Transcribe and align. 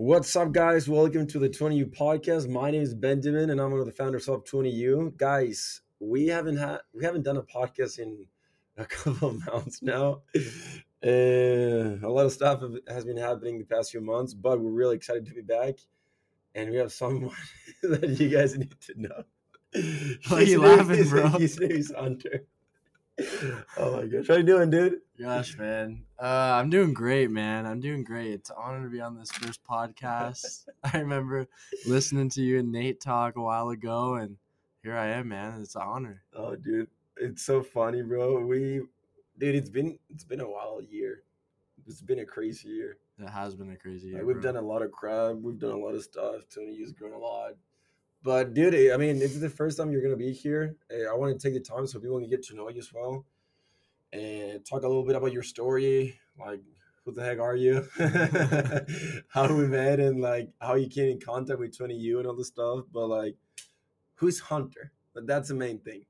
What's 0.00 0.36
up, 0.36 0.52
guys? 0.52 0.88
Welcome 0.88 1.26
to 1.26 1.40
the 1.40 1.48
20U 1.48 1.92
podcast. 1.92 2.48
My 2.48 2.70
name 2.70 2.82
is 2.82 2.94
Benjamin, 2.94 3.50
and 3.50 3.60
I'm 3.60 3.72
one 3.72 3.80
of 3.80 3.86
the 3.86 3.90
founders 3.90 4.28
of 4.28 4.44
20U. 4.44 5.16
Guys, 5.16 5.80
we 5.98 6.28
haven't 6.28 6.56
had 6.56 6.78
we 6.94 7.04
haven't 7.04 7.24
done 7.24 7.36
a 7.36 7.42
podcast 7.42 7.98
in 7.98 8.24
a 8.76 8.84
couple 8.86 9.30
of 9.30 9.44
months 9.46 9.82
now. 9.82 10.22
And 11.02 12.00
a 12.04 12.08
lot 12.08 12.26
of 12.26 12.32
stuff 12.32 12.62
has 12.86 13.06
been 13.06 13.16
happening 13.16 13.58
the 13.58 13.64
past 13.64 13.90
few 13.90 14.00
months, 14.00 14.34
but 14.34 14.60
we're 14.60 14.70
really 14.70 14.94
excited 14.94 15.26
to 15.26 15.34
be 15.34 15.42
back. 15.42 15.80
And 16.54 16.70
we 16.70 16.76
have 16.76 16.92
someone 16.92 17.34
that 17.82 18.20
you 18.20 18.28
guys 18.28 18.56
need 18.56 18.80
to 18.80 19.00
know. 19.02 19.24
Why 20.28 20.38
are 20.38 20.42
you 20.44 20.62
laughing, 20.62 21.08
bro? 21.08 21.26
His 21.30 21.58
name 21.58 21.72
is 21.72 21.92
Hunter. 21.98 22.46
Oh 23.76 23.96
my 23.96 24.06
gosh, 24.06 24.28
how 24.28 24.36
you 24.36 24.42
doing, 24.42 24.70
dude? 24.70 25.00
Gosh, 25.20 25.56
man. 25.56 26.02
Uh, 26.20 26.54
I'm 26.54 26.70
doing 26.70 26.94
great, 26.94 27.30
man. 27.30 27.66
I'm 27.66 27.80
doing 27.80 28.04
great. 28.04 28.32
It's 28.32 28.50
an 28.50 28.56
honor 28.58 28.84
to 28.84 28.90
be 28.90 29.00
on 29.00 29.16
this 29.16 29.30
first 29.30 29.60
podcast. 29.68 30.66
I 30.84 30.98
remember 30.98 31.46
listening 31.86 32.28
to 32.30 32.42
you 32.42 32.58
and 32.60 32.72
Nate 32.72 33.00
talk 33.00 33.36
a 33.36 33.40
while 33.40 33.70
ago, 33.70 34.14
and 34.14 34.36
here 34.82 34.96
I 34.96 35.08
am, 35.08 35.28
man. 35.28 35.60
It's 35.60 35.74
an 35.74 35.82
honor. 35.82 36.22
Oh, 36.34 36.56
dude, 36.56 36.88
it's 37.16 37.42
so 37.42 37.62
funny, 37.62 38.02
bro. 38.02 38.44
We, 38.44 38.82
dude, 39.38 39.54
it's 39.54 39.70
been 39.70 39.98
it's 40.10 40.24
been 40.24 40.40
a 40.40 40.48
while, 40.48 40.80
a 40.80 40.84
year. 40.84 41.22
It's 41.86 42.02
been 42.02 42.20
a 42.20 42.26
crazy 42.26 42.68
year. 42.68 42.98
It 43.18 43.28
has 43.30 43.54
been 43.54 43.70
a 43.72 43.76
crazy 43.76 44.08
year. 44.08 44.18
Like, 44.18 44.26
we've 44.26 44.40
bro. 44.40 44.52
done 44.52 44.62
a 44.62 44.66
lot 44.66 44.82
of 44.82 44.92
crap. 44.92 45.36
We've 45.36 45.58
done 45.58 45.72
a 45.72 45.76
lot 45.76 45.94
of 45.94 46.02
stuff. 46.02 46.42
20U 46.56 46.80
has 46.80 46.92
grown 46.92 47.12
a 47.14 47.18
lot. 47.18 47.52
But 48.22 48.54
dude, 48.54 48.92
I 48.92 48.96
mean, 48.96 49.18
this 49.18 49.32
is 49.32 49.40
the 49.40 49.48
first 49.48 49.78
time 49.78 49.90
you're 49.92 50.02
gonna 50.02 50.16
be 50.16 50.32
here. 50.32 50.76
Eh, 50.90 51.04
I 51.10 51.14
want 51.14 51.38
to 51.38 51.46
take 51.46 51.54
the 51.54 51.60
time 51.60 51.86
so 51.86 52.00
people 52.00 52.18
can 52.18 52.28
get 52.28 52.42
to 52.44 52.56
know 52.56 52.68
you 52.68 52.78
as 52.78 52.92
well, 52.92 53.24
and 54.12 54.64
talk 54.64 54.82
a 54.82 54.88
little 54.88 55.04
bit 55.04 55.16
about 55.16 55.32
your 55.32 55.42
story. 55.42 56.18
Like, 56.38 56.60
who 57.04 57.12
the 57.12 57.22
heck 57.24 57.38
are 57.38 57.56
you? 57.56 57.86
how 59.28 59.52
we 59.54 59.66
met, 59.66 60.00
and 60.00 60.20
like 60.20 60.50
how 60.60 60.74
you 60.74 60.88
came 60.88 61.10
in 61.10 61.20
contact 61.20 61.60
with 61.60 61.76
20U 61.76 62.18
and 62.18 62.26
all 62.26 62.34
this 62.34 62.48
stuff. 62.48 62.84
But 62.92 63.06
like, 63.06 63.36
who's 64.16 64.40
Hunter? 64.40 64.92
But 65.14 65.26
that's 65.26 65.48
the 65.48 65.54
main 65.54 65.78
thing. 65.78 66.04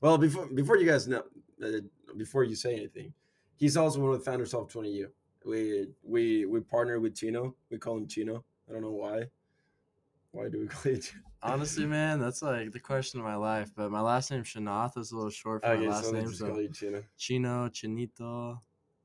Well, 0.00 0.16
before 0.16 0.46
before 0.46 0.76
you 0.78 0.86
guys 0.86 1.06
know, 1.06 1.24
uh, 1.62 1.80
before 2.16 2.44
you 2.44 2.56
say 2.56 2.74
anything, 2.74 3.12
he's 3.56 3.76
also 3.76 4.00
one 4.00 4.12
of 4.12 4.18
the 4.18 4.24
founders 4.24 4.54
of 4.54 4.68
20U. 4.68 5.06
We 5.44 5.88
we 6.02 6.46
we 6.46 6.60
partner 6.60 6.98
with 7.00 7.16
Chino. 7.16 7.54
We 7.70 7.78
call 7.78 7.98
him 7.98 8.08
Chino. 8.08 8.44
I 8.68 8.72
don't 8.72 8.82
know 8.82 8.92
why. 8.92 9.24
Why 10.32 10.48
do 10.48 10.60
we 10.60 10.66
call? 10.68 10.92
Chino? 10.92 11.22
Honestly, 11.42 11.86
man, 11.86 12.20
that's 12.20 12.42
like 12.42 12.72
the 12.72 12.80
question 12.80 13.18
of 13.18 13.26
my 13.26 13.36
life. 13.36 13.70
But 13.74 13.90
my 13.90 14.00
last 14.00 14.30
name 14.30 14.42
Shanath 14.42 14.98
is 14.98 15.12
a 15.12 15.16
little 15.16 15.30
short 15.30 15.62
for 15.62 15.74
my 15.74 15.86
last 15.86 16.06
so 16.06 16.12
name. 16.12 16.32
So 16.32 16.58
you 16.58 16.68
Chino. 16.68 17.02
Chino, 17.16 17.68
Chinito, 17.68 18.60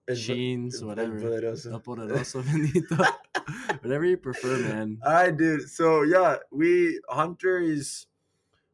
El- 0.07 0.15
Sheens, 0.15 0.75
El- 0.75 0.81
El 0.81 0.87
whatever. 0.87 1.19
Poderoso. 1.19 1.71
El 1.71 1.79
Poderoso 1.79 2.43
Benito. 2.51 3.03
Whatever 3.81 4.05
you 4.05 4.17
prefer, 4.17 4.57
man. 4.57 4.97
All 5.05 5.13
right, 5.13 5.35
dude. 5.35 5.69
So 5.69 6.01
yeah, 6.01 6.37
we 6.51 6.99
Hunter 7.07 7.59
is 7.59 8.07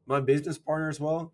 my 0.06 0.20
business 0.20 0.58
partner 0.58 0.90
as 0.90 1.00
well, 1.00 1.34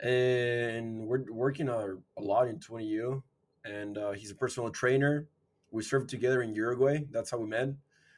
and 0.00 1.06
we're 1.06 1.24
working 1.30 1.68
a, 1.68 1.96
a 2.16 2.22
lot 2.22 2.48
in 2.48 2.58
20U, 2.58 3.22
and 3.64 3.98
uh, 3.98 4.12
he's 4.12 4.30
a 4.30 4.34
personal 4.34 4.70
trainer. 4.70 5.28
We 5.70 5.82
served 5.82 6.08
together 6.08 6.42
in 6.42 6.54
Uruguay. 6.54 7.04
That's 7.10 7.30
how 7.30 7.38
we 7.38 7.46
met. 7.46 7.70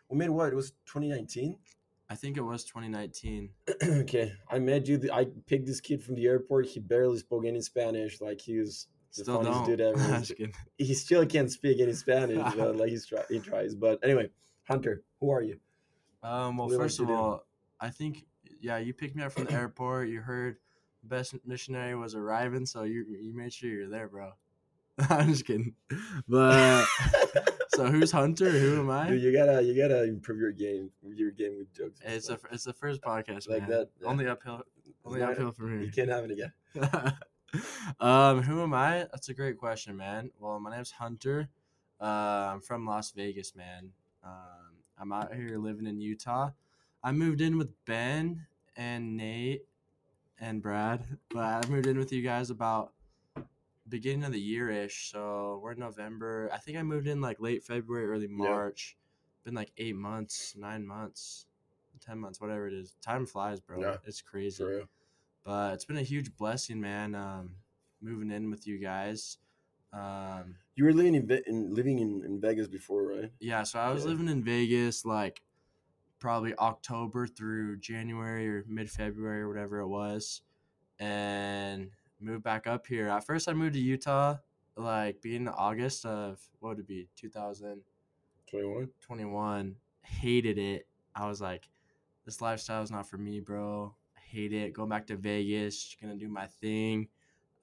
We 0.08 0.18
met 0.18 0.30
what? 0.30 0.52
It 0.52 0.56
was 0.56 0.72
2019. 0.86 1.56
I 2.10 2.14
think 2.16 2.36
it 2.36 2.42
was 2.42 2.64
2019. 2.64 3.50
okay, 4.02 4.32
I 4.50 4.58
met 4.58 4.86
you. 4.86 5.00
I 5.12 5.26
picked 5.46 5.66
this 5.66 5.80
kid 5.80 6.02
from 6.02 6.14
the 6.16 6.26
airport. 6.26 6.66
He 6.66 6.80
barely 6.80 7.18
spoke 7.18 7.46
any 7.46 7.60
Spanish. 7.62 8.20
Like 8.20 8.40
he 8.40 8.58
was 8.58 8.88
the 9.16 9.22
Still 9.24 9.36
funniest 9.36 9.58
don't. 9.60 9.66
dude 9.66 9.80
ever. 9.80 9.98
I'm 9.98 10.06
He's- 10.08 10.20
just 10.28 10.36
kidding. 10.38 10.54
he 10.76 10.94
still 10.94 11.24
can't 11.26 11.50
speak 11.50 11.80
any 11.80 11.92
Spanish, 11.94 12.54
but 12.56 12.76
like 12.80 12.90
he's 12.90 13.06
try, 13.06 13.22
he 13.30 13.38
tries. 13.38 13.74
But 13.74 14.00
anyway, 14.04 14.28
Hunter, 14.68 15.02
who 15.20 15.30
are 15.30 15.42
you? 15.42 15.58
Um, 16.22 16.56
well, 16.56 16.66
What 16.66 16.68
do 16.68 16.72
you 16.74 16.78
like 16.78 16.84
first 16.84 17.00
of 17.00 17.06
do? 17.08 17.14
all, 17.14 17.46
I 17.80 17.90
think 17.90 18.24
yeah, 18.60 18.78
you 18.78 18.92
picked 18.94 19.16
me 19.16 19.22
up 19.22 19.32
from 19.32 19.44
the 19.44 19.52
airport. 19.52 20.08
You 20.08 20.20
heard 20.20 20.56
the 21.02 21.08
best 21.08 21.34
missionary 21.46 21.94
was 21.96 22.14
arriving, 22.14 22.66
so 22.66 22.82
you 22.84 23.04
you 23.08 23.34
made 23.34 23.52
sure 23.52 23.70
you're 23.70 23.88
there, 23.90 24.08
bro. 24.08 24.32
I'm 25.10 25.28
just 25.28 25.44
kidding. 25.46 25.74
But 26.28 26.84
so 27.74 27.86
who's 27.86 28.12
Hunter? 28.12 28.48
Who 28.50 28.80
am 28.80 28.90
I? 28.90 29.08
Dude, 29.08 29.22
you 29.22 29.32
gotta 29.32 29.62
you 29.62 29.76
gotta 29.76 30.04
improve 30.04 30.38
your 30.38 30.52
game 30.52 30.90
your 31.02 31.30
game 31.32 31.56
with 31.58 31.72
jokes. 31.72 32.00
It's 32.04 32.28
a 32.30 32.38
it's 32.52 32.64
the 32.64 32.72
first 32.72 33.00
podcast, 33.02 33.48
Like 33.48 33.62
man. 33.62 33.70
that, 33.70 33.88
yeah. 34.00 34.08
Only 34.08 34.28
uphill, 34.28 34.62
only 35.04 35.20
not- 35.20 35.32
uphill 35.32 35.52
from 35.52 35.72
here. 35.72 35.82
you 35.86 35.90
can't 35.92 36.10
have 36.10 36.24
it 36.24 36.30
again. 36.30 36.52
um, 38.00 38.42
who 38.42 38.62
am 38.62 38.74
I? 38.74 39.06
That's 39.12 39.28
a 39.28 39.34
great 39.34 39.58
question, 39.58 39.96
man. 39.96 40.30
Well, 40.38 40.58
my 40.60 40.74
name's 40.74 40.90
Hunter. 40.92 41.48
Uh, 42.00 42.50
I'm 42.54 42.60
from 42.60 42.86
Las 42.86 43.12
Vegas, 43.12 43.54
man. 43.54 43.90
Um, 44.24 44.78
I'm 44.98 45.12
out 45.12 45.34
here 45.34 45.58
living 45.58 45.86
in 45.86 46.00
Utah. 46.00 46.50
I 47.02 47.12
moved 47.12 47.40
in 47.40 47.58
with 47.58 47.70
Ben 47.84 48.46
and 48.76 49.16
Nate 49.16 49.62
and 50.40 50.62
Brad, 50.62 51.04
but 51.30 51.44
I 51.44 51.68
moved 51.68 51.86
in 51.86 51.98
with 51.98 52.12
you 52.12 52.22
guys 52.22 52.50
about 52.50 52.92
beginning 53.88 54.24
of 54.24 54.32
the 54.32 54.40
year 54.40 54.70
ish. 54.70 55.10
So 55.12 55.60
we're 55.62 55.72
in 55.72 55.78
November. 55.78 56.50
I 56.52 56.58
think 56.58 56.78
I 56.78 56.82
moved 56.82 57.06
in 57.06 57.20
like 57.20 57.40
late 57.40 57.62
February, 57.64 58.06
early 58.06 58.28
March. 58.28 58.96
Been 59.44 59.54
like 59.54 59.72
eight 59.76 59.96
months, 59.96 60.54
nine 60.56 60.86
months, 60.86 61.46
ten 62.00 62.18
months, 62.18 62.40
whatever 62.40 62.66
it 62.66 62.72
is. 62.72 62.94
Time 63.02 63.26
flies, 63.26 63.60
bro. 63.60 63.80
Yeah, 63.80 63.96
it's 64.04 64.22
crazy 64.22 64.64
but 65.44 65.74
it's 65.74 65.84
been 65.84 65.98
a 65.98 66.02
huge 66.02 66.34
blessing, 66.36 66.80
man. 66.80 67.14
Um, 67.14 67.56
moving 68.00 68.30
in 68.30 68.50
with 68.50 68.66
you 68.66 68.78
guys. 68.78 69.36
Um, 69.92 70.56
You 70.74 70.84
were 70.84 70.92
living 70.92 71.14
in, 71.14 71.30
in 71.46 71.74
living 71.74 71.98
in, 71.98 72.22
in 72.24 72.40
Vegas 72.40 72.66
before, 72.66 73.02
right? 73.06 73.30
yeah, 73.40 73.62
so 73.62 73.78
I 73.78 73.90
was 73.92 74.04
Yeah. 74.04 74.10
living 74.10 74.28
in 74.28 74.42
Vegas 74.42 75.04
like 75.04 75.42
probably 76.18 76.54
October 76.56 77.26
through 77.26 77.76
January 77.78 78.48
or 78.48 78.64
mid 78.66 78.90
February 78.90 79.42
or 79.42 79.48
whatever 79.48 79.80
it 79.80 79.88
was, 79.88 80.40
and 80.98 81.90
moved 82.24 82.42
back 82.42 82.66
up 82.66 82.86
here. 82.86 83.08
At 83.08 83.24
first, 83.24 83.48
I 83.48 83.52
moved 83.52 83.74
to 83.74 83.80
Utah 83.80 84.36
like 84.76 85.20
being 85.22 85.46
August 85.48 86.04
of 86.04 86.40
what 86.58 86.70
would 86.70 86.78
it 86.80 86.86
be 86.88 87.08
2021. 87.16 88.88
Twenty 89.00 89.24
one. 89.24 89.76
Hated 90.02 90.58
it. 90.58 90.86
I 91.14 91.28
was 91.28 91.40
like, 91.40 91.68
this 92.24 92.40
lifestyle 92.40 92.82
is 92.82 92.90
not 92.90 93.08
for 93.08 93.18
me, 93.18 93.40
bro. 93.40 93.94
I 94.16 94.20
hate 94.20 94.52
it. 94.52 94.72
Going 94.72 94.88
back 94.88 95.06
to 95.08 95.16
Vegas, 95.16 95.82
just 95.82 96.00
gonna 96.00 96.16
do 96.16 96.28
my 96.28 96.46
thing. 96.46 97.08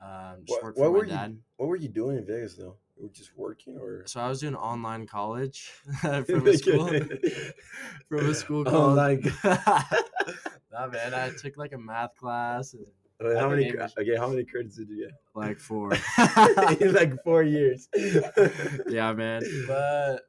Um, 0.01 0.37
just 0.45 0.61
What, 0.61 0.63
work 0.63 0.77
what 0.77 0.91
were 0.93 1.05
dad. 1.05 1.31
you 1.31 1.37
What 1.57 1.67
were 1.69 1.75
you 1.75 1.89
doing 1.89 2.17
in 2.17 2.25
Vegas 2.25 2.55
though? 2.55 2.77
You 2.97 3.03
were 3.03 3.09
just 3.13 3.37
working 3.37 3.77
or 3.77 4.03
So 4.07 4.19
I 4.19 4.27
was 4.29 4.39
doing 4.39 4.55
online 4.55 5.05
college 5.07 5.71
from 6.01 6.47
a 6.47 6.57
school 6.57 6.87
from 8.09 8.29
a 8.29 8.33
school 8.33 8.63
Oh 8.67 8.71
called. 8.71 8.95
my 8.97 9.15
nah, 10.71 10.87
man, 10.87 11.13
I 11.13 11.29
took 11.39 11.57
like 11.57 11.73
a 11.73 11.77
math 11.77 12.15
class 12.15 12.73
and 12.73 12.85
Wait, 13.21 13.37
how 13.37 13.49
many? 13.49 13.65
been 13.65 13.73
English. 13.73 13.91
Okay, 13.97 14.15
how 14.17 14.27
many 14.27 14.43
credits 14.43 14.77
did 14.77 14.89
you 14.89 15.05
get? 15.05 15.11
like 15.35 15.59
four. 15.59 15.89
like 16.17 17.23
four 17.23 17.43
years. 17.43 17.87
yeah, 18.89 19.13
man. 19.13 19.41
But 19.67 20.21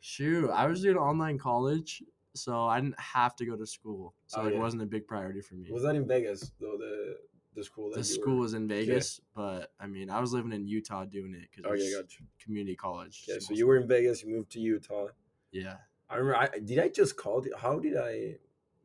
shoot, 0.00 0.50
I 0.50 0.66
was 0.66 0.82
doing 0.82 0.96
online 0.96 1.38
college, 1.38 2.02
so 2.34 2.66
I 2.66 2.80
didn't 2.80 2.98
have 3.00 3.36
to 3.36 3.46
go 3.46 3.56
to 3.56 3.66
school, 3.66 4.14
so 4.26 4.40
Oh, 4.40 4.44
like, 4.44 4.52
yeah. 4.52 4.58
it 4.58 4.62
wasn't 4.62 4.82
a 4.82 4.86
big 4.86 5.06
priority 5.06 5.40
for 5.40 5.54
me. 5.54 5.70
was 5.70 5.82
that 5.84 5.94
in 5.94 6.06
Vegas 6.06 6.52
though? 6.60 6.76
The 6.78 7.16
the 7.54 7.62
school. 7.64 7.90
That 7.90 7.98
the 7.98 8.04
school 8.04 8.36
Were... 8.36 8.42
was 8.42 8.54
in 8.54 8.66
Vegas, 8.66 9.20
but 9.36 9.72
I 9.78 9.86
mean, 9.86 10.10
I 10.10 10.20
was 10.20 10.32
living 10.32 10.52
in 10.52 10.66
Utah 10.66 11.04
doing 11.04 11.34
it 11.34 11.48
because 11.50 11.70
Okay, 11.70 11.92
gotcha. 11.94 12.22
community 12.42 12.74
college. 12.76 13.24
Okay, 13.28 13.38
so 13.40 13.54
you 13.54 13.66
were 13.66 13.76
in 13.76 13.86
Vegas. 13.86 14.22
You 14.22 14.30
moved 14.30 14.50
to 14.52 14.60
Utah. 14.60 15.08
yeah, 15.52 15.76
I 16.08 16.16
remember. 16.16 16.36
I 16.38 16.58
did. 16.58 16.78
I 16.78 16.88
just 16.88 17.16
called 17.16 17.46
you. 17.46 17.54
How 17.56 17.78
did 17.78 17.96
I? 17.96 18.36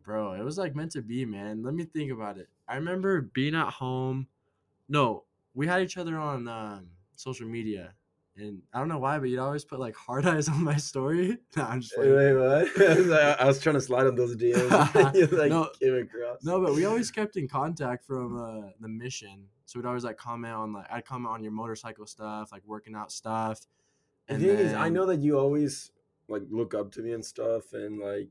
bro. 0.08 0.32
It 0.34 0.44
was 0.44 0.58
like 0.58 0.76
meant 0.76 0.92
to 0.94 1.02
be, 1.02 1.26
man. 1.26 1.64
Let 1.64 1.74
me 1.74 1.84
think 1.84 2.12
about 2.12 2.38
it. 2.38 2.48
I 2.68 2.76
remember 2.76 3.22
being 3.22 3.56
at 3.56 3.70
home. 3.74 4.28
No, 4.90 5.24
we 5.54 5.68
had 5.68 5.82
each 5.82 5.98
other 5.98 6.18
on 6.18 6.48
um, 6.48 6.88
social 7.16 7.48
media, 7.48 7.94
and 8.36 8.62
I 8.74 8.80
don't 8.80 8.88
know 8.88 9.00
why, 9.00 9.18
but 9.20 9.30
you'd 9.30 9.40
always 9.40 9.66
put 9.66 9.80
like 9.80 9.96
hard 9.96 10.26
eyes 10.34 10.48
on 10.50 10.64
my 10.64 10.78
story. 10.78 11.38
Nah, 11.56 11.68
I'm 11.70 11.82
just 11.82 11.94
playing. 11.96 12.16
wait, 12.16 12.34
what? 12.34 12.82
I 13.42 13.46
was, 13.46 13.60
trying 13.62 13.76
to 13.76 13.82
slide 13.82 14.08
on 14.08 14.16
those 14.16 14.36
DMs. 14.36 15.16
you 15.16 15.28
like 15.38 15.50
No. 15.50 15.70
came 15.82 15.96
across. 15.96 16.44
No, 16.44 16.62
but 16.62 16.74
we 16.76 16.86
always 16.86 17.10
kept 17.12 17.36
in 17.38 17.48
contact 17.48 18.06
from 18.06 18.38
uh, 18.38 18.70
the 18.80 18.88
mission. 18.88 19.46
So 19.66 19.80
we'd 19.80 19.86
always 19.86 20.04
like 20.06 20.18
comment 20.18 20.54
on 20.54 20.74
like 20.74 20.88
I'd 20.92 21.06
comment 21.06 21.34
on 21.34 21.44
your 21.44 21.52
motorcycle 21.52 22.06
stuff, 22.06 22.52
like 22.52 22.64
working 22.66 22.96
out 22.96 23.12
stuff. 23.12 23.62
The 24.28 24.36
And 24.36 24.44
thing 24.44 24.58
is, 24.60 24.74
I 24.74 24.90
know 24.90 25.06
that 25.08 25.20
you 25.20 25.38
always 25.40 25.92
like 26.30 26.44
look 26.50 26.74
up 26.74 26.92
to 26.94 27.02
me 27.02 27.14
and 27.14 27.26
stuff, 27.26 27.74
and 27.74 28.00
like 28.00 28.30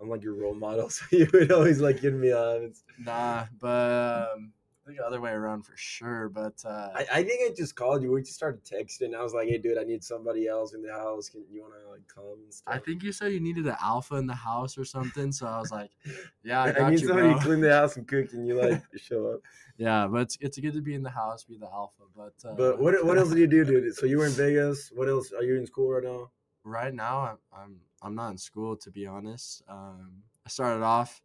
I'm 0.00 0.08
like 0.08 0.22
your 0.22 0.34
role 0.34 0.54
model, 0.54 0.90
so 0.90 1.04
you 1.10 1.28
would 1.32 1.52
always 1.52 1.80
like 1.80 2.00
give 2.00 2.14
me 2.14 2.32
up. 2.32 2.62
Nah, 2.98 3.46
but 3.60 4.28
um, 4.34 4.52
I 4.84 4.86
think 4.86 4.98
the 4.98 5.06
other 5.06 5.20
way 5.20 5.30
around 5.30 5.64
for 5.64 5.74
sure. 5.76 6.28
But 6.28 6.62
uh, 6.64 6.90
I, 6.94 7.06
I 7.12 7.22
think 7.24 7.50
I 7.50 7.54
just 7.54 7.76
called 7.76 8.02
you. 8.02 8.12
We 8.12 8.22
just 8.22 8.34
started 8.34 8.64
texting. 8.64 9.14
I 9.14 9.22
was 9.22 9.32
like, 9.32 9.48
"Hey, 9.48 9.58
dude, 9.58 9.78
I 9.78 9.84
need 9.84 10.02
somebody 10.02 10.46
else 10.48 10.74
in 10.74 10.82
the 10.82 10.92
house. 10.92 11.28
Can 11.28 11.44
you 11.50 11.62
want 11.62 11.74
to 11.82 11.90
like 11.90 12.02
come 12.12 12.38
and 12.42 12.52
stuff?" 12.52 12.74
I 12.74 12.78
think 12.78 13.02
you 13.02 13.12
said 13.12 13.32
you 13.32 13.40
needed 13.40 13.66
an 13.66 13.76
alpha 13.82 14.16
in 14.16 14.26
the 14.26 14.34
house 14.34 14.76
or 14.76 14.84
something. 14.84 15.32
So 15.32 15.46
I 15.46 15.58
was 15.58 15.70
like, 15.70 15.90
yeah, 16.44 16.62
I 16.62 16.74
I, 16.74 16.90
need 16.90 17.00
you, 17.00 17.08
somebody 17.08 17.28
bro. 17.28 17.38
to 17.38 17.44
clean 17.44 17.60
the 17.60 17.72
house 17.72 17.96
and 17.96 18.06
cook, 18.06 18.32
and 18.32 18.46
you 18.46 18.60
like 18.60 18.82
show 18.96 19.26
up. 19.26 19.40
Yeah, 19.76 20.06
but 20.06 20.22
it's, 20.22 20.38
it's 20.40 20.58
good 20.58 20.74
to 20.74 20.82
be 20.82 20.94
in 20.94 21.02
the 21.02 21.10
house, 21.10 21.44
be 21.44 21.56
the 21.56 21.66
alpha. 21.66 22.02
But 22.16 22.34
uh, 22.44 22.54
But 22.54 22.80
what 22.80 23.04
what 23.04 23.16
else 23.16 23.30
did 23.30 23.38
you 23.38 23.46
do, 23.46 23.64
dude? 23.64 23.94
So 23.94 24.06
you 24.06 24.18
were 24.18 24.26
in 24.26 24.32
Vegas. 24.32 24.90
What 24.94 25.08
else? 25.08 25.32
Are 25.32 25.42
you 25.42 25.56
in 25.56 25.66
school 25.66 25.90
right 25.92 26.04
now? 26.04 26.30
right 26.64 26.94
now 26.94 27.20
I'm, 27.20 27.38
I'm 27.56 27.76
I'm 28.04 28.14
not 28.14 28.30
in 28.30 28.38
school 28.38 28.76
to 28.76 28.90
be 28.90 29.06
honest. 29.06 29.62
Um, 29.68 30.22
I 30.46 30.48
started 30.50 30.84
off. 30.84 31.22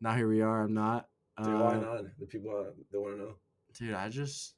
Now 0.00 0.14
here 0.14 0.28
we 0.28 0.42
are. 0.42 0.62
I'm 0.62 0.74
not. 0.74 1.08
Dude, 1.42 1.54
why 1.54 1.74
Uh, 1.74 1.80
not? 1.80 2.04
The 2.18 2.26
people 2.26 2.50
uh, 2.56 2.70
they 2.92 2.98
want 2.98 3.14
to 3.16 3.18
know. 3.22 3.34
dude 3.76 3.94
i 3.94 4.08
just 4.08 4.54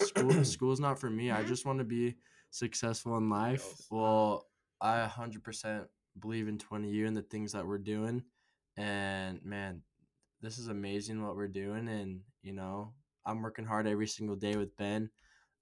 school 0.00 0.44
school's 0.44 0.78
not 0.78 0.98
for 0.98 1.10
me 1.10 1.30
i 1.32 1.42
just 1.42 1.66
want 1.66 1.78
to 1.78 1.84
be 1.84 2.14
successful 2.50 3.16
in 3.16 3.28
life 3.28 3.66
well 3.90 4.46
i 4.80 5.08
100% 5.08 5.86
believe 6.20 6.46
in 6.46 6.56
20U 6.58 7.06
and 7.08 7.16
the 7.16 7.22
things 7.22 7.50
that 7.52 7.66
we're 7.66 7.78
doing 7.78 8.22
and 8.76 9.44
man 9.44 9.82
this 10.40 10.58
is 10.58 10.68
amazing 10.68 11.20
what 11.20 11.34
we're 11.34 11.48
doing 11.48 11.88
and 11.88 12.20
you 12.42 12.52
know 12.52 12.92
i'm 13.26 13.42
working 13.42 13.64
hard 13.64 13.86
every 13.88 14.06
single 14.06 14.36
day 14.36 14.54
with 14.56 14.76
ben 14.76 15.10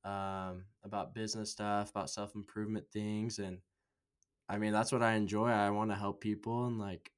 um, 0.04 0.64
about 0.84 1.14
business 1.14 1.50
stuff 1.50 1.88
about 1.90 2.10
self-improvement 2.10 2.84
things 2.92 3.38
and 3.38 3.56
i 4.48 4.58
mean 4.58 4.72
that's 4.72 4.92
what 4.92 5.02
i 5.02 5.14
enjoy 5.14 5.48
i 5.48 5.70
want 5.70 5.90
to 5.90 5.96
help 5.96 6.20
people 6.20 6.66
and 6.66 6.78
like 6.78 7.10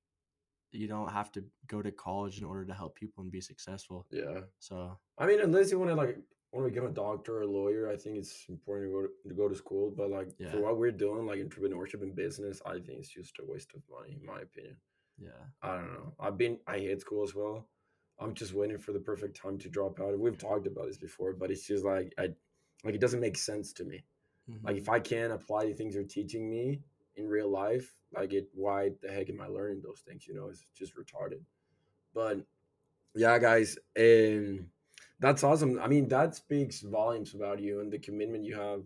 you 0.73 0.89
don't 0.89 1.11
have 1.13 1.31
to 1.31 1.45
go 1.69 1.81
to 1.83 1.93
college 1.93 2.39
in 2.39 2.45
order 2.45 2.65
to 2.65 2.75
help 2.75 2.97
people 2.97 3.23
and 3.23 3.31
be 3.33 3.41
successful 3.41 4.07
Yeah. 4.11 4.41
so 4.59 4.99
I 5.19 5.27
mean, 5.27 5.41
unless 5.41 5.71
you 5.71 5.79
want 5.79 5.91
to 5.91 5.95
like 5.95 6.19
want 6.53 6.67
to 6.67 6.73
become 6.73 6.89
a 6.91 6.93
doctor 6.93 7.39
or 7.39 7.43
a 7.43 7.47
lawyer, 7.47 7.89
I 7.89 7.97
think 7.97 8.17
it's 8.19 8.47
important 8.49 8.89
to 8.89 8.93
go 8.93 9.03
to, 9.03 9.29
to 9.29 9.35
go 9.35 9.49
to 9.49 9.55
school. 9.55 9.93
But 9.97 10.11
like 10.11 10.31
Yeah. 10.41 10.51
for 10.51 10.61
what 10.61 10.77
we're 10.77 10.91
doing, 10.91 11.25
like 11.27 11.39
entrepreneurship 11.39 12.03
and 12.03 12.15
business, 12.17 12.61
I 12.67 12.73
think 12.75 12.99
it's 12.99 13.09
just 13.09 13.39
a 13.39 13.45
waste 13.47 13.73
of 13.75 13.83
money, 13.89 14.19
in 14.21 14.27
my 14.27 14.41
opinion. 14.41 14.77
yeah 15.19 15.43
I 15.63 15.77
don't 15.77 15.93
know. 15.93 16.13
I've 16.19 16.37
been 16.37 16.59
I 16.67 16.79
hate 16.79 17.01
school 17.01 17.23
as 17.23 17.33
well. 17.37 17.69
I'm 18.19 18.35
just 18.35 18.53
waiting 18.55 18.79
for 18.79 18.93
the 18.93 18.99
perfect 19.11 19.41
time 19.41 19.57
to 19.59 19.69
drop 19.69 20.01
out. 20.01 20.19
We've 20.19 20.37
talked 20.49 20.67
about 20.67 20.87
this 20.89 20.99
before, 20.99 21.33
but 21.35 21.53
it's 21.53 21.67
just 21.69 21.85
like 21.85 22.13
I 22.19 22.25
like 22.85 22.95
it 22.97 23.01
doesn't 23.01 23.21
make 23.21 23.39
sense 23.39 23.73
to 23.75 23.85
me. 23.85 23.99
Like 24.65 24.75
Mhm. 24.77 24.81
if 24.83 24.89
I 24.89 24.99
can't 24.99 25.33
apply 25.33 25.67
the 25.67 25.75
things 25.75 25.95
they're 25.95 26.03
teaching 26.19 26.51
me 26.51 26.81
in 27.17 27.29
real 27.29 27.49
life, 27.51 27.95
like 28.15 28.33
it 28.33 28.49
why 28.55 28.91
the 29.03 29.09
heck 29.09 29.31
am 29.31 29.41
I 29.41 29.47
learning 29.49 29.83
those 29.83 30.01
things? 30.07 30.27
You 30.27 30.35
know, 30.35 30.49
it's 30.49 30.65
just 30.77 30.95
retarded. 30.97 31.41
But 32.15 32.41
yeah, 33.15 33.39
guys, 33.39 33.79
um 33.99 34.71
that's 35.21 35.45
awesome. 35.45 35.79
I 35.81 35.87
mean, 35.89 36.09
that 36.09 36.35
speaks 36.35 36.81
volumes 36.81 37.35
about 37.35 37.61
you 37.61 37.81
and 37.81 37.93
the 37.93 37.99
commitment 37.99 38.45
you 38.45 38.57
have. 38.57 38.83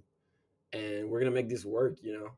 And 0.72 1.08
we're 1.08 1.20
gonna 1.20 1.30
make 1.32 1.48
this 1.48 1.64
work, 1.64 1.98
you 2.02 2.12
know. 2.12 2.30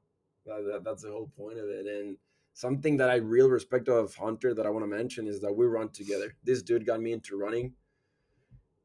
That, 0.46 0.64
that, 0.72 0.84
that's 0.84 1.02
the 1.02 1.10
whole 1.10 1.30
point 1.36 1.58
of 1.58 1.68
it. 1.68 1.86
And 1.86 2.16
something 2.54 2.96
that 2.98 3.10
I 3.10 3.16
real 3.16 3.48
respect 3.48 3.88
of 3.88 4.14
Hunter 4.14 4.54
that 4.54 4.66
I 4.66 4.70
want 4.70 4.84
to 4.84 4.88
mention 4.88 5.26
is 5.26 5.40
that 5.40 5.54
we 5.54 5.66
run 5.66 5.90
together. 5.90 6.34
This 6.44 6.62
dude 6.62 6.86
got 6.86 7.00
me 7.00 7.12
into 7.12 7.36
running. 7.36 7.74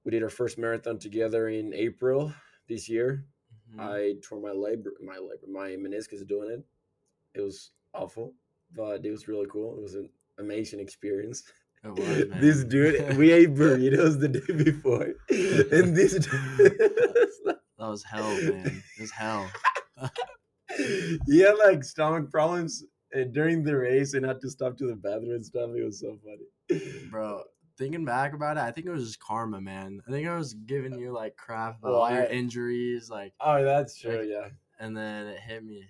We 0.03 0.11
did 0.11 0.23
our 0.23 0.29
first 0.29 0.57
marathon 0.57 0.99
together 0.99 1.47
in 1.49 1.73
April 1.73 2.33
this 2.67 2.87
year. 2.89 3.25
Mhm. 3.73 3.79
I 3.79 4.15
tore 4.21 4.39
my 4.39 4.51
labor, 4.51 4.93
my 5.01 5.17
labor, 5.17 5.47
my 5.47 5.69
meniscus 5.71 6.25
doing 6.27 6.51
it. 6.51 6.63
It 7.35 7.41
was 7.41 7.71
awful, 7.93 8.33
but 8.75 9.05
it 9.05 9.11
was 9.11 9.27
really 9.27 9.47
cool. 9.51 9.77
It 9.77 9.81
was 9.81 9.95
an 9.95 10.09
amazing 10.39 10.79
experience. 10.79 11.43
It 11.83 11.89
was, 11.89 12.25
man. 12.29 12.41
this 12.41 12.63
dude, 12.63 13.17
we 13.17 13.31
ate 13.39 13.53
burritos 13.53 14.19
the 14.19 14.29
day 14.29 14.63
before, 14.63 15.13
and 15.77 15.95
this 15.95 16.13
that 16.57 17.57
was 17.77 18.03
hell, 18.03 18.23
man. 18.41 18.65
It 18.97 19.01
was 19.01 19.11
hell. 19.11 19.49
he 21.27 21.39
had 21.39 21.55
like 21.63 21.83
stomach 21.83 22.31
problems 22.31 22.83
uh, 23.15 23.23
during 23.31 23.63
the 23.63 23.75
race 23.77 24.13
and 24.13 24.25
had 24.25 24.41
to 24.41 24.49
stop 24.49 24.77
to 24.77 24.87
the 24.87 24.95
bathroom 24.95 25.31
and 25.31 25.45
stuff. 25.45 25.69
It 25.75 25.83
was 25.83 25.99
so 25.99 26.17
funny, 26.23 26.81
Bro, 27.11 27.43
thinking 27.77 28.03
back 28.05 28.33
about 28.33 28.57
it, 28.57 28.61
I 28.61 28.71
think 28.71 28.87
it 28.87 28.91
was 28.91 29.05
just 29.05 29.19
karma, 29.19 29.61
man. 29.61 30.01
I 30.07 30.11
think 30.11 30.27
I 30.27 30.35
was 30.37 30.53
giving 30.53 30.97
you 30.97 31.11
like 31.11 31.35
crap 31.37 31.79
about 31.79 31.93
all 31.93 32.09
your 32.11 32.23
Why? 32.23 32.27
injuries, 32.29 33.09
like, 33.09 33.33
Oh, 33.39 33.63
that's 33.63 33.99
true. 33.99 34.19
Like, 34.19 34.27
Yeah. 34.29 34.47
and 34.79 34.95
then 34.97 35.27
it 35.27 35.39
hit 35.39 35.63
me. 35.63 35.85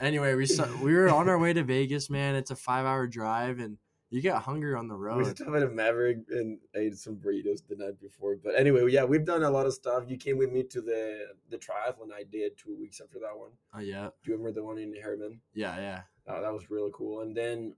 Anyway, 0.00 0.34
we 0.34 0.46
we 0.82 0.94
were 0.94 1.08
on 1.08 1.28
our 1.28 1.38
way 1.38 1.52
to 1.52 1.62
Vegas, 1.64 2.08
man. 2.08 2.34
It's 2.36 2.50
a 2.50 2.56
five 2.56 2.86
hour 2.86 3.06
drive, 3.06 3.58
and 3.58 3.78
you 4.10 4.22
get 4.22 4.40
hungry 4.42 4.74
on 4.74 4.86
the 4.88 4.96
road. 4.96 5.18
We 5.18 5.24
stopped 5.24 5.54
at 5.56 5.62
a 5.62 5.66
Maverik 5.68 6.22
and 6.30 6.58
ate 6.74 6.96
some 6.96 7.16
burritos 7.16 7.66
the 7.68 7.76
night 7.76 8.00
before. 8.00 8.36
But 8.36 8.54
anyway, 8.56 8.88
yeah, 8.90 9.04
we've 9.04 9.24
done 9.24 9.42
a 9.42 9.50
lot 9.50 9.66
of 9.66 9.74
stuff. 9.74 10.04
You 10.06 10.16
came 10.16 10.38
with 10.38 10.52
me 10.52 10.62
to 10.64 10.80
the 10.80 11.26
the 11.50 11.56
triathlon 11.58 12.12
I 12.14 12.22
did 12.30 12.56
two 12.56 12.76
weeks 12.78 13.00
after 13.00 13.18
that 13.18 13.36
one. 13.36 13.50
Oh 13.74 13.80
yeah, 13.80 14.08
Do 14.22 14.30
you 14.30 14.36
remember 14.36 14.52
the 14.52 14.64
one 14.64 14.78
in 14.78 14.94
Herman? 15.02 15.40
yeah, 15.54 15.76
yeah. 15.76 16.00
Uh, 16.26 16.40
that 16.42 16.52
was 16.52 16.70
really 16.70 16.90
cool. 16.94 17.22
And 17.22 17.36
then 17.36 17.74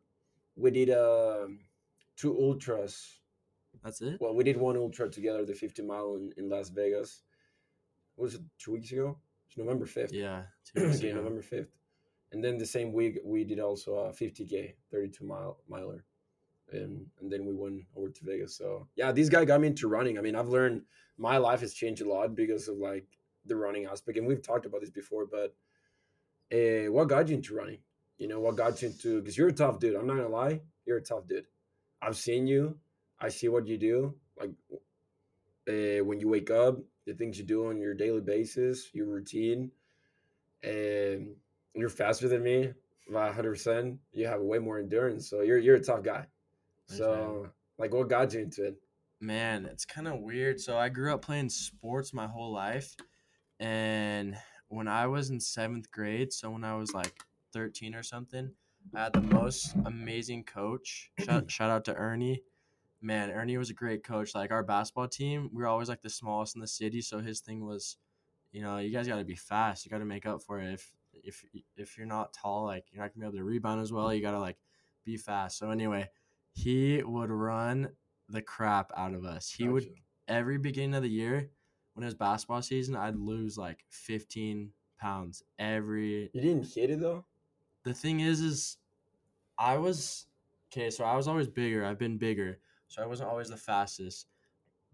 we 0.56 0.70
did 0.70 0.90
um 0.90 1.60
two 2.16 2.36
ultras. 2.38 3.18
That's 3.82 4.02
it. 4.02 4.20
Well, 4.20 4.34
we 4.34 4.44
did 4.44 4.58
one 4.58 4.76
ultra 4.76 5.08
together, 5.08 5.46
the 5.46 5.54
50 5.54 5.82
mile 5.82 6.16
in, 6.16 6.32
in 6.36 6.50
Las 6.50 6.68
Vegas. 6.68 7.22
What 8.16 8.24
was 8.24 8.34
it 8.34 8.42
two 8.58 8.72
weeks 8.72 8.92
ago? 8.92 9.16
It's 9.48 9.56
November 9.56 9.86
5th. 9.86 10.12
Yeah. 10.12 10.42
two 10.66 10.84
weeks 10.86 10.98
ago. 11.00 11.14
November 11.14 11.40
5th. 11.40 11.68
And 12.32 12.44
then 12.44 12.58
the 12.58 12.66
same 12.66 12.92
week 12.92 13.18
we 13.24 13.44
did 13.44 13.60
also 13.60 13.94
a 13.94 14.12
50k, 14.12 14.74
32 14.92 15.24
mile 15.24 15.58
miler. 15.68 16.04
And 16.72 17.06
and 17.20 17.30
then 17.30 17.44
we 17.46 17.54
went 17.54 17.82
over 17.96 18.08
to 18.08 18.24
Vegas. 18.24 18.56
So 18.56 18.86
yeah, 18.94 19.10
this 19.10 19.28
guy 19.28 19.44
got 19.44 19.60
me 19.60 19.68
into 19.68 19.88
running. 19.88 20.18
I 20.18 20.20
mean, 20.20 20.36
I've 20.36 20.48
learned 20.48 20.82
my 21.18 21.38
life 21.38 21.60
has 21.60 21.74
changed 21.74 22.02
a 22.02 22.08
lot 22.08 22.34
because 22.34 22.68
of 22.68 22.76
like 22.76 23.06
the 23.44 23.56
running 23.56 23.86
aspect. 23.86 24.18
And 24.18 24.26
we've 24.26 24.42
talked 24.42 24.66
about 24.66 24.80
this 24.80 24.90
before, 24.90 25.26
but 25.26 25.54
uh, 26.52 26.90
what 26.92 27.08
got 27.08 27.28
you 27.28 27.36
into 27.36 27.54
running? 27.54 27.78
You 28.18 28.28
know, 28.28 28.40
what 28.40 28.56
got 28.56 28.82
you 28.82 28.88
into 28.88 29.20
because 29.20 29.36
you're 29.36 29.48
a 29.48 29.52
tough 29.52 29.80
dude. 29.80 29.96
I'm 29.96 30.06
not 30.06 30.16
gonna 30.16 30.28
lie, 30.28 30.60
you're 30.86 30.98
a 30.98 31.02
tough 31.02 31.26
dude. 31.26 31.46
I've 32.02 32.16
seen 32.16 32.46
you, 32.46 32.78
I 33.18 33.28
see 33.28 33.48
what 33.48 33.66
you 33.66 33.76
do. 33.76 34.14
Like 34.38 34.50
uh, 35.68 36.04
when 36.04 36.20
you 36.20 36.28
wake 36.28 36.50
up, 36.50 36.78
the 37.06 37.14
things 37.14 37.38
you 37.38 37.44
do 37.44 37.68
on 37.68 37.78
your 37.78 37.94
daily 37.94 38.20
basis, 38.20 38.90
your 38.92 39.06
routine, 39.06 39.70
and 40.62 41.34
you're 41.74 41.88
faster 41.88 42.28
than 42.28 42.42
me 42.42 42.72
by 43.10 43.26
100. 43.26 43.50
percent 43.50 43.98
You 44.12 44.26
have 44.26 44.40
way 44.40 44.58
more 44.58 44.78
endurance, 44.78 45.28
so 45.28 45.42
you're 45.42 45.58
you're 45.58 45.76
a 45.76 45.82
tough 45.82 46.02
guy. 46.02 46.26
So, 46.86 47.46
like, 47.78 47.94
what 47.94 48.08
got 48.08 48.34
you 48.34 48.40
into 48.40 48.66
it? 48.66 48.76
Man, 49.20 49.66
it's 49.66 49.84
kind 49.84 50.08
of 50.08 50.20
weird. 50.20 50.60
So 50.60 50.76
I 50.76 50.88
grew 50.88 51.14
up 51.14 51.22
playing 51.22 51.50
sports 51.50 52.12
my 52.12 52.26
whole 52.26 52.52
life, 52.52 52.96
and 53.60 54.36
when 54.68 54.88
I 54.88 55.06
was 55.06 55.30
in 55.30 55.40
seventh 55.40 55.90
grade, 55.90 56.32
so 56.32 56.50
when 56.50 56.64
I 56.64 56.74
was 56.76 56.92
like 56.92 57.12
thirteen 57.52 57.94
or 57.94 58.02
something, 58.02 58.50
I 58.94 59.04
had 59.04 59.12
the 59.12 59.20
most 59.20 59.74
amazing 59.84 60.44
coach. 60.44 61.10
Shout, 61.18 61.50
shout 61.50 61.70
out 61.70 61.84
to 61.86 61.94
Ernie. 61.94 62.42
Man, 63.02 63.30
Ernie 63.30 63.56
was 63.56 63.70
a 63.70 63.74
great 63.74 64.04
coach. 64.04 64.34
Like 64.34 64.50
our 64.50 64.62
basketball 64.62 65.08
team, 65.08 65.50
we 65.52 65.62
were 65.62 65.68
always 65.68 65.88
like 65.88 66.02
the 66.02 66.10
smallest 66.10 66.54
in 66.54 66.60
the 66.60 66.66
city. 66.66 67.00
So 67.00 67.18
his 67.20 67.40
thing 67.40 67.64
was, 67.64 67.96
you 68.52 68.62
know, 68.62 68.78
you 68.78 68.90
guys 68.90 69.08
got 69.08 69.16
to 69.16 69.24
be 69.24 69.36
fast. 69.36 69.84
You 69.84 69.90
got 69.90 69.98
to 69.98 70.04
make 70.04 70.26
up 70.26 70.42
for 70.42 70.60
it. 70.60 70.74
If 70.74 70.92
if 71.24 71.44
if 71.76 71.96
you're 71.96 72.06
not 72.06 72.32
tall, 72.32 72.64
like 72.64 72.86
you're 72.90 73.02
not 73.02 73.14
gonna 73.14 73.30
be 73.30 73.36
able 73.36 73.38
to 73.38 73.44
rebound 73.44 73.80
as 73.80 73.92
well. 73.92 74.12
You 74.12 74.22
got 74.22 74.32
to 74.32 74.40
like 74.40 74.58
be 75.04 75.16
fast. 75.16 75.58
So 75.58 75.70
anyway, 75.70 76.08
he 76.52 77.02
would 77.02 77.30
run 77.30 77.90
the 78.28 78.42
crap 78.42 78.90
out 78.96 79.14
of 79.14 79.24
us. 79.24 79.50
He 79.50 79.68
would 79.68 79.86
every 80.28 80.58
beginning 80.58 80.94
of 80.94 81.02
the 81.02 81.08
year 81.08 81.50
when 81.94 82.04
it 82.04 82.06
was 82.06 82.14
basketball 82.14 82.62
season, 82.62 82.96
I'd 82.96 83.16
lose 83.16 83.58
like 83.58 83.84
15 83.90 84.70
pounds 84.98 85.42
every. 85.58 86.30
You 86.32 86.40
didn't 86.40 86.72
hit 86.72 86.90
it 86.90 87.00
though. 87.00 87.24
The 87.84 87.94
thing 87.94 88.20
is, 88.20 88.40
is 88.40 88.76
I 89.58 89.78
was 89.78 90.26
okay. 90.72 90.90
So 90.90 91.04
I 91.04 91.16
was 91.16 91.28
always 91.28 91.48
bigger. 91.48 91.84
I've 91.84 91.98
been 91.98 92.18
bigger, 92.18 92.58
so 92.88 93.02
I 93.02 93.06
wasn't 93.06 93.30
always 93.30 93.48
the 93.48 93.56
fastest. 93.56 94.26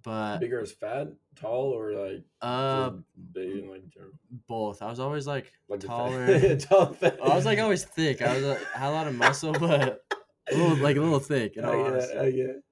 But 0.07 0.39
Bigger 0.39 0.61
as 0.61 0.71
fat, 0.71 1.09
tall, 1.35 1.73
or 1.73 1.93
like 1.93 2.23
uh, 2.41 2.91
big 3.33 3.65
in 3.65 3.69
like 3.69 3.89
general. 3.89 4.13
both. 4.47 4.81
I 4.81 4.89
was 4.89 5.01
always 5.01 5.27
like 5.27 5.53
Like 5.69 5.81
taller. 5.81 6.57
tall, 6.61 6.95
fat. 6.95 7.19
I 7.21 7.35
was 7.35 7.45
like 7.45 7.59
always 7.59 7.83
thick. 7.83 8.23
I 8.23 8.37
was 8.37 8.45
uh, 8.45 8.61
had 8.73 8.91
a 8.91 8.93
lot 8.93 9.09
of 9.09 9.17
muscle, 9.17 9.51
but 9.59 10.05
a 10.53 10.57
little 10.57 10.77
like 10.77 10.97
a 10.97 11.01
little 11.01 11.19
thick. 11.19 11.57
In 11.57 11.65
all 11.65 11.87
I 11.87 11.99
get, 11.99 12.19
I 12.19 12.31
get. 12.31 12.63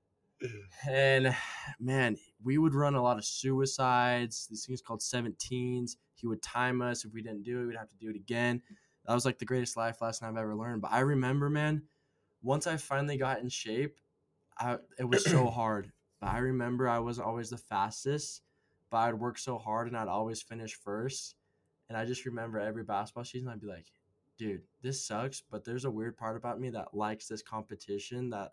And 0.89 1.35
man, 1.81 2.17
we 2.45 2.57
would 2.57 2.73
run 2.73 2.95
a 2.95 3.03
lot 3.03 3.19
of 3.19 3.25
suicides, 3.25 4.47
these 4.49 4.65
things 4.65 4.81
called 4.81 5.01
17s. 5.01 5.97
He 6.15 6.29
would 6.29 6.41
time 6.41 6.83
us. 6.83 7.05
If 7.05 7.13
we 7.13 7.21
didn't 7.21 7.43
do 7.43 7.63
it, 7.63 7.67
we'd 7.67 7.77
have 7.77 7.89
to 7.89 7.97
do 7.97 8.11
it 8.11 8.17
again. 8.17 8.63
That 9.07 9.15
was 9.15 9.25
like 9.25 9.39
the 9.39 9.45
greatest 9.45 9.77
life 9.77 10.01
lesson 10.01 10.29
I've 10.29 10.37
ever 10.37 10.55
learned. 10.55 10.83
But 10.83 10.93
I 10.93 11.01
remember, 11.01 11.51
man, 11.51 11.83
once 12.43 12.69
I 12.69 12.77
finally 12.77 13.17
got 13.17 13.41
in 13.41 13.49
shape, 13.49 13.97
I, 14.57 14.79
it 15.01 15.09
was 15.09 15.25
so 15.25 15.47
hard. 15.51 15.91
But 16.25 16.33
I 16.33 16.39
remember 16.39 16.89
I 16.89 17.01
wasn't 17.01 17.27
always 17.27 17.51
the 17.51 17.59
fastest, 17.59 18.41
but 18.89 18.97
I'd 18.97 19.15
work 19.15 19.37
so 19.37 19.59
hard 19.59 19.89
and 19.89 19.97
I'd 19.97 20.09
always 20.09 20.41
finish 20.41 20.73
first. 20.73 21.37
And 21.91 21.99
I 21.99 22.07
just 22.07 22.25
remember 22.25 22.59
every 22.59 22.83
basketball 22.83 23.25
season, 23.25 23.51
I'd 23.51 23.61
be 23.61 23.67
like, 23.67 23.93
dude, 24.39 24.63
this 24.81 25.07
sucks, 25.07 25.43
but 25.43 25.67
there's 25.67 25.85
a 25.85 25.91
weird 25.91 26.17
part 26.17 26.39
about 26.39 26.59
me 26.59 26.71
that 26.71 26.95
likes 26.95 27.29
this 27.29 27.43
competition 27.43 28.31
that 28.31 28.53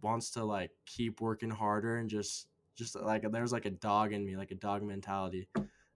wants 0.00 0.30
to 0.30 0.44
like 0.44 0.70
keep 0.84 1.20
working 1.20 1.50
harder 1.50 1.96
and 1.96 2.08
just 2.08 2.46
just 2.76 2.94
like 2.94 3.28
there's 3.32 3.52
like 3.52 3.66
a 3.66 3.70
dog 3.70 4.12
in 4.12 4.24
me, 4.24 4.36
like 4.36 4.52
a 4.52 4.56
dog 4.56 4.84
mentality. 4.84 5.48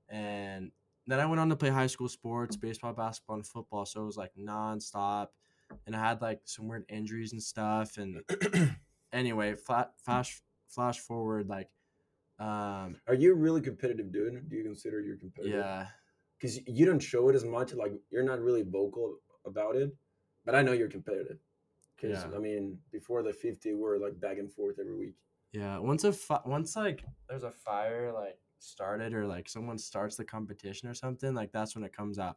And 0.08 0.72
then 1.06 1.20
I 1.20 1.26
went 1.26 1.38
on 1.38 1.48
to 1.50 1.56
play 1.56 1.70
high 1.70 1.86
school 1.86 2.08
sports, 2.08 2.56
baseball, 2.56 2.92
basketball, 2.92 3.36
and 3.36 3.46
football. 3.46 3.86
So 3.86 4.02
it 4.02 4.06
was 4.06 4.16
like 4.16 4.32
nonstop. 4.36 5.28
And 5.86 5.94
I 5.94 6.00
had 6.00 6.20
like 6.20 6.40
some 6.44 6.66
weird 6.66 6.86
injuries 6.88 7.30
and 7.30 7.40
stuff. 7.40 7.98
And 7.98 8.22
anyway, 9.12 9.54
flat, 9.54 9.92
flash 10.04 10.40
flash 10.68 10.98
forward, 11.00 11.48
like 11.48 11.68
um 12.38 12.96
Are 13.08 13.14
you 13.14 13.32
a 13.32 13.34
really 13.34 13.60
competitive 13.60 14.12
dude? 14.12 14.48
Do 14.48 14.56
you 14.56 14.62
consider 14.64 15.00
you're 15.00 15.16
competitive? 15.16 15.58
yeah. 15.60 15.86
Because 16.38 16.58
you 16.66 16.86
don't 16.86 17.00
show 17.00 17.28
it 17.28 17.34
as 17.34 17.44
much. 17.44 17.74
Like 17.74 17.92
you're 18.10 18.22
not 18.22 18.40
really 18.40 18.62
vocal 18.62 19.16
about 19.46 19.76
it. 19.76 19.94
but 20.46 20.54
I 20.54 20.62
know 20.62 20.72
you're 20.72 20.88
competitive. 20.88 21.38
Because 21.96 22.24
Yeah. 22.24 22.36
I 22.36 22.38
mean, 22.40 22.78
before 22.92 23.22
the 23.22 23.32
50, 23.32 23.74
we're 23.74 23.98
like 23.98 24.18
back 24.20 24.38
and 24.38 24.50
forth 24.50 24.78
every 24.80 24.96
week. 24.96 25.14
Yeah, 25.52 25.78
once 25.78 26.04
a 26.04 26.12
fi- 26.12 26.40
once 26.46 26.76
like 26.76 27.04
there's 27.28 27.42
a 27.42 27.50
fire 27.50 28.10
like 28.12 28.38
started 28.58 29.12
or 29.14 29.26
like 29.26 29.48
someone 29.48 29.76
starts 29.78 30.16
the 30.16 30.24
competition 30.24 30.88
or 30.88 30.94
something, 30.94 31.34
like 31.34 31.50
that's 31.52 31.74
when 31.74 31.84
it 31.84 31.92
comes 31.92 32.18
out. 32.18 32.36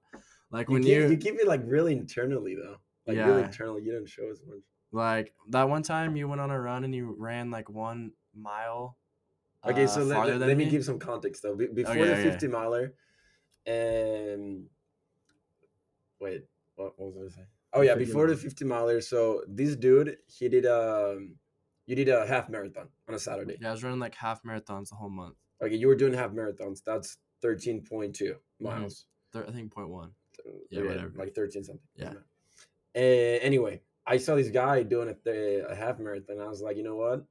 Like 0.52 0.68
You 0.68 0.74
when 0.74 0.84
keep, 0.84 0.92
you, 0.96 1.08
you 1.12 1.18
keep 1.18 1.36
it 1.36 1.48
like 1.48 1.62
really 1.66 1.94
internally 1.94 2.56
though. 2.56 2.78
Like 3.08 3.18
really 3.18 3.42
Yeah. 3.42 3.46
internally, 3.48 3.84
you 3.84 3.92
don't 3.94 4.10
show 4.10 4.30
as 4.32 4.42
much. 4.48 4.64
Like 4.94 5.34
that 5.50 5.68
one 5.68 5.84
time 5.84 6.16
you 6.16 6.28
went 6.28 6.40
on 6.40 6.52
a 6.52 6.60
run 6.60 6.84
and 6.84 6.94
you 6.96 7.16
ran 7.18 7.52
like 7.52 7.70
one 7.70 8.12
mile. 8.36 8.98
Okay, 9.66 9.86
uh, 9.86 9.88
so 9.88 10.04
let, 10.04 10.40
let, 10.40 10.58
me 10.58 10.66
me. 10.66 10.70
give 10.70 10.84
some 10.86 11.00
context 11.00 11.42
though. 11.42 11.56
Be- 11.56 11.68
before 11.68 11.94
Okay, 11.94 12.06
the 12.06 12.14
okay. 12.14 12.30
50 12.32 12.48
miler, 12.48 12.94
and 13.66 14.66
wait, 16.20 16.44
what, 16.76 16.94
what 17.00 17.14
was 17.14 17.34
I 17.34 17.36
say? 17.42 17.46
Oh 17.74 17.82
yeah, 17.82 17.94
50 17.94 18.06
before 18.06 18.28
the 18.28 18.36
50 18.36 18.66
miler. 18.66 19.02
So 19.02 19.44
this 19.48 19.76
dude, 19.76 20.18
he 20.28 20.48
did 20.50 20.66
a, 20.66 21.18
you 21.88 21.96
did 21.96 22.10
a 22.10 22.26
half 22.28 22.50
marathon 22.50 22.90
on 23.08 23.16
a 23.16 23.20
Saturday. 23.20 23.58
Yeah, 23.60 23.70
I 23.70 23.72
was 23.72 23.84
running 23.84 24.00
like 24.00 24.16
half 24.16 24.44
marathons 24.44 24.90
the 24.90 24.96
whole 24.96 25.10
month. 25.10 25.36
Okay, 25.64 25.76
you 25.76 25.88
were 25.88 25.96
doing 25.96 26.14
half 26.14 26.32
marathons. 26.32 26.84
That's 26.86 27.18
13.2 27.44 27.82
Mhm. 28.22 28.36
miles. 28.60 29.06
Thir- 29.32 29.46
I 29.48 29.52
think 29.52 29.72
point 29.74 29.90
one. 29.90 30.12
Uh, 30.46 30.52
Yeah, 30.70 30.84
whatever. 30.84 31.14
like 31.16 31.34
13 31.34 31.64
something. 31.64 31.82
Yeah. 31.96 32.14
Uh, 32.96 33.00
anyway, 33.00 33.82
I 34.06 34.18
saw 34.18 34.36
this 34.36 34.50
guy 34.50 34.84
doing 34.84 35.10
a, 35.10 35.14
th- 35.14 35.66
a 35.70 35.76
half 35.76 36.00
marathon. 36.00 36.42
I 36.42 36.48
was 36.48 36.62
like, 36.62 36.78
you 36.78 36.84
know 36.84 36.96
what? 36.96 37.26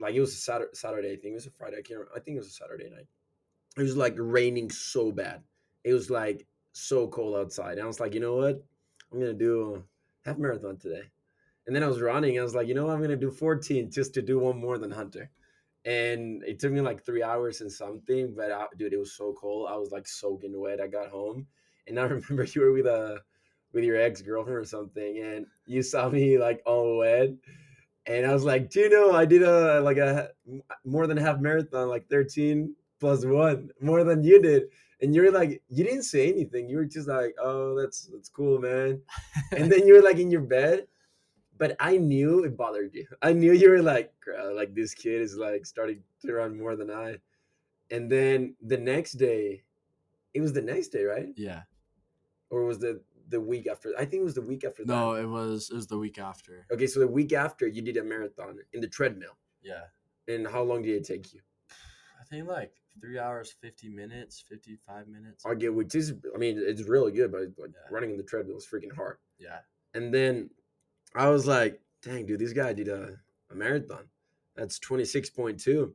Like 0.00 0.14
it 0.14 0.20
was 0.20 0.32
a 0.32 0.36
Saturday, 0.36 0.70
Saturday. 0.74 1.12
I 1.12 1.16
think 1.16 1.32
it 1.32 1.34
was 1.34 1.46
a 1.46 1.50
Friday. 1.50 1.78
I 1.78 1.82
can't. 1.82 2.00
Remember. 2.00 2.12
I 2.16 2.20
think 2.20 2.36
it 2.36 2.40
was 2.40 2.48
a 2.48 2.52
Saturday 2.52 2.90
night. 2.90 3.06
It 3.76 3.82
was 3.82 3.96
like 3.96 4.14
raining 4.18 4.70
so 4.70 5.12
bad. 5.12 5.42
It 5.84 5.92
was 5.92 6.10
like 6.10 6.46
so 6.72 7.06
cold 7.08 7.36
outside. 7.36 7.72
And 7.72 7.82
I 7.82 7.86
was 7.86 8.00
like, 8.00 8.14
you 8.14 8.20
know 8.20 8.36
what? 8.36 8.64
I'm 9.12 9.20
gonna 9.20 9.32
do 9.34 9.84
a 10.24 10.28
half 10.28 10.38
marathon 10.38 10.76
today. 10.76 11.02
And 11.66 11.74
then 11.74 11.82
I 11.82 11.86
was 11.86 12.00
running. 12.00 12.38
I 12.38 12.42
was 12.42 12.54
like, 12.54 12.66
you 12.66 12.74
know 12.74 12.86
what? 12.86 12.94
I'm 12.94 13.02
gonna 13.02 13.16
do 13.16 13.30
14 13.30 13.90
just 13.90 14.14
to 14.14 14.22
do 14.22 14.38
one 14.38 14.58
more 14.58 14.78
than 14.78 14.90
Hunter. 14.90 15.30
And 15.84 16.42
it 16.44 16.58
took 16.58 16.72
me 16.72 16.80
like 16.80 17.04
three 17.04 17.22
hours 17.22 17.60
and 17.60 17.70
something. 17.70 18.34
But 18.36 18.50
I, 18.50 18.66
dude, 18.76 18.92
it 18.92 18.98
was 18.98 19.16
so 19.16 19.34
cold. 19.38 19.68
I 19.70 19.76
was 19.76 19.92
like 19.92 20.08
soaking 20.08 20.58
wet. 20.58 20.80
I 20.80 20.88
got 20.88 21.08
home, 21.08 21.46
and 21.86 22.00
I 22.00 22.02
remember 22.04 22.44
you 22.44 22.62
were 22.62 22.72
with 22.72 22.86
a 22.86 23.20
with 23.74 23.84
your 23.84 24.00
ex 24.00 24.22
girlfriend 24.22 24.58
or 24.58 24.64
something, 24.64 25.18
and 25.18 25.46
you 25.66 25.82
saw 25.82 26.08
me 26.08 26.38
like 26.38 26.62
all 26.64 26.98
wet. 26.98 27.30
And 28.06 28.26
I 28.26 28.32
was 28.32 28.44
like, 28.44 28.70
do 28.70 28.80
you 28.80 28.90
know 28.90 29.12
I 29.12 29.24
did 29.24 29.42
a 29.42 29.80
like 29.80 29.96
a 29.96 30.30
more 30.84 31.06
than 31.06 31.16
half 31.16 31.40
marathon, 31.40 31.88
like 31.88 32.08
13 32.08 32.74
plus 33.00 33.24
one, 33.24 33.70
more 33.80 34.04
than 34.04 34.22
you 34.22 34.40
did. 34.40 34.64
And 35.00 35.14
you're 35.14 35.32
like, 35.32 35.62
you 35.68 35.84
didn't 35.84 36.04
say 36.04 36.32
anything. 36.32 36.68
You 36.68 36.78
were 36.78 36.84
just 36.84 37.08
like, 37.08 37.34
oh, 37.42 37.74
that's 37.74 38.06
that's 38.06 38.28
cool, 38.28 38.60
man. 38.60 39.00
And 39.52 39.70
then 39.70 39.86
you 39.86 39.94
were 39.94 40.02
like 40.02 40.18
in 40.18 40.30
your 40.30 40.40
bed. 40.42 40.86
But 41.56 41.76
I 41.78 41.98
knew 41.98 42.44
it 42.44 42.56
bothered 42.56 42.94
you. 42.94 43.06
I 43.22 43.32
knew 43.32 43.52
you 43.52 43.70
were 43.70 43.82
like, 43.82 44.12
like 44.54 44.74
this 44.74 44.92
kid 44.92 45.20
is 45.22 45.36
like 45.36 45.66
starting 45.66 46.00
to 46.22 46.32
run 46.32 46.58
more 46.58 46.76
than 46.76 46.90
I. 46.90 47.18
And 47.90 48.10
then 48.10 48.56
the 48.60 48.78
next 48.78 49.12
day, 49.12 49.62
it 50.32 50.40
was 50.40 50.52
the 50.52 50.62
next 50.62 50.88
day, 50.88 51.04
right? 51.04 51.28
Yeah. 51.36 51.62
Or 52.50 52.64
was 52.64 52.80
the 52.80 53.00
the 53.36 53.40
week 53.52 53.66
after? 53.66 53.92
I 53.98 54.04
think 54.06 54.20
it 54.22 54.24
was 54.30 54.34
the 54.34 54.48
week 54.52 54.64
after 54.64 54.82
that. 54.84 54.92
No, 54.92 55.14
it 55.14 55.26
was 55.38 55.70
it 55.70 55.74
was 55.80 55.86
the 55.94 55.98
week 55.98 56.18
after. 56.18 56.66
Okay, 56.72 56.86
so 56.86 57.00
the 57.00 57.08
week 57.20 57.32
after 57.32 57.66
you 57.66 57.82
did 57.82 57.96
a 57.96 58.04
marathon 58.04 58.58
in 58.72 58.80
the 58.80 58.88
treadmill. 58.88 59.36
Yeah. 59.62 59.84
And 60.32 60.46
how 60.46 60.62
long 60.62 60.82
did 60.82 60.94
it 61.00 61.04
take 61.12 61.32
you? 61.34 61.40
I 62.20 62.24
think 62.30 62.48
like 62.48 62.72
three 63.00 63.18
hours, 63.18 63.54
fifty 63.60 63.88
minutes, 63.88 64.42
fifty 64.48 64.78
five 64.86 65.06
minutes. 65.08 65.44
I 65.44 65.54
get 65.54 65.74
which 65.74 65.94
is 65.94 66.14
I 66.34 66.38
mean 66.38 66.56
it's 66.58 66.82
really 66.94 67.12
good, 67.12 67.30
but 67.32 67.40
like 67.58 67.70
Yeah. 67.74 67.88
running 67.94 68.10
in 68.12 68.16
the 68.16 68.22
treadmill 68.22 68.56
is 68.56 68.66
freaking 68.66 68.94
hard. 68.94 69.16
Yeah. 69.38 69.58
And 69.94 70.12
then 70.14 70.50
I 71.14 71.28
was 71.28 71.46
like, 71.46 71.80
dang, 72.02 72.26
dude, 72.26 72.40
this 72.40 72.52
guy 72.52 72.72
did 72.72 72.88
a, 72.88 73.16
a 73.50 73.54
marathon. 73.54 74.04
That's 74.56 74.78
26.2. 74.78 75.92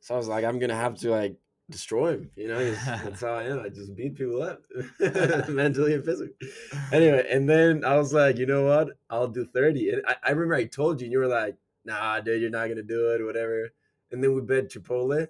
So 0.00 0.14
I 0.14 0.18
was 0.18 0.28
like, 0.28 0.44
I'm 0.44 0.58
gonna 0.58 0.74
have 0.86 0.96
to 1.02 1.10
like 1.10 1.36
destroy 1.70 2.14
him. 2.14 2.30
You 2.36 2.48
know, 2.48 2.70
that's 2.72 3.20
how 3.22 3.34
I 3.34 3.44
am. 3.44 3.60
I 3.60 3.68
just 3.68 3.94
beat 3.94 4.14
people 4.14 4.42
up 4.42 4.62
mentally 5.48 5.94
and 5.94 6.04
physically. 6.04 6.48
Anyway, 6.92 7.26
and 7.30 7.48
then 7.48 7.84
I 7.84 7.96
was 7.96 8.12
like, 8.12 8.38
you 8.38 8.46
know 8.46 8.66
what? 8.66 8.88
I'll 9.10 9.28
do 9.28 9.44
30. 9.44 9.90
And 9.90 10.02
I, 10.06 10.16
I 10.24 10.30
remember 10.30 10.54
I 10.54 10.64
told 10.64 11.00
you, 11.00 11.06
and 11.06 11.12
you 11.12 11.18
were 11.18 11.26
like, 11.26 11.56
nah, 11.84 12.20
dude, 12.20 12.40
you're 12.40 12.50
not 12.50 12.68
gonna 12.68 12.82
do 12.82 13.12
it, 13.12 13.24
whatever. 13.24 13.70
And 14.10 14.22
then 14.22 14.34
we 14.34 14.42
bet 14.42 14.70
Chipotle. 14.70 15.26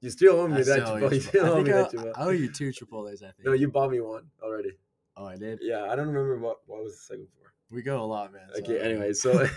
You 0.00 0.10
still 0.10 0.40
owe 0.40 0.48
me 0.48 0.60
I 0.60 0.62
that 0.64 0.80
Chipotle. 0.80 1.12
You 1.12 1.20
still 1.20 1.46
I 1.46 1.48
owe 1.48 1.56
me 1.56 1.64
think 1.64 1.76
that 1.76 1.92
Chipotle. 1.92 2.12
I 2.16 2.24
owe 2.24 2.30
you 2.30 2.52
two 2.52 2.70
Chipotles. 2.70 3.22
I 3.22 3.30
think. 3.32 3.44
No, 3.44 3.52
you 3.52 3.68
bought 3.68 3.90
me 3.90 4.00
one 4.00 4.26
already. 4.42 4.72
oh, 5.16 5.26
I 5.26 5.36
did. 5.36 5.60
Yeah, 5.62 5.84
I 5.84 5.96
don't 5.96 6.08
remember 6.08 6.38
what 6.38 6.58
what 6.66 6.82
was 6.82 6.94
the 6.94 7.02
second 7.02 7.28
for. 7.38 7.52
We 7.70 7.82
go 7.82 8.02
a 8.02 8.04
lot, 8.04 8.32
man. 8.32 8.48
Okay, 8.58 8.80
I 8.80 8.84
anyway, 8.84 9.12
so 9.14 9.48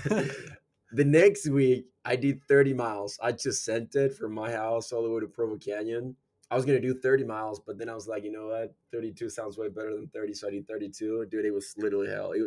the 0.92 1.04
next 1.06 1.50
week 1.50 1.86
I 2.08 2.16
did 2.16 2.42
30 2.46 2.74
miles. 2.74 3.20
I 3.22 3.34
just 3.34 3.66
sent 3.66 3.94
it 3.96 4.14
from 4.14 4.34
my 4.34 4.50
house 4.50 4.94
all 4.94 5.04
the 5.04 5.10
way 5.10 5.20
to 5.20 5.28
Provo 5.28 5.58
Canyon. 5.58 6.16
I 6.50 6.56
was 6.56 6.64
gonna 6.64 6.80
do 6.80 6.94
30 6.94 7.26
miles, 7.26 7.60
but 7.60 7.78
then 7.78 7.90
I 7.90 7.96
was 7.96 8.08
like, 8.08 8.24
you 8.24 8.32
know 8.32 8.48
what? 8.48 8.74
32 8.94 9.30
sounds 9.30 9.58
way 9.58 9.68
better 9.68 9.94
than 9.94 10.08
30, 10.08 10.34
so 10.34 10.48
I 10.48 10.52
did 10.52 10.68
32. 10.70 11.26
Dude, 11.30 11.44
it 11.44 11.54
was 11.54 11.74
literally 11.78 12.08
hell. 12.08 12.32
It, 12.32 12.44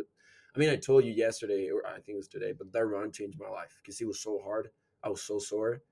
I 0.55 0.59
mean, 0.59 0.71
I 0.71 0.77
told 0.77 1.05
you 1.05 1.11
yesterday, 1.11 1.69
or 1.69 1.85
I 1.85 1.93
think 1.93 2.15
it 2.15 2.15
was 2.15 2.27
today, 2.27 2.53
but 2.57 2.73
that 2.73 2.85
run 2.85 3.11
changed 3.11 3.39
my 3.39 3.49
life 3.49 3.77
because 3.83 4.01
it 4.01 4.07
was 4.07 4.19
so 4.19 4.39
hard. 4.43 4.71
I 5.03 5.09
was 5.09 5.21
so 5.21 5.37
sore, 5.37 5.83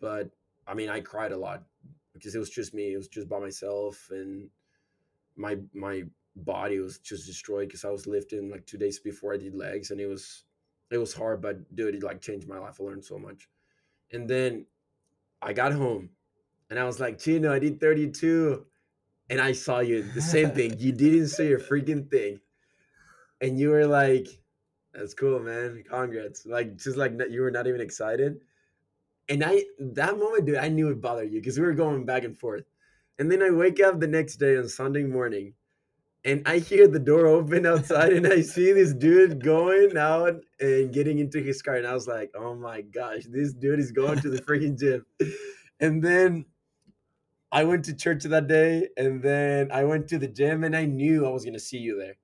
but 0.00 0.30
I 0.66 0.72
mean, 0.72 0.88
I 0.88 1.00
cried 1.00 1.32
a 1.32 1.36
lot 1.36 1.64
because 2.14 2.34
it 2.34 2.38
was 2.38 2.48
just 2.48 2.72
me. 2.72 2.94
It 2.94 2.96
was 2.96 3.08
just 3.08 3.28
by 3.28 3.38
myself, 3.38 4.08
and 4.10 4.48
my 5.36 5.58
my 5.74 6.04
body 6.36 6.78
was 6.78 6.98
just 7.00 7.26
destroyed 7.26 7.68
because 7.68 7.84
I 7.84 7.90
was 7.90 8.06
lifting 8.06 8.50
like 8.50 8.64
two 8.64 8.78
days 8.78 8.98
before 8.98 9.34
I 9.34 9.36
did 9.36 9.54
legs, 9.54 9.90
and 9.90 10.00
it 10.00 10.06
was 10.06 10.44
it 10.90 10.98
was 10.98 11.14
hard, 11.14 11.40
but 11.40 11.74
dude, 11.74 11.94
it 11.94 12.02
like 12.02 12.20
changed 12.20 12.48
my 12.48 12.58
life. 12.58 12.80
I 12.80 12.84
learned 12.84 13.04
so 13.04 13.18
much, 13.18 13.48
and 14.12 14.28
then 14.28 14.66
I 15.42 15.52
got 15.52 15.72
home, 15.72 16.10
and 16.68 16.78
I 16.78 16.84
was 16.84 17.00
like, 17.00 17.18
Chino, 17.18 17.52
I 17.52 17.58
did 17.58 17.80
thirty 17.80 18.10
two, 18.10 18.66
and 19.28 19.40
I 19.40 19.52
saw 19.52 19.80
you 19.80 20.02
the 20.02 20.22
same 20.22 20.50
thing. 20.58 20.78
You 20.78 20.92
didn't 20.92 21.28
say 21.28 21.52
a 21.52 21.58
freaking 21.58 22.10
thing, 22.10 22.40
and 23.40 23.58
you 23.58 23.70
were 23.70 23.86
like, 23.86 24.28
"That's 24.92 25.14
cool, 25.14 25.40
man. 25.40 25.84
Congrats!" 25.88 26.46
Like 26.46 26.76
just 26.76 26.96
like 26.96 27.12
you 27.30 27.42
were 27.42 27.50
not 27.50 27.66
even 27.66 27.80
excited. 27.80 28.40
And 29.28 29.44
I 29.44 29.64
that 29.78 30.18
moment, 30.18 30.46
dude, 30.46 30.56
I 30.56 30.68
knew 30.68 30.88
it 30.90 31.00
bothered 31.00 31.32
you 31.32 31.40
because 31.40 31.58
we 31.58 31.64
were 31.64 31.74
going 31.74 32.04
back 32.04 32.24
and 32.24 32.36
forth. 32.36 32.64
And 33.18 33.30
then 33.30 33.42
I 33.42 33.50
wake 33.50 33.80
up 33.80 34.00
the 34.00 34.06
next 34.06 34.36
day 34.36 34.56
on 34.56 34.68
Sunday 34.68 35.04
morning, 35.04 35.54
and 36.24 36.42
I 36.46 36.58
hear 36.58 36.86
the 36.86 36.98
door 36.98 37.26
open 37.26 37.66
outside, 37.66 38.12
and 38.12 38.26
I 38.26 38.42
see 38.42 38.72
this 38.72 38.92
dude 38.92 39.42
going 39.42 39.96
out 39.96 40.42
and 40.60 40.92
getting 40.92 41.18
into 41.18 41.40
his 41.42 41.62
car, 41.62 41.76
and 41.76 41.86
I 41.86 41.94
was 41.94 42.06
like, 42.06 42.30
"Oh 42.34 42.54
my 42.54 42.82
gosh, 42.82 43.24
this 43.28 43.52
dude 43.52 43.80
is 43.80 43.92
going 43.92 44.20
to 44.20 44.30
the 44.30 44.42
freaking 44.42 44.78
gym." 44.78 45.06
And 45.80 46.02
then 46.02 46.44
I 47.52 47.64
went 47.64 47.84
to 47.86 47.94
church 47.94 48.24
that 48.24 48.46
day, 48.48 48.88
and 48.96 49.22
then 49.22 49.72
I 49.72 49.84
went 49.84 50.08
to 50.08 50.18
the 50.18 50.28
gym, 50.28 50.62
and 50.64 50.76
I 50.76 50.84
knew 50.84 51.26
I 51.26 51.30
was 51.30 51.44
gonna 51.44 51.58
see 51.58 51.78
you 51.78 51.98
there. 51.98 52.16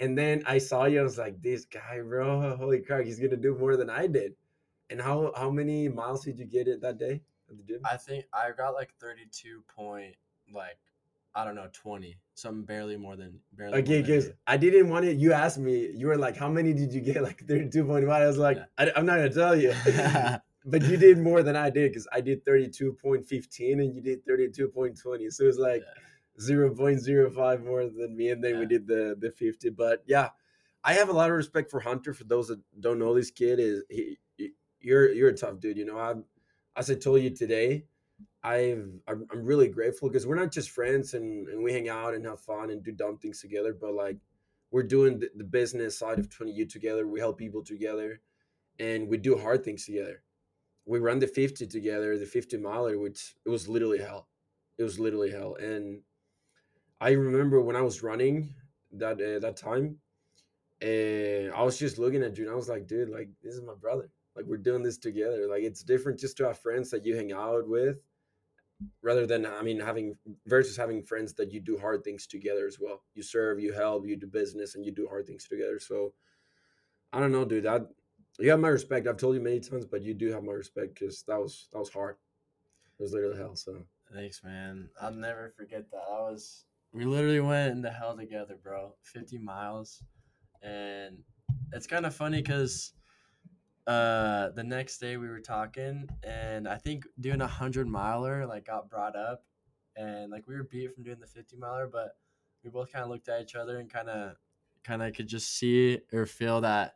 And 0.00 0.16
then 0.16 0.42
I 0.46 0.58
saw 0.58 0.86
you, 0.86 1.00
I 1.00 1.02
was 1.02 1.18
like, 1.18 1.42
"This 1.42 1.66
guy, 1.66 2.00
bro, 2.00 2.56
holy 2.56 2.80
crap, 2.80 3.04
he's 3.04 3.20
gonna 3.20 3.36
do 3.36 3.54
more 3.54 3.76
than 3.76 3.90
I 3.90 4.06
did." 4.06 4.34
And 4.88 5.00
how 5.00 5.32
how 5.36 5.50
many 5.50 5.88
miles 5.88 6.24
did 6.24 6.38
you 6.38 6.46
get 6.46 6.68
it 6.68 6.80
that 6.80 6.98
day 6.98 7.22
at 7.50 7.56
the 7.56 7.62
gym? 7.62 7.80
I 7.84 7.96
think 7.96 8.26
I 8.32 8.50
got 8.52 8.74
like 8.74 8.94
thirty 8.98 9.26
two 9.30 9.62
point 9.68 10.16
like 10.52 10.78
I 11.34 11.44
don't 11.44 11.54
know 11.54 11.68
twenty 11.72 12.18
something 12.34 12.64
barely 12.64 12.96
more 12.96 13.16
than 13.16 13.38
barely. 13.52 13.78
Okay, 13.78 14.00
because. 14.02 14.30
I 14.46 14.56
didn't 14.56 14.88
want 14.88 15.04
it. 15.04 15.16
You 15.18 15.32
asked 15.32 15.58
me, 15.58 15.90
you 15.94 16.08
were 16.08 16.16
like, 16.16 16.36
"How 16.36 16.48
many 16.48 16.72
did 16.72 16.92
you 16.92 17.00
get?" 17.00 17.22
Like 17.28 17.40
thirty-two 17.46 17.84
point 17.84 18.06
one. 18.06 18.20
I 18.22 18.26
was 18.26 18.38
like, 18.38 18.56
Yeah. 18.56 18.64
I, 18.78 18.92
"I'm 18.96 19.06
not 19.06 19.16
gonna 19.16 19.32
tell 19.32 19.54
you," 19.54 19.72
but 20.64 20.82
you 20.82 20.96
did 20.96 21.18
more 21.18 21.42
than 21.42 21.56
I 21.56 21.70
did 21.70 21.90
because 21.92 22.08
I 22.12 22.20
did 22.20 22.44
thirty-two 22.44 22.94
point 22.94 23.26
fifteen 23.26 23.80
and 23.80 23.94
you 23.94 24.00
did 24.02 24.24
thirty-two 24.26 24.68
point 24.68 24.98
twenty. 25.00 25.30
So 25.30 25.44
it 25.44 25.48
was 25.48 25.58
like 25.58 25.82
Yeah. 25.82 26.02
zero 26.40 26.74
point 26.74 27.00
zero 27.00 27.30
five 27.30 27.62
more 27.64 27.84
than 27.84 28.16
me, 28.16 28.30
and 28.30 28.42
then 28.42 28.58
we 28.58 28.66
did 28.66 28.86
the 28.86 29.16
the 29.18 29.30
fifty. 29.30 29.70
But 29.70 30.02
yeah, 30.06 30.30
I 30.82 30.94
have 30.94 31.08
a 31.10 31.12
lot 31.12 31.30
of 31.30 31.36
respect 31.36 31.70
for 31.70 31.78
Hunter. 31.80 32.12
For 32.12 32.24
those 32.24 32.48
that 32.48 32.60
don't 32.80 32.98
know, 32.98 33.14
this 33.14 33.30
kid 33.30 33.60
is 33.60 33.84
he. 33.88 34.18
he- 34.36 34.54
You're 34.82 35.12
you're 35.12 35.28
a 35.28 35.36
tough 35.36 35.60
dude. 35.60 35.76
You 35.76 35.84
know, 35.84 35.98
I 35.98 36.14
as 36.74 36.90
I 36.90 36.94
told 36.94 37.20
you 37.22 37.30
today, 37.36 37.84
I've 38.42 38.88
I'm, 39.06 39.26
really 39.32 39.68
grateful 39.68 40.08
because 40.08 40.26
we're 40.26 40.34
not 40.34 40.52
just 40.52 40.70
friends 40.70 41.14
and, 41.14 41.48
and 41.48 41.62
we 41.62 41.72
hang 41.72 41.88
out 41.88 42.14
and 42.14 42.24
have 42.24 42.40
fun 42.40 42.70
and 42.70 42.82
do 42.82 42.92
dumb 42.92 43.18
things 43.18 43.40
together, 43.40 43.76
but 43.78 43.92
like 43.92 44.16
we're 44.70 44.82
doing 44.82 45.18
the, 45.18 45.30
the 45.36 45.44
business 45.44 45.98
side 45.98 46.18
of 46.18 46.28
20U 46.30 46.68
together. 46.68 47.06
We 47.06 47.20
help 47.20 47.38
people 47.38 47.62
together, 47.62 48.20
and 48.78 49.08
we 49.08 49.18
do 49.18 49.36
hard 49.36 49.64
things 49.64 49.84
together. 49.84 50.22
We 50.86 51.00
run 51.00 51.18
the 51.18 51.26
50 51.26 51.66
together, 51.66 52.16
the 52.18 52.26
50 52.26 52.56
miler, 52.56 52.98
which 52.98 53.34
it 53.44 53.50
was 53.50 53.68
literally 53.68 53.98
hell. 53.98 54.28
It 54.78 54.84
was 54.84 54.98
literally 54.98 55.30
hell, 55.30 55.56
and 55.56 56.00
I 57.00 57.10
remember 57.10 57.60
when 57.60 57.76
I 57.76 57.82
was 57.82 58.02
running 58.02 58.54
that 58.92 59.20
uh, 59.20 59.38
that 59.40 59.56
time, 59.58 59.98
and 60.80 61.52
I 61.52 61.62
was 61.62 61.78
just 61.78 61.98
looking 61.98 62.22
at 62.22 62.38
you, 62.38 62.44
and 62.44 62.52
I 62.52 62.56
was 62.56 62.70
like, 62.70 62.86
dude, 62.86 63.10
like 63.10 63.28
this 63.42 63.54
is 63.54 63.60
my 63.60 63.74
brother. 63.74 64.08
Like 64.34 64.46
we're 64.46 64.56
doing 64.56 64.82
this 64.82 64.96
together. 64.96 65.46
Like 65.46 65.62
it's 65.62 65.82
different 65.82 66.18
just 66.18 66.38
to 66.38 66.46
have 66.46 66.58
friends 66.58 66.88
that 66.90 67.04
you 67.04 67.14
hang 67.14 67.32
out 67.32 67.68
with 67.68 67.98
rather 69.02 69.26
than 69.26 69.46
I 69.46 69.62
mean 69.62 69.80
having 69.80 70.16
versus 70.46 70.76
having 70.76 71.02
friends 71.02 71.34
that 71.34 71.52
you 71.52 71.60
do 71.60 71.78
hard 71.78 72.04
things 72.04 72.26
together 72.26 72.66
as 72.66 72.78
well. 72.80 73.02
You 73.14 73.22
serve, 73.22 73.60
you 73.60 73.72
help, 73.72 74.06
you 74.06 74.16
do 74.16 74.26
business, 74.26 74.74
and 74.74 74.84
you 74.84 74.92
do 74.92 75.06
hard 75.08 75.26
things 75.26 75.46
together. 75.46 75.78
So 75.78 76.14
I 77.12 77.20
don't 77.20 77.32
know, 77.32 77.44
dude. 77.44 77.64
That 77.64 77.88
you 78.38 78.50
have 78.50 78.60
my 78.60 78.68
respect. 78.68 79.06
I've 79.06 79.16
told 79.16 79.34
you 79.34 79.40
many 79.40 79.60
times, 79.60 79.86
but 79.86 80.02
you 80.02 80.14
do 80.14 80.30
have 80.32 80.42
my 80.42 80.52
respect 80.52 80.94
because 80.94 81.22
that 81.24 81.38
was 81.38 81.68
that 81.72 81.78
was 81.78 81.92
hard. 81.92 82.16
It 82.98 83.02
was 83.02 83.12
literally 83.12 83.38
hell. 83.38 83.56
So 83.56 83.84
Thanks, 84.12 84.42
man. 84.42 84.88
I'll 85.00 85.12
never 85.12 85.52
forget 85.56 85.90
that. 85.92 86.02
I 86.10 86.20
was 86.20 86.64
we 86.92 87.04
literally 87.04 87.40
went 87.40 87.72
into 87.72 87.90
hell 87.90 88.16
together, 88.16 88.58
bro. 88.60 88.94
Fifty 89.02 89.38
miles, 89.38 90.02
and 90.62 91.18
it's 91.72 91.86
kind 91.86 92.04
of 92.04 92.14
funny 92.14 92.42
because 92.42 92.92
uh 93.90 94.50
the 94.50 94.62
next 94.62 94.98
day 94.98 95.16
we 95.16 95.28
were 95.28 95.40
talking, 95.40 96.08
and 96.22 96.68
I 96.68 96.76
think 96.76 97.06
doing 97.18 97.40
a 97.40 97.46
hundred 97.46 97.88
miler 97.88 98.46
like 98.46 98.66
got 98.66 98.88
brought 98.88 99.16
up, 99.16 99.44
and 99.96 100.30
like 100.30 100.46
we 100.46 100.54
were 100.54 100.62
beat 100.64 100.94
from 100.94 101.02
doing 101.02 101.18
the 101.18 101.26
fifty 101.26 101.56
miler, 101.56 101.88
but 101.90 102.16
we 102.62 102.70
both 102.70 102.92
kind 102.92 103.02
of 103.02 103.10
looked 103.10 103.28
at 103.28 103.42
each 103.42 103.56
other 103.56 103.78
and 103.78 103.90
kind 103.90 104.08
of 104.08 104.36
kind 104.84 105.02
of 105.02 105.12
could 105.14 105.26
just 105.26 105.56
see 105.56 105.98
or 106.12 106.26
feel 106.26 106.60
that 106.60 106.94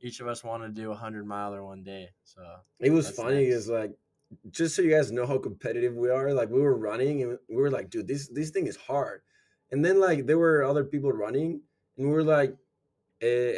each 0.00 0.20
of 0.20 0.26
us 0.26 0.42
wanted 0.42 0.74
to 0.74 0.82
do 0.82 0.90
a 0.90 0.94
hundred 0.94 1.26
miler 1.26 1.64
one 1.64 1.82
day. 1.82 2.08
So 2.24 2.40
it 2.80 2.90
was 2.90 3.10
funny. 3.10 3.44
nice. 3.44 3.54
Is 3.54 3.68
like 3.68 3.92
just 4.50 4.74
so 4.74 4.80
you 4.80 4.90
guys 4.90 5.12
know 5.12 5.26
how 5.26 5.38
competitive 5.38 5.94
we 5.94 6.08
are. 6.08 6.32
Like 6.32 6.48
we 6.48 6.60
were 6.60 6.76
running 6.76 7.22
and 7.22 7.38
we 7.48 7.56
were 7.56 7.70
like, 7.70 7.90
dude, 7.90 8.08
this 8.08 8.28
this 8.28 8.50
thing 8.50 8.66
is 8.66 8.76
hard. 8.76 9.20
And 9.70 9.84
then 9.84 10.00
like 10.00 10.26
there 10.26 10.38
were 10.38 10.64
other 10.64 10.84
people 10.84 11.12
running, 11.12 11.60
and 11.98 12.06
we 12.08 12.12
were 12.12 12.24
like, 12.24 12.56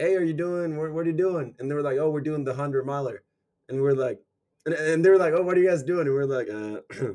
hey, 0.00 0.14
are 0.16 0.22
you 0.22 0.34
doing? 0.34 0.76
What, 0.76 0.92
what 0.92 1.06
are 1.06 1.10
you 1.10 1.16
doing? 1.16 1.54
And 1.58 1.70
they 1.70 1.74
were 1.74 1.82
like, 1.82 1.98
oh, 1.98 2.10
we're 2.10 2.20
doing 2.20 2.44
the 2.44 2.54
hundred 2.54 2.86
miler, 2.86 3.22
and 3.68 3.80
we 3.82 3.88
are 3.88 3.94
like, 3.94 4.20
and, 4.66 4.74
and 4.74 5.04
they 5.04 5.10
were 5.10 5.18
like, 5.18 5.34
oh, 5.34 5.42
what 5.42 5.56
are 5.56 5.60
you 5.60 5.68
guys 5.68 5.82
doing? 5.82 6.06
And 6.06 6.14
we 6.14 6.20
are 6.20 6.26
like, 6.26 6.48
uh. 6.50 6.80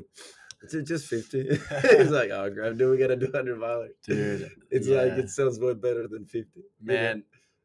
It's 0.62 0.74
just 0.90 1.06
50. 1.06 1.48
He's 1.96 2.10
like, 2.10 2.28
oh, 2.30 2.50
grab, 2.50 2.76
dude, 2.76 2.90
we 2.90 2.98
gotta 2.98 3.16
do 3.16 3.24
100 3.32 3.58
miler? 3.58 3.88
Dude, 4.06 4.50
It's 4.70 4.86
like, 4.88 5.12
it 5.12 5.30
sounds 5.30 5.58
way 5.58 5.72
better 5.72 6.06
than 6.06 6.26
50. 6.26 6.60
man 6.82 7.22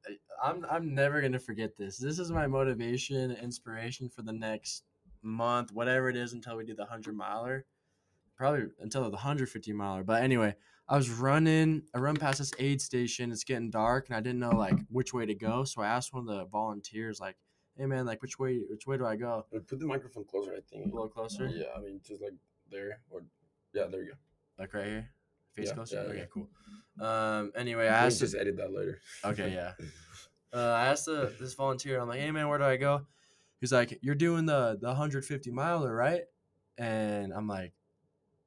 I- 0.08 0.48
i'm 0.50 0.66
i'm 0.70 0.94
never 0.94 1.22
gonna 1.22 1.40
forget 1.40 1.76
this 1.78 1.98
this 1.98 2.20
is 2.20 2.32
my 2.32 2.46
motivation 2.46 3.32
inspiration 3.32 4.08
for 4.10 4.22
the 4.22 4.32
next 4.34 4.84
month 5.22 5.72
whatever 5.74 6.10
it 6.10 6.16
is 6.16 6.34
until 6.34 6.56
we 6.58 6.64
do 6.66 6.76
the 6.76 6.84
100 6.84 7.16
miler 7.16 7.66
probably 8.38 8.66
until 8.80 9.04
the 9.04 9.10
150 9.12 9.74
miler 9.74 10.04
but 10.04 10.22
anyway 10.22 10.54
i 10.88 10.96
was 10.96 11.10
running 11.10 11.82
i 11.94 11.98
run 12.00 12.16
past 12.16 12.38
this 12.40 12.52
aid 12.60 12.80
station 12.82 13.32
it's 13.32 13.44
getting 13.44 13.70
dark 13.70 14.08
and 14.08 14.16
i 14.16 14.20
didn't 14.22 14.40
know 14.40 14.52
like 14.56 14.76
which 14.90 15.14
way 15.14 15.26
to 15.26 15.34
go 15.36 15.64
so 15.64 15.82
i 15.82 15.88
asked 15.88 16.14
one 16.14 16.28
of 16.28 16.36
the 16.38 16.46
volunteers 16.46 17.20
like 17.20 17.36
hey 17.78 17.86
man 17.86 18.06
like 18.06 18.22
which 18.22 18.38
way 18.40 18.62
which 18.70 18.86
way 18.88 18.98
do 18.98 19.06
i 19.06 19.16
go 19.16 19.46
Uh, 19.56 19.60
Put 19.68 19.80
the 19.80 19.86
microphone 19.86 20.24
closer, 20.26 20.52
I 20.54 20.62
think. 20.70 20.86
a 20.92 20.96
little 20.96 21.10
closer 21.10 21.48
Yeah, 21.48 21.66
I 21.76 21.80
mean, 21.82 22.00
just 22.06 22.22
like 22.22 22.34
there. 22.72 23.00
or 23.10 23.24
Yeah, 23.74 23.86
there 23.88 24.02
you 24.04 24.10
go. 24.12 24.18
like 24.60 24.74
right 24.74 24.86
here 24.86 25.10
face 25.54 25.68
Yeah, 25.70 25.74
closer 25.74 25.96
yeah, 25.96 26.02
okay 26.10 26.18
yeah. 26.20 26.26
cool 26.34 26.50
um 27.00 27.52
anyway 27.56 27.88
i 27.88 28.06
asked 28.06 28.20
just 28.20 28.36
edit 28.36 28.56
that 28.58 28.72
later. 28.74 29.00
Okay, 29.24 29.54
yeah. 29.54 29.74
Uh, 30.54 30.72
I 30.72 30.86
asked 30.88 31.06
the, 31.08 31.34
this 31.38 31.54
volunteer, 31.54 32.00
I'm 32.00 32.08
like, 32.08 32.22
hey 32.22 32.32
man, 32.32 32.48
where 32.48 32.58
do 32.58 32.64
I 32.64 32.78
go? 32.78 33.06
He's 33.60 33.74
like, 33.74 34.00
you're 34.02 34.16
doing 34.16 34.46
the 34.46 34.78
the 34.80 34.88
150 34.88 35.52
miler, 35.52 35.94
right? 35.94 36.22
And 36.78 37.34
I'm 37.34 37.46
like, 37.46 37.74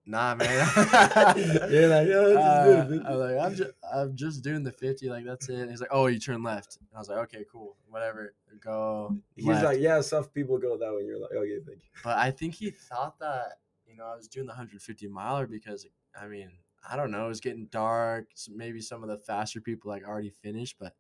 nah, 0.09 0.35
man. 0.35 0.67
You're 1.71 1.89
like, 1.89 2.09
"Yeah, 2.09 2.25
just 2.25 2.37
Uh, 2.37 2.65
do 2.65 2.95
it, 2.95 3.01
bitch." 3.01 3.07
I'm 3.09 3.19
like, 3.19 3.37
I'm 3.47 3.55
just, 3.55 3.71
I'm 3.93 4.17
just 4.17 4.43
doing 4.43 4.63
the 4.65 4.73
50, 4.73 5.09
like 5.09 5.25
that's 5.25 5.49
it. 5.49 5.61
And 5.61 5.71
he's 5.71 5.81
like, 5.81 5.91
oh, 5.93 6.07
you 6.07 6.19
turn 6.19 6.43
left. 6.43 6.79
And 6.81 6.89
I 6.95 6.99
was 6.99 7.09
like, 7.09 7.19
okay, 7.19 7.45
cool, 7.53 7.77
whatever, 7.89 8.35
go. 8.61 9.17
He's 9.37 9.47
left. 9.47 9.65
like, 9.65 9.79
yeah, 9.81 10.01
soft 10.01 10.35
people 10.35 10.59
go 10.59 10.77
that 10.77 10.93
way. 10.95 11.03
You're 11.05 11.21
like, 11.21 11.33
okay, 11.33 11.59
thank 11.67 11.79
you. 11.79 11.91
but 12.03 12.17
I 12.19 12.31
think 12.31 12.55
he 12.55 12.71
thought 12.71 13.19
that 13.21 13.59
you 13.87 13.97
know 13.97 14.05
I 14.07 14.17
was 14.17 14.29
doing 14.29 14.47
the 14.47 14.51
150 14.53 15.07
miler 15.09 15.47
because 15.47 15.87
I 16.21 16.27
mean 16.27 16.51
I 16.89 16.97
don't 16.97 17.11
know 17.11 17.27
it 17.27 17.29
was 17.29 17.41
getting 17.41 17.67
dark. 17.67 18.29
s- 18.33 18.49
Maybe 18.53 18.81
some 18.81 19.03
of 19.03 19.09
the 19.09 19.19
faster 19.19 19.61
people 19.61 19.91
like 19.91 20.07
already 20.07 20.31
finished, 20.31 20.77
but 20.79 20.95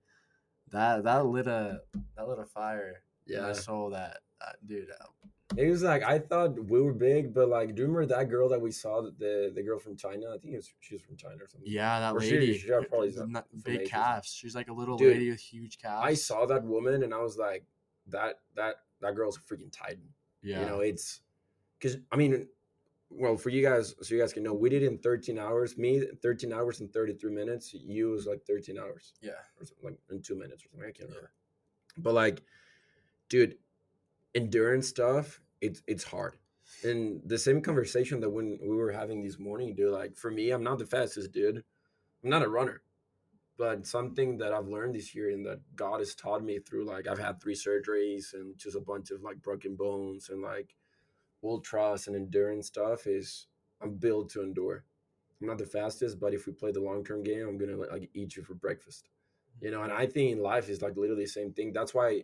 that 0.70 1.04
that 1.04 1.24
lit 1.26 1.46
a 1.46 1.80
that 2.16 2.28
lit 2.28 2.38
a 2.38 2.44
fire 2.44 3.02
in 3.26 3.34
Yeah. 3.34 3.42
my 3.42 3.52
soul. 3.52 3.90
That 3.90 4.18
uh, 4.40 4.52
dude, 4.66 4.90
uh, 4.90 5.04
It 5.56 5.70
was 5.70 5.82
like 5.82 6.02
I 6.02 6.18
thought 6.18 6.58
we 6.68 6.80
were 6.82 6.92
big, 6.92 7.32
but 7.32 7.48
like, 7.48 7.74
do 7.74 7.82
you 7.82 7.88
remember 7.88 8.06
that 8.14 8.28
girl 8.28 8.48
that 8.50 8.60
we 8.60 8.70
saw? 8.70 9.00
The 9.02 9.50
the 9.54 9.62
girl 9.62 9.78
from 9.78 9.96
China. 9.96 10.26
I 10.34 10.38
think 10.38 10.52
it 10.54 10.56
was 10.56 10.70
she 10.80 10.94
was 10.94 11.02
from 11.02 11.16
China 11.16 11.36
or 11.36 11.48
something. 11.48 11.70
yeah, 11.70 12.00
that 12.00 12.14
Or 12.14 12.20
she- 12.20 12.32
lady, 12.32 12.58
she 12.58 12.68
probably 12.68 13.08
is 13.08 13.16
the 13.16 13.24
Asia 13.24 13.44
big 13.64 13.88
calves. 13.88 14.28
She's 14.28 14.54
like 14.54 14.68
a 14.68 14.72
little 14.72 14.98
Dude, 14.98 15.14
lady 15.14 15.30
with 15.30 15.40
huge 15.40 15.78
calves. 15.78 16.06
I 16.06 16.14
saw 16.14 16.44
that 16.46 16.64
woman 16.64 17.02
and 17.02 17.14
I 17.14 17.18
was 17.22 17.38
like, 17.38 17.64
that 18.08 18.40
that 18.56 18.76
that 19.00 19.14
girl's 19.14 19.38
a 19.38 19.40
freaking 19.40 19.72
titan. 19.72 20.08
Yeah, 20.42 20.60
You 20.60 20.66
know, 20.66 20.80
it's 20.80 21.20
because 21.78 21.96
I 22.12 22.16
mean, 22.16 22.46
well, 23.10 23.38
for 23.38 23.48
you 23.48 23.62
guys, 23.62 23.94
so 24.02 24.14
you 24.14 24.20
guys 24.20 24.34
can 24.34 24.42
know, 24.42 24.52
we 24.52 24.68
did 24.68 24.82
it 24.82 24.86
in 24.86 24.98
13 24.98 25.38
hours. 25.38 25.78
Me, 25.78 26.04
13 26.22 26.52
hours 26.52 26.80
and 26.80 26.92
33 26.92 27.32
minutes. 27.32 27.72
You 27.72 28.10
was 28.10 28.26
like 28.26 28.44
13 28.46 28.78
hours 28.78 29.14
yeah, 29.22 29.30
or 29.58 29.64
something, 29.64 29.84
like 29.84 29.98
in 30.10 30.20
two 30.20 30.34
minutes 30.36 30.66
or 30.66 30.68
something. 30.68 30.88
I 30.88 30.92
can't 30.92 31.08
remember. 31.08 31.32
But 31.96 32.12
like, 32.12 32.42
dude, 33.30 33.56
endurance 34.38 34.88
stuff, 34.88 35.40
it's 35.60 35.82
it's 35.86 36.04
hard. 36.04 36.38
And 36.84 37.20
the 37.24 37.38
same 37.38 37.60
conversation 37.60 38.20
that 38.20 38.30
when 38.30 38.58
we 38.62 38.76
were 38.76 38.92
having 38.92 39.22
this 39.22 39.38
morning, 39.38 39.74
dude, 39.74 39.92
like 39.92 40.16
for 40.16 40.30
me, 40.30 40.50
I'm 40.50 40.62
not 40.62 40.78
the 40.78 40.86
fastest 40.86 41.32
dude. 41.32 41.64
I'm 42.22 42.30
not 42.30 42.44
a 42.44 42.48
runner. 42.48 42.82
But 43.56 43.86
something 43.86 44.38
that 44.38 44.52
I've 44.52 44.68
learned 44.68 44.94
this 44.94 45.14
year 45.14 45.30
and 45.30 45.44
that 45.46 45.60
God 45.74 45.98
has 45.98 46.14
taught 46.14 46.44
me 46.44 46.60
through 46.60 46.84
like 46.84 47.08
I've 47.08 47.18
had 47.18 47.40
three 47.40 47.56
surgeries 47.56 48.34
and 48.34 48.56
just 48.56 48.76
a 48.76 48.80
bunch 48.80 49.10
of 49.10 49.22
like 49.22 49.42
broken 49.42 49.74
bones 49.74 50.28
and 50.28 50.40
like 50.40 50.76
ultras 51.42 52.06
and 52.06 52.14
endurance 52.14 52.68
stuff 52.68 53.06
is 53.06 53.48
I'm 53.82 53.94
built 53.94 54.30
to 54.30 54.42
endure. 54.42 54.84
I'm 55.40 55.48
not 55.48 55.58
the 55.58 55.66
fastest, 55.66 56.20
but 56.20 56.34
if 56.34 56.46
we 56.46 56.52
play 56.52 56.70
the 56.70 56.80
long 56.80 57.04
term 57.04 57.24
game, 57.24 57.46
I'm 57.48 57.58
gonna 57.58 57.76
like 57.76 58.10
eat 58.14 58.36
you 58.36 58.44
for 58.44 58.54
breakfast. 58.54 59.08
You 59.60 59.72
know, 59.72 59.82
and 59.82 59.92
I 59.92 60.06
think 60.06 60.30
in 60.30 60.40
life 60.40 60.68
is 60.68 60.82
like 60.82 60.96
literally 60.96 61.24
the 61.24 61.30
same 61.30 61.52
thing. 61.52 61.72
That's 61.72 61.94
why, 61.94 62.22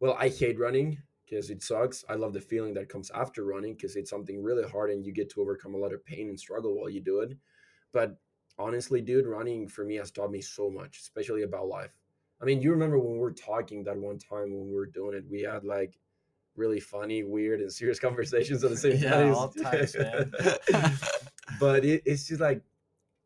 well, 0.00 0.16
I 0.18 0.28
hate 0.28 0.58
running 0.58 0.98
because 1.28 1.50
it 1.50 1.62
sucks. 1.62 2.04
I 2.08 2.14
love 2.14 2.32
the 2.32 2.40
feeling 2.40 2.74
that 2.74 2.88
comes 2.88 3.10
after 3.10 3.44
running 3.44 3.74
because 3.74 3.96
it's 3.96 4.10
something 4.10 4.42
really 4.42 4.68
hard 4.68 4.90
and 4.90 5.04
you 5.04 5.12
get 5.12 5.30
to 5.30 5.40
overcome 5.40 5.74
a 5.74 5.78
lot 5.78 5.92
of 5.92 6.04
pain 6.04 6.28
and 6.28 6.38
struggle 6.38 6.76
while 6.78 6.88
you 6.88 7.00
do 7.00 7.20
it. 7.20 7.36
But 7.92 8.18
honestly, 8.58 9.00
dude, 9.00 9.26
running 9.26 9.68
for 9.68 9.84
me 9.84 9.96
has 9.96 10.10
taught 10.10 10.30
me 10.30 10.40
so 10.40 10.70
much, 10.70 10.98
especially 10.98 11.42
about 11.42 11.68
life. 11.68 11.90
I 12.40 12.44
mean, 12.44 12.62
you 12.62 12.70
remember 12.70 12.98
when 12.98 13.12
we 13.14 13.18
were 13.18 13.32
talking 13.32 13.84
that 13.84 13.96
one 13.96 14.18
time 14.18 14.54
when 14.54 14.68
we 14.68 14.74
were 14.74 14.86
doing 14.86 15.16
it, 15.16 15.24
we 15.28 15.42
had 15.42 15.64
like 15.64 15.98
really 16.56 16.80
funny, 16.80 17.22
weird, 17.22 17.60
and 17.60 17.72
serious 17.72 17.98
conversations 18.08 18.64
at 18.64 18.70
the 18.70 18.76
same 18.76 18.96
Yeah, 19.02 19.10
time. 19.10 19.34
all 19.34 19.48
types, 19.48 19.96
man. 19.96 20.32
but 21.60 21.84
it, 21.84 22.02
it's 22.06 22.28
just 22.28 22.40
like 22.40 22.62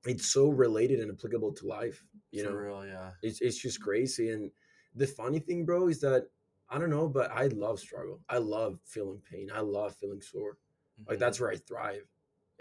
it's 0.07 0.27
so 0.27 0.49
related 0.49 1.01
and 1.01 1.11
applicable 1.11 1.53
to 1.55 1.67
life. 1.67 2.05
You 2.31 2.45
for 2.45 2.51
know, 2.51 2.57
real, 2.57 2.87
yeah. 2.87 3.11
it's 3.23 3.41
it's 3.41 3.59
just 3.59 3.81
crazy. 3.81 4.31
And 4.31 4.51
the 4.95 5.07
funny 5.07 5.39
thing, 5.39 5.65
bro, 5.65 5.89
is 5.89 6.01
that 6.01 6.29
I 6.73 6.79
don't 6.79 6.91
know, 6.91 7.07
but 7.07 7.31
I 7.31 7.49
love 7.49 7.79
struggle. 7.79 8.21
I 8.31 8.39
love 8.39 8.79
feeling 8.85 9.21
pain. 9.31 9.51
I 9.55 9.61
love 9.61 9.95
feeling 9.97 10.23
sore. 10.23 10.57
Like 11.07 11.19
Mhm. 11.19 11.21
that's 11.21 11.39
where 11.39 11.51
I 11.51 11.57
thrive. 11.57 12.07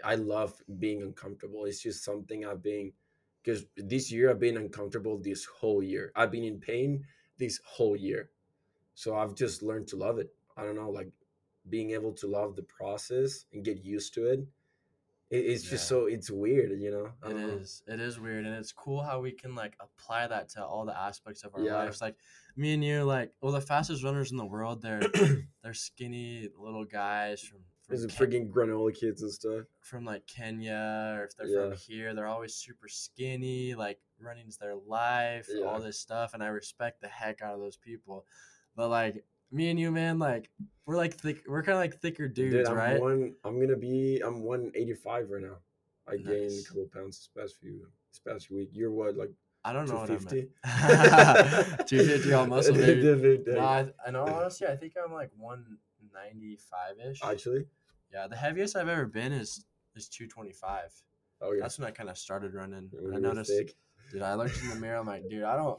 I 0.04 0.16
love 0.16 0.62
being 0.78 1.00
uncomfortable. 1.02 1.64
It's 1.64 1.80
just 1.82 2.04
something 2.04 2.44
I've 2.44 2.62
been 2.62 2.92
because 3.42 3.64
this 3.76 4.12
year 4.12 4.30
I've 4.30 4.38
been 4.38 4.58
uncomfortable 4.58 5.18
this 5.18 5.46
whole 5.46 5.82
year. 5.82 6.12
I've 6.14 6.30
been 6.30 6.44
in 6.44 6.60
pain 6.60 7.06
this 7.38 7.58
whole 7.64 7.96
year. 7.96 8.30
So 8.94 9.16
I've 9.16 9.34
just 9.34 9.62
learned 9.62 9.88
to 9.88 9.96
love 9.96 10.18
it. 10.18 10.34
I 10.56 10.64
don't 10.64 10.76
know, 10.76 10.90
like 10.90 11.10
being 11.70 11.92
able 11.92 12.12
to 12.12 12.26
love 12.26 12.54
the 12.56 12.62
process 12.64 13.46
and 13.52 13.64
get 13.64 13.82
used 13.82 14.12
to 14.14 14.26
it. 14.26 14.40
it 15.30 15.46
it's 15.46 15.64
just 15.64 15.88
so 15.88 16.06
it's 16.06 16.30
weird, 16.30 16.78
you 16.78 16.90
know. 16.90 17.12
It 17.30 17.34
know. 17.34 17.54
is. 17.56 17.82
It 17.86 18.00
is 18.00 18.20
weird, 18.20 18.44
and 18.44 18.54
it's 18.54 18.72
cool 18.72 19.02
how 19.02 19.20
we 19.20 19.32
can 19.32 19.54
like 19.54 19.76
apply 19.80 20.26
that 20.26 20.50
to 20.50 20.64
all 20.64 20.84
the 20.84 20.98
aspects 20.98 21.42
of 21.44 21.54
our 21.54 21.64
Yeah. 21.64 21.74
lives. 21.74 22.02
Like 22.02 22.16
me 22.56 22.74
and 22.74 22.84
you, 22.84 23.02
like 23.04 23.32
well, 23.40 23.52
the 23.52 23.60
fastest 23.60 24.04
runners 24.04 24.30
in 24.30 24.36
the 24.36 24.44
world, 24.44 24.82
they're 24.82 25.00
they're 25.62 25.74
skinny 25.74 26.48
little 26.58 26.84
guys 26.84 27.40
from 27.40 27.58
from, 27.86 27.96
There's 27.96 28.02
the 28.02 28.26
Ken- 28.26 28.30
freaking 28.30 28.50
granola 28.52 28.94
kids 28.94 29.22
and 29.22 29.32
stuff. 29.32 29.64
from 29.80 30.04
like 30.04 30.26
Kenya, 30.26 31.14
or 31.18 31.24
if 31.24 31.36
they're 31.36 31.46
Yeah. 31.48 31.68
from 31.70 31.78
here, 31.78 32.14
they're 32.14 32.28
always 32.28 32.54
super 32.54 32.88
skinny. 32.88 33.74
Like 33.74 33.98
running's 34.20 34.56
their 34.56 34.76
life, 34.76 35.48
Yeah. 35.52 35.64
all 35.66 35.80
this 35.80 35.98
stuff, 35.98 36.32
and 36.34 36.42
I 36.42 36.46
respect 36.48 37.00
the 37.00 37.08
heck 37.08 37.42
out 37.42 37.54
of 37.54 37.60
those 37.60 37.76
people. 37.76 38.24
But 38.76 38.88
like 38.88 39.24
me 39.50 39.68
and 39.70 39.78
you, 39.80 39.90
man, 39.90 40.18
like 40.18 40.48
we're 40.86 40.96
like 40.96 41.14
thick. 41.14 41.42
We're 41.48 41.62
kind 41.62 41.74
of 41.76 41.80
like 41.80 42.00
thicker 42.00 42.28
dudes, 42.28 42.54
Dude, 42.54 42.66
I'm 42.68 42.76
right? 42.76 43.00
one. 43.00 43.34
I'm 43.44 43.60
gonna 43.60 43.76
be. 43.76 44.20
I'm 44.24 44.42
185 44.42 45.30
right 45.30 45.42
now. 45.42 45.56
I 46.06 46.16
gained 46.16 46.52
a 46.52 46.68
couple 46.68 46.88
pounds 46.92 47.18
this 47.18 47.28
past 47.36 47.60
few 47.60 47.86
this 48.10 48.20
past 48.26 48.50
week. 48.50 48.70
You're 48.72 48.90
what, 48.92 49.16
like 49.16 49.30
I 49.64 49.72
don't 49.72 49.88
know 49.88 49.94
what 49.96 50.10
I'm 50.10 50.18
250? 50.18 50.48
at. 50.64 51.86
250 51.86 52.32
all 52.32 52.46
muscle, 52.46 52.74
baby. 52.74 53.00
250. 53.02 53.52
No, 53.52 53.60
I, 53.60 53.86
I 54.06 54.10
know. 54.10 54.24
Honestly, 54.26 54.66
I 54.66 54.76
think 54.76 54.94
I'm 55.02 55.12
like 55.12 55.30
195 55.36 57.10
ish. 57.10 57.20
Actually, 57.22 57.66
Yeah, 58.12 58.26
the 58.26 58.36
heaviest 58.36 58.76
I've 58.76 58.88
ever 58.88 59.06
been 59.06 59.32
is 59.32 59.64
is 59.94 60.08
225. 60.08 60.90
oh 61.42 61.52
yeah. 61.52 61.62
That's 61.62 61.78
when 61.78 61.86
I 61.88 61.90
kind 61.90 62.08
of 62.10 62.18
started 62.18 62.54
running. 62.54 62.90
I 63.14 63.18
noticed, 63.18 63.50
thick. 63.50 63.74
dude. 64.10 64.22
I 64.22 64.34
looked 64.34 64.60
in 64.62 64.68
the 64.70 64.76
mirror. 64.76 64.96
I'm 64.98 65.06
like, 65.06 65.28
dude, 65.28 65.44
I 65.44 65.56
don't. 65.56 65.78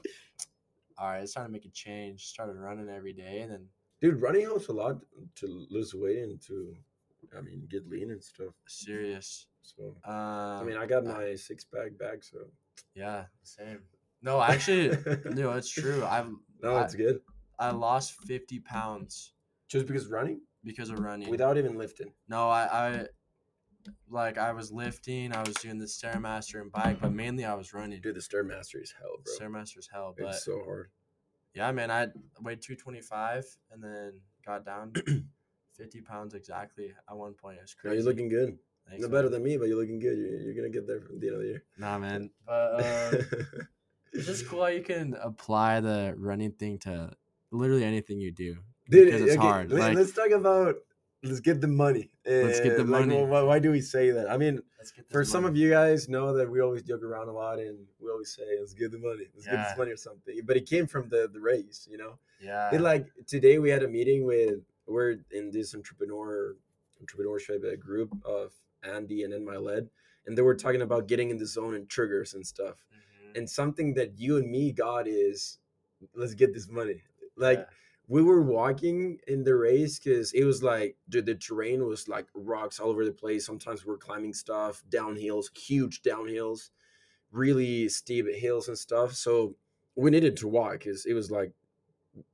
All 0.97 1.07
right, 1.09 1.21
it's 1.23 1.33
time 1.33 1.45
to 1.45 1.51
make 1.51 1.65
a 1.65 1.69
change. 1.69 2.27
Started 2.27 2.55
running 2.55 2.87
every 2.89 3.13
day, 3.13 3.39
and 3.41 3.51
then 3.51 3.65
Dude, 3.99 4.21
running 4.21 4.41
helps 4.43 4.67
a 4.67 4.73
lot 4.73 4.97
to 5.35 5.65
lose 5.71 5.93
weight 5.95 6.19
and 6.19 6.39
to 6.47 6.75
I 7.37 7.41
mean, 7.41 7.67
get 7.69 7.87
lean 7.89 8.11
and 8.11 8.21
stuff. 8.23 8.53
Serious. 8.67 9.47
So 9.63 9.95
Um, 10.05 10.13
I 10.13 10.63
mean, 10.63 10.77
I 10.77 10.85
got 10.85 11.05
my 11.05 11.35
six 11.35 11.63
pack 11.63 11.97
back, 11.97 12.21
so 12.23 12.39
yeah, 12.95 13.25
same. 13.43 13.79
No, 14.21 14.41
actually, 14.41 14.97
no, 15.25 15.51
it's 15.53 15.69
true. 15.69 16.05
I've 16.05 16.29
no, 16.62 16.75
I- 16.75 16.83
it's 16.83 16.95
good. 16.95 17.19
I 17.59 17.71
lost 17.71 18.13
fifty 18.25 18.59
pounds 18.59 19.33
Just 19.67 19.86
because 19.88 20.07
running 20.07 20.41
because 20.63 20.89
of 20.89 20.99
running. 20.99 21.29
without 21.29 21.57
even 21.57 21.77
lifting. 21.77 22.13
no, 22.27 22.49
I, 22.49 22.63
I 22.71 23.05
like 24.09 24.38
I 24.38 24.51
was 24.53 24.71
lifting. 24.71 25.33
I 25.36 25.41
was 25.41 25.53
doing 25.55 25.77
the 25.77 25.86
stairmaster 25.86 26.62
and 26.62 26.71
bike, 26.71 26.99
but 27.01 27.13
mainly 27.13 27.45
I 27.45 27.53
was 27.53 27.73
running. 27.73 28.01
Dude, 28.01 28.15
the 28.15 28.21
stairmaster 28.21 28.81
is 28.81 28.93
hell, 28.97 29.17
bro. 29.23 29.33
Stairmaster's 29.39 29.89
hell, 29.91 30.15
but 30.17 30.29
It's 30.29 30.45
so 30.45 30.62
hard. 30.65 30.89
yeah, 31.53 31.71
man, 31.71 31.91
I 31.91 32.07
weighed 32.41 32.62
two 32.62 32.75
twenty 32.75 33.01
five 33.01 33.45
and 33.71 33.83
then 33.83 34.13
got 34.45 34.65
down 34.65 34.93
fifty 35.77 36.01
pounds 36.01 36.33
exactly 36.33 36.93
at 37.09 37.15
one 37.17 37.33
point. 37.33 37.57
It 37.57 37.62
was 37.63 37.75
No, 37.83 37.89
crazy. 37.89 38.03
you're 38.03 38.12
looking 38.12 38.29
good. 38.29 38.57
Thanks, 38.89 39.01
No 39.01 39.07
man. 39.07 39.11
better 39.17 39.29
than 39.29 39.43
me, 39.43 39.57
but 39.57 39.67
you're 39.67 39.77
looking 39.79 39.99
good. 39.99 40.17
You're, 40.17 40.39
you're 40.41 40.53
gonna 40.53 40.69
get 40.69 40.85
there 40.87 41.01
from 41.01 41.19
the 41.19 41.27
end 41.27 41.35
of 41.35 41.41
the 41.41 41.47
year. 41.47 41.63
Nah, 41.77 41.97
man. 41.97 42.29
But 42.45 42.51
uh, 42.51 43.11
it's 44.13 44.25
just 44.27 44.47
cool 44.47 44.61
how 44.61 44.67
you 44.67 44.81
can 44.83 45.15
apply 45.21 45.79
the 45.79 46.13
running 46.17 46.51
thing 46.51 46.77
to 46.79 47.11
literally 47.51 47.83
anything 47.83 48.19
you 48.19 48.31
do. 48.31 48.57
Dude, 48.89 49.05
because 49.05 49.21
it's 49.21 49.31
okay, 49.37 49.41
hard. 49.41 49.71
Let, 49.71 49.95
Like- 49.95 49.97
us 49.97 50.11
talk 50.11 50.31
about 50.31 50.75
let's 51.23 51.39
get 51.39 51.61
the 51.61 51.67
money. 51.67 52.11
Let's 52.25 52.59
get 52.59 52.75
the 52.75 52.83
Uh, 52.83 52.85
like, 52.87 53.07
money. 53.07 53.15
wh- 53.23 53.27
wh- 53.29 53.47
why 53.47 53.59
do 53.59 53.71
we 53.71 53.79
say 53.81 54.11
that? 54.11 54.29
I 54.29 54.35
mean, 54.37 54.61
Let's 54.77 54.91
get 54.91 55.09
for 55.09 55.23
some 55.23 55.45
of 55.45 55.55
you 55.55 55.69
guys 55.69 56.09
know 56.09 56.33
that 56.33 56.49
we 56.51 56.59
always 56.59 56.83
joke 56.83 57.03
around 57.03 57.29
a 57.29 57.31
lot 57.31 57.59
and 57.59 57.77
we 58.01 58.09
always 58.11 58.33
say 58.35 58.43
let's 58.59 58.73
get 58.73 58.91
the 58.91 58.97
money 58.99 59.25
let's 59.33 59.45
get 59.45 59.53
Yeah. 59.53 59.63
this 59.69 59.77
money 59.77 59.91
or 59.91 59.95
something 59.95 60.35
but 60.45 60.57
it 60.57 60.65
came 60.73 60.85
from 60.87 61.07
the 61.07 61.29
the 61.31 61.39
race 61.39 61.87
you 61.89 61.97
know 61.97 62.19
yeah, 62.41 62.75
it 62.75 62.81
like 62.81 63.05
today 63.25 63.59
we 63.59 63.69
had 63.69 63.83
a 63.83 63.87
meeting 63.87 64.25
with 64.25 64.59
we're 64.85 65.15
in 65.31 65.51
this 65.51 65.73
entrepreneur 65.73 66.57
entrepreneurship 67.01 67.63
uh, 67.63 67.77
group 67.77 68.11
of 68.25 68.51
andy 68.83 69.23
and 69.23 69.33
in 69.33 69.45
my 69.45 69.57
lead, 69.57 69.89
and 70.25 70.37
they 70.37 70.41
were 70.41 70.55
talking 70.55 70.81
about 70.81 71.07
getting 71.07 71.29
in 71.29 71.37
the 71.37 71.45
zone 71.45 71.75
and 71.75 71.89
triggers 71.89 72.33
and 72.33 72.45
stuff. 72.45 72.85
Mhm. 72.91 73.37
and 73.39 73.49
something 73.49 73.95
that 73.95 74.19
you 74.19 74.37
and 74.37 74.49
me 74.51 74.71
got 74.71 75.07
is 75.07 75.57
let's 76.13 76.35
get 76.35 76.53
this 76.53 76.67
money. 76.69 77.01
Like 77.35 77.59
Yeah. 77.59 77.65
we 78.07 78.21
were 78.21 78.41
walking 78.43 79.19
in 79.27 79.43
the 79.43 79.55
race 79.55 79.97
because 79.97 80.33
it 80.33 80.43
was 80.43 80.61
like 80.61 80.97
dude, 81.09 81.25
the 81.25 81.33
terrain 81.35 81.83
was 81.85 82.07
like 82.07 82.27
rocks 82.35 82.79
all 82.79 82.89
over 82.89 83.03
the 83.05 83.11
place. 83.11 83.45
Sometimes 83.45 83.85
we 83.85 83.93
are 83.93 83.97
climbing 83.97 84.33
stuff 84.33 84.83
downhills 84.89 85.55
huge 85.57 86.01
downhills 86.03 86.69
really 87.31 87.89
steep 87.89 88.27
hills 88.27 88.67
and 88.67 88.77
stuff. 88.77 89.15
So 89.15 89.55
we 89.95 90.11
needed 90.11 90.37
to 90.37 90.47
walk 90.47 90.79
because 90.79 91.05
it 91.07 91.13
was 91.13 91.31
like 91.31 91.51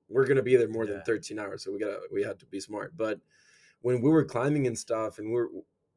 we're 0.10 0.26
gonna 0.26 0.42
be 0.44 0.58
there 0.58 0.68
more 0.68 0.86
than 0.86 1.02
13 1.04 1.40
hours 1.40 1.64
so 1.64 1.72
we 1.72 1.80
gotta 1.80 2.02
we 2.12 2.24
had 2.24 2.40
to 2.40 2.46
be 2.48 2.60
smart. 2.60 2.98
But 2.98 3.22
when 3.82 4.02
we 4.02 4.10
were 4.10 4.26
climbing 4.26 4.68
and 4.68 4.78
stuff 4.78 5.18
and 5.20 5.28
we 5.28 5.34
were 5.36 5.50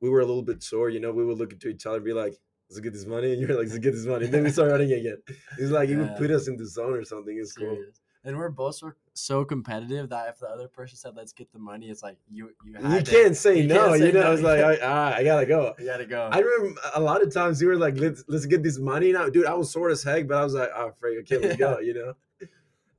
we 0.02 0.10
were 0.10 0.20
a 0.20 0.26
little 0.26 0.42
bit 0.42 0.62
sore 0.62 0.90
you 0.90 1.00
know 1.00 1.10
we 1.12 1.24
would 1.24 1.38
look 1.38 1.52
into 1.52 1.68
each 1.68 1.86
other 1.86 1.96
and 1.96 2.04
be 2.04 2.12
like 2.12 2.34
let's 2.68 2.80
get 2.80 2.92
this 2.92 3.06
money 3.06 3.32
and 3.32 3.40
you're 3.40 3.56
like 3.56 3.68
let's 3.68 3.78
get 3.78 3.92
this 3.92 4.04
money 4.04 4.26
and 4.26 4.34
then 4.34 4.42
we 4.44 4.50
start 4.50 4.70
running 4.70 4.92
again 4.92 5.16
it's 5.58 5.70
like 5.70 5.88
it 5.88 5.96
would 5.96 6.16
put 6.16 6.30
us 6.30 6.48
in 6.48 6.56
the 6.56 6.66
zone 6.66 6.92
or 6.92 7.04
something 7.04 7.38
it's 7.38 7.54
cool 7.54 7.78
And 8.24 8.36
we're 8.36 8.50
both 8.50 8.76
so, 8.76 8.92
so 9.14 9.44
competitive 9.44 10.08
that 10.10 10.28
if 10.28 10.38
the 10.38 10.46
other 10.46 10.68
person 10.68 10.96
said 10.96 11.16
let's 11.16 11.32
get 11.32 11.52
the 11.52 11.58
money, 11.58 11.90
it's 11.90 12.04
like 12.04 12.18
you 12.30 12.50
you, 12.64 12.74
you 12.94 13.02
can't 13.02 13.36
say 13.36 13.60
you 13.60 13.66
no. 13.66 13.74
can't 13.74 13.98
say 13.98 14.06
you 14.06 14.12
know, 14.12 14.20
no. 14.22 14.32
it's 14.32 14.42
like 14.42 14.60
I, 14.60 14.78
ah, 14.80 15.14
I 15.16 15.24
gotta 15.24 15.44
go. 15.44 15.74
you 15.78 15.86
gotta 15.86 16.06
go. 16.06 16.28
I 16.30 16.38
remember 16.38 16.80
a 16.94 17.00
lot 17.00 17.20
of 17.20 17.34
times 17.34 17.60
you 17.60 17.66
were 17.66 17.76
like, 17.76 17.96
"Let's 17.98 18.22
let's 18.28 18.46
get 18.46 18.62
this 18.62 18.78
money 18.78 19.12
now, 19.12 19.28
dude." 19.28 19.46
I 19.46 19.54
was 19.54 19.72
sore 19.72 19.90
as 19.90 20.04
heck, 20.04 20.28
but 20.28 20.36
I 20.36 20.44
was 20.44 20.54
like, 20.54 20.70
"Oh, 20.72 20.92
freak, 21.00 21.18
okay, 21.22 21.38
let's 21.44 21.56
go." 21.56 21.78
You 21.88 21.94
know? 21.94 22.14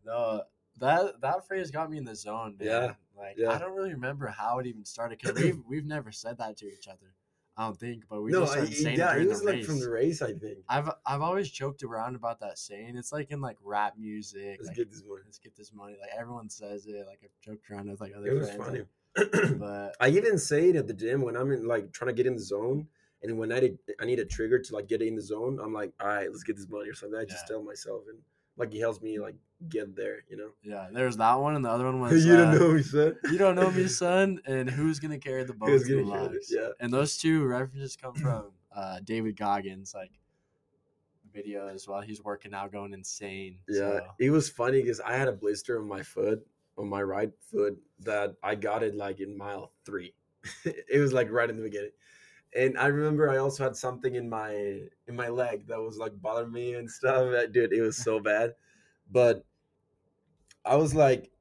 no, 0.06 0.42
that 0.78 1.22
that 1.22 1.48
phrase 1.48 1.72
got 1.72 1.90
me 1.90 1.98
in 1.98 2.06
the 2.06 2.16
zone. 2.16 2.56
Man. 2.60 2.68
Yeah, 2.68 2.94
like 3.18 3.36
yeah. 3.38 3.52
I 3.52 3.58
don't 3.58 3.74
really 3.76 3.94
remember 3.94 4.28
how 4.28 4.60
it 4.60 4.68
even 4.68 4.86
started 4.86 5.20
because 5.20 5.36
we've 5.44 5.60
we've 5.68 5.86
never 5.86 6.12
said 6.12 6.38
that 6.40 6.58
to 6.58 6.68
each 6.68 6.88
other. 6.88 7.16
I 7.56 7.66
don't 7.66 7.80
think, 7.80 8.06
but 8.10 8.24
we 8.24 8.32
no, 8.32 8.42
just 8.42 8.54
I, 8.54 8.56
started 8.56 8.76
saying 8.76 8.98
yeah, 8.98 9.16
it 9.16 9.22
it 9.22 9.30
was 9.30 9.42
the 9.42 9.46
like 9.46 9.56
race. 9.58 9.66
from 9.68 9.80
the 9.80 9.90
race, 9.90 10.22
I 10.24 10.34
think. 10.34 10.58
I've 10.68 10.90
I've 11.06 11.22
always 11.22 11.50
joked 11.52 11.84
around 11.84 12.16
about 12.16 12.40
that 12.40 12.58
saying. 12.58 12.98
It's 12.98 13.12
like 13.12 13.30
in 13.30 13.42
like 13.42 13.58
rap 13.64 13.94
music. 13.98 14.58
Let's 14.58 14.70
like, 14.70 14.78
get 14.78 14.90
this 14.90 15.04
money. 15.08 15.22
let's 15.26 15.38
get 15.38 15.56
this 15.56 15.72
money. 15.72 15.96
Like 16.02 16.10
everyone 16.18 16.50
says 16.50 16.88
it. 16.88 17.06
Like 17.06 17.20
I've 17.24 17.30
joked 17.46 17.70
around 17.70 17.92
with 17.92 18.02
like 18.02 18.14
other 18.18 18.28
It 18.28 18.34
was 18.34 18.50
friends. 18.50 18.64
funny. 18.66 18.80
like, 19.16 19.60
but 19.60 19.96
I 20.00 20.10
even 20.10 20.40
say 20.40 20.70
it 20.70 20.76
at 20.76 20.88
the 20.88 20.94
gym 20.94 21.22
when 21.22 21.38
I'm 21.38 21.52
in 21.52 21.68
like 21.68 21.92
trying 21.92 22.10
to 22.10 22.16
get 22.16 22.26
in 22.26 22.34
the 22.34 22.42
zone, 22.42 22.88
and 23.22 23.38
when 23.38 23.52
I 23.52 23.60
did, 23.60 23.78
I 24.02 24.06
need 24.06 24.18
a 24.18 24.26
trigger 24.26 24.58
to 24.58 24.74
like 24.74 24.88
get 24.88 25.04
in 25.04 25.16
the 25.16 25.22
zone. 25.22 25.60
I'm 25.64 25.74
like, 25.74 25.94
"All 26.00 26.08
right, 26.08 26.28
let's 26.32 26.44
get 26.44 26.56
this 26.56 26.68
money" 26.68 26.90
or 26.90 26.96
something. 26.96 27.20
I 27.20 27.26
just 27.26 27.48
tell 27.48 27.62
myself, 27.62 28.06
and 28.10 28.18
like 28.58 28.72
he 28.72 28.80
helps 28.80 29.02
me 29.02 29.20
like 29.20 29.36
get 29.70 29.96
there. 29.96 30.24
You 30.30 30.38
know? 30.38 30.50
yeah, 30.64 30.88
there's 30.92 31.18
that 31.18 31.36
one, 31.36 31.56
and 31.56 31.64
the 31.64 31.70
other 31.70 31.86
one 31.86 32.00
was 32.02 32.26
you 32.26 32.34
uh, 32.34 32.38
don't 32.38 32.60
know 32.60 32.74
me, 32.74 32.84
son. 32.84 33.16
You 33.32 33.38
don't 33.38 33.56
know 33.56 33.72
me, 33.72 33.88
son, 33.88 34.40
and 34.46 34.70
who's 34.70 35.00
gonna 35.00 35.20
carry 35.20 35.44
the 35.44 35.54
Who's 35.54 35.82
boats 35.84 35.90
and 35.90 36.08
gonna 36.08 36.28
carry 36.28 36.38
it, 36.38 36.46
yeah. 36.50 36.70
And 36.80 36.94
those 36.94 37.18
two 37.18 37.46
references 37.46 37.96
come 37.96 38.14
from 38.16 38.52
uh, 38.76 39.00
David 39.04 39.38
Goggins, 39.38 39.94
like 39.94 40.12
videos 41.36 41.88
while 41.88 42.02
he's 42.02 42.24
working 42.24 42.54
out, 42.54 42.72
going 42.72 42.94
insane. 42.94 43.58
Yeah, 43.68 43.78
So, 43.78 44.02
it 44.20 44.30
was 44.30 44.50
funny 44.50 44.82
because 44.82 45.00
I 45.00 45.16
had 45.16 45.28
a 45.28 45.34
blister 45.34 45.82
on 45.82 45.88
my 45.88 46.04
foot, 46.04 46.46
on 46.78 46.88
my 46.88 47.02
right 47.02 47.32
foot, 47.52 47.78
that 48.02 48.36
I 48.44 48.56
got 48.56 48.84
it 48.84 48.96
like 48.96 49.20
in 49.20 49.38
mile 49.38 49.72
three. 49.86 50.14
it 50.66 51.00
was 51.00 51.14
like 51.14 51.32
right 51.32 51.50
in 51.50 51.58
the 51.58 51.64
beginning, 51.64 51.92
and 52.56 52.78
I 52.78 52.88
remember 52.88 53.30
I 53.30 53.38
also 53.38 53.64
had 53.64 53.76
something 53.76 54.16
in 54.16 54.30
my 54.30 54.54
in 55.08 55.16
my 55.16 55.30
leg 55.30 55.68
that 55.68 55.80
was 55.80 55.98
like 55.98 56.20
bothering 56.22 56.52
me 56.52 56.74
and 56.76 56.90
stuff. 56.90 57.34
Dude, 57.52 57.74
it 57.74 57.82
was 57.82 57.98
so 57.98 58.20
bad, 58.20 58.54
but 59.10 59.46
I 60.66 60.76
was 60.76 60.96
like, 60.96 61.32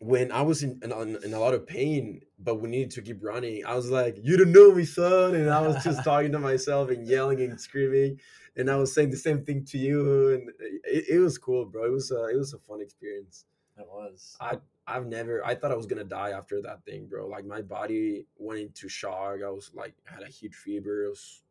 when 0.00 0.32
I 0.32 0.42
was 0.42 0.62
in, 0.62 0.80
in 0.82 0.92
in 1.24 1.34
a 1.34 1.40
lot 1.40 1.54
of 1.54 1.66
pain, 1.66 2.22
but 2.38 2.56
we 2.56 2.68
needed 2.68 2.92
to 2.92 3.02
keep 3.02 3.22
running. 3.22 3.64
I 3.66 3.74
was 3.74 3.90
like, 3.90 4.18
"You 4.22 4.36
don't 4.36 4.52
know 4.52 4.72
me, 4.72 4.84
son," 4.84 5.34
and 5.34 5.50
I 5.50 5.60
was 5.66 5.82
just 5.84 6.04
talking 6.04 6.32
to 6.32 6.38
myself 6.38 6.90
and 6.90 7.06
yelling 7.06 7.40
and 7.40 7.60
screaming 7.60 8.18
and 8.58 8.68
I 8.68 8.76
was 8.76 8.92
saying 8.92 9.10
the 9.10 9.16
same 9.16 9.44
thing 9.44 9.64
to 9.66 9.78
you, 9.78 10.34
and 10.34 10.50
it, 10.84 11.04
it 11.08 11.18
was 11.20 11.38
cool, 11.38 11.64
bro. 11.64 11.86
It 11.86 11.92
was 11.92 12.10
a, 12.10 12.26
it 12.26 12.36
was 12.36 12.52
a 12.52 12.58
fun 12.58 12.80
experience. 12.80 13.46
it 13.76 13.86
was. 13.88 14.36
I 14.40 14.58
I've 14.88 15.06
never 15.06 15.44
I 15.46 15.54
thought 15.54 15.72
I 15.72 15.76
was 15.76 15.86
gonna 15.86 16.04
die 16.04 16.30
after 16.30 16.62
that 16.62 16.84
thing, 16.84 17.06
bro. 17.06 17.28
Like 17.28 17.44
my 17.46 17.62
body 17.62 18.26
went 18.38 18.60
into 18.60 18.88
shock. 18.88 19.40
I 19.46 19.50
was 19.50 19.70
like 19.74 19.94
had 20.04 20.22
a 20.24 20.28
huge 20.28 20.54
fever. 20.56 21.04
It 21.04 21.10
was 21.10 21.42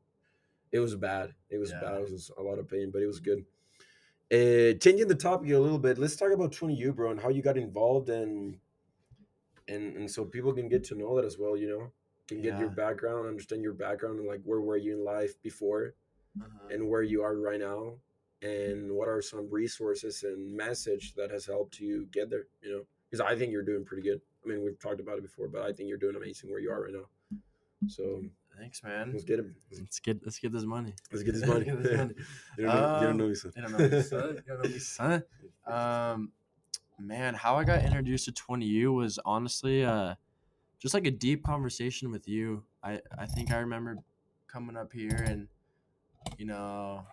it 0.72 0.80
was 0.80 0.96
bad. 0.96 1.34
It 1.50 1.60
was 1.60 1.72
Yeah. 1.72 1.80
bad. 1.82 2.02
It 2.02 2.12
was 2.12 2.32
a 2.38 2.44
lot 2.44 2.60
of 2.60 2.68
pain, 2.70 2.92
but 2.92 3.02
it 3.04 3.08
was 3.08 3.20
good. 3.20 3.46
Uh, 4.32 4.74
changing 4.80 5.08
the 5.08 5.16
topic 5.16 5.52
a 5.52 5.60
little 5.60 5.80
bit, 5.80 5.98
let's 5.98 6.16
talk 6.18 6.32
about 6.32 6.52
20U, 6.54 6.94
bro, 6.94 7.12
and 7.12 7.22
how 7.22 7.30
you 7.30 7.42
got 7.42 7.58
involved 7.58 8.10
and 8.10 8.60
and 9.68 9.96
and 9.98 10.10
so 10.10 10.26
people 10.26 10.54
can 10.54 10.68
get 10.70 10.84
to 10.86 10.96
know 10.96 11.16
that 11.16 11.26
as 11.26 11.38
well. 11.38 11.58
You 11.58 11.70
know, 11.70 11.92
can 12.28 12.42
get 12.42 12.58
your 12.58 12.70
background, 12.70 13.28
understand 13.28 13.62
your 13.62 13.74
background, 13.74 14.20
and 14.20 14.28
like 14.28 14.42
where 14.44 14.62
were 14.62 14.78
you 14.78 14.94
in 14.98 15.04
life 15.04 15.42
before 15.42 15.94
Uh-huh. 16.42 16.68
and 16.72 16.90
where 16.90 17.04
you 17.04 17.24
are 17.24 17.36
right 17.38 17.60
now 17.60 17.96
and 18.42 18.92
what 18.92 19.08
are 19.10 19.22
some 19.22 19.50
resources 19.50 20.24
and 20.24 20.56
message 20.56 21.14
that 21.16 21.32
has 21.32 21.46
helped 21.48 21.80
you 21.80 22.08
get 22.12 22.30
there 22.30 22.48
you 22.62 22.72
know 22.72 22.84
because 23.10 23.22
i 23.26 23.36
think 23.38 23.52
you're 23.52 23.64
doing 23.64 23.84
pretty 23.86 24.04
good 24.04 24.20
i 24.46 24.50
mean 24.50 24.64
we've 24.64 24.80
talked 24.80 25.00
about 25.00 25.18
it 25.18 25.22
before 25.24 25.48
but 25.48 25.62
i 25.62 25.72
think 25.72 25.88
you're 25.90 25.98
doing 25.98 26.16
amazing 26.16 26.50
where 26.52 26.60
you 26.60 26.72
are 26.72 26.84
right 26.84 26.94
now 26.94 27.06
so 27.88 28.22
Thanks, 28.60 28.82
man. 28.84 29.12
let's 29.12 29.24
get 29.24 29.38
it 29.38 29.46
Let's 29.72 30.00
get 30.00 30.20
let's 30.26 30.40
get 30.40 30.52
this 30.52 30.64
money. 30.64 30.96
let's 31.12 31.24
get 31.24 31.34
this 31.36 31.46
money, 31.54 31.66
Get 31.66 31.84
this 31.84 31.96
money. 31.96 32.14
you 32.58 32.66
don't 32.66 32.74
know, 32.76 32.96
you 32.96 33.02
don't 33.02 33.12
Um, 33.12 33.18
know 33.18 33.28
me, 33.28 33.36
son. 33.36 33.52
You 33.56 33.62
don't 33.62 33.72
know 33.74 33.88
me, 33.88 34.02
son. 34.02 34.36
You 34.36 34.42
don't 34.48 34.64
know 34.64 34.70
me, 34.70 34.80
son. 34.80 35.24
Um, 35.68 36.32
man, 37.00 37.36
how 37.36 37.56
I 37.58 37.64
got 37.66 37.84
introduced 37.84 38.26
to 38.26 38.32
20U 38.32 38.96
was 38.96 39.20
honestly 39.26 39.86
uh, 39.86 40.16
just 40.80 40.96
like 40.96 41.06
a 41.06 41.12
deep 41.12 41.44
conversation 41.44 42.10
with 42.12 42.28
you. 42.28 42.64
I 42.82 43.00
I 43.16 43.28
think 43.28 43.52
I 43.52 43.58
remember 43.58 43.98
coming 44.48 44.76
up 44.76 44.92
here 44.92 45.24
and 45.28 45.48
you 46.40 46.48
know 46.48 47.06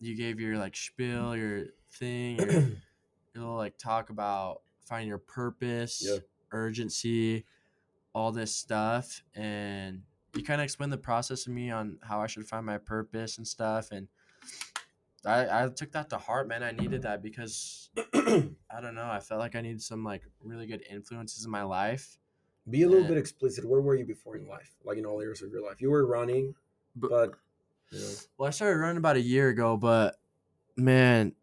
you 0.00 0.16
gave 0.16 0.40
your 0.40 0.56
like 0.56 0.74
spiel, 0.76 1.36
your 1.36 1.64
thing, 1.92 2.38
your, 2.38 2.50
your 3.34 3.34
little 3.34 3.56
like 3.56 3.76
talk 3.76 4.08
about 4.08 4.62
finding 4.86 5.08
your 5.08 5.18
purpose, 5.18 6.02
Yeah. 6.06 6.18
urgency, 6.52 7.44
all 8.14 8.32
this 8.32 8.54
stuff, 8.54 9.22
and 9.34 10.02
you 10.34 10.42
kind 10.42 10.60
of 10.60 10.64
explained 10.64 10.92
the 10.92 10.98
process 10.98 11.44
to 11.44 11.50
me 11.50 11.70
on 11.70 11.98
how 12.02 12.20
I 12.20 12.26
should 12.26 12.46
find 12.46 12.64
my 12.64 12.78
purpose 12.78 13.36
and 13.38 13.46
stuff, 13.46 13.90
and 13.90 14.08
I 15.24 15.64
I 15.64 15.68
took 15.68 15.92
that 15.92 16.08
to 16.10 16.18
heart, 16.18 16.46
man. 16.48 16.62
I 16.62 16.70
needed 16.70 17.02
that 17.02 17.22
because 17.22 17.90
I 18.14 18.80
don't 18.80 18.94
know, 18.94 19.08
I 19.10 19.20
felt 19.20 19.40
like 19.40 19.56
I 19.56 19.60
needed 19.60 19.82
some 19.82 20.04
like 20.04 20.22
really 20.42 20.66
good 20.66 20.82
influences 20.88 21.44
in 21.44 21.50
my 21.50 21.62
life. 21.62 22.18
be 22.68 22.82
a 22.82 22.88
little 22.88 23.02
Yeah. 23.02 23.08
bit 23.10 23.18
explicit 23.18 23.64
where 23.64 23.80
were 23.80 23.94
you 23.94 24.04
before 24.04 24.36
in 24.36 24.46
life 24.48 24.74
like 24.84 24.98
in 24.98 25.06
all 25.06 25.20
areas 25.20 25.40
of 25.42 25.50
your 25.52 25.62
life 25.62 25.80
you 25.80 25.88
were 25.90 26.04
running 26.04 26.54
But- 26.96 27.10
but 27.10 27.30
you 27.92 28.00
know 28.00 28.14
Well, 28.38 28.48
I 28.48 28.50
started 28.50 28.78
running 28.78 28.96
about 28.96 29.14
a 29.16 29.20
year 29.20 29.48
ago, 29.50 29.76
but 29.76 30.16
man, 30.76 31.34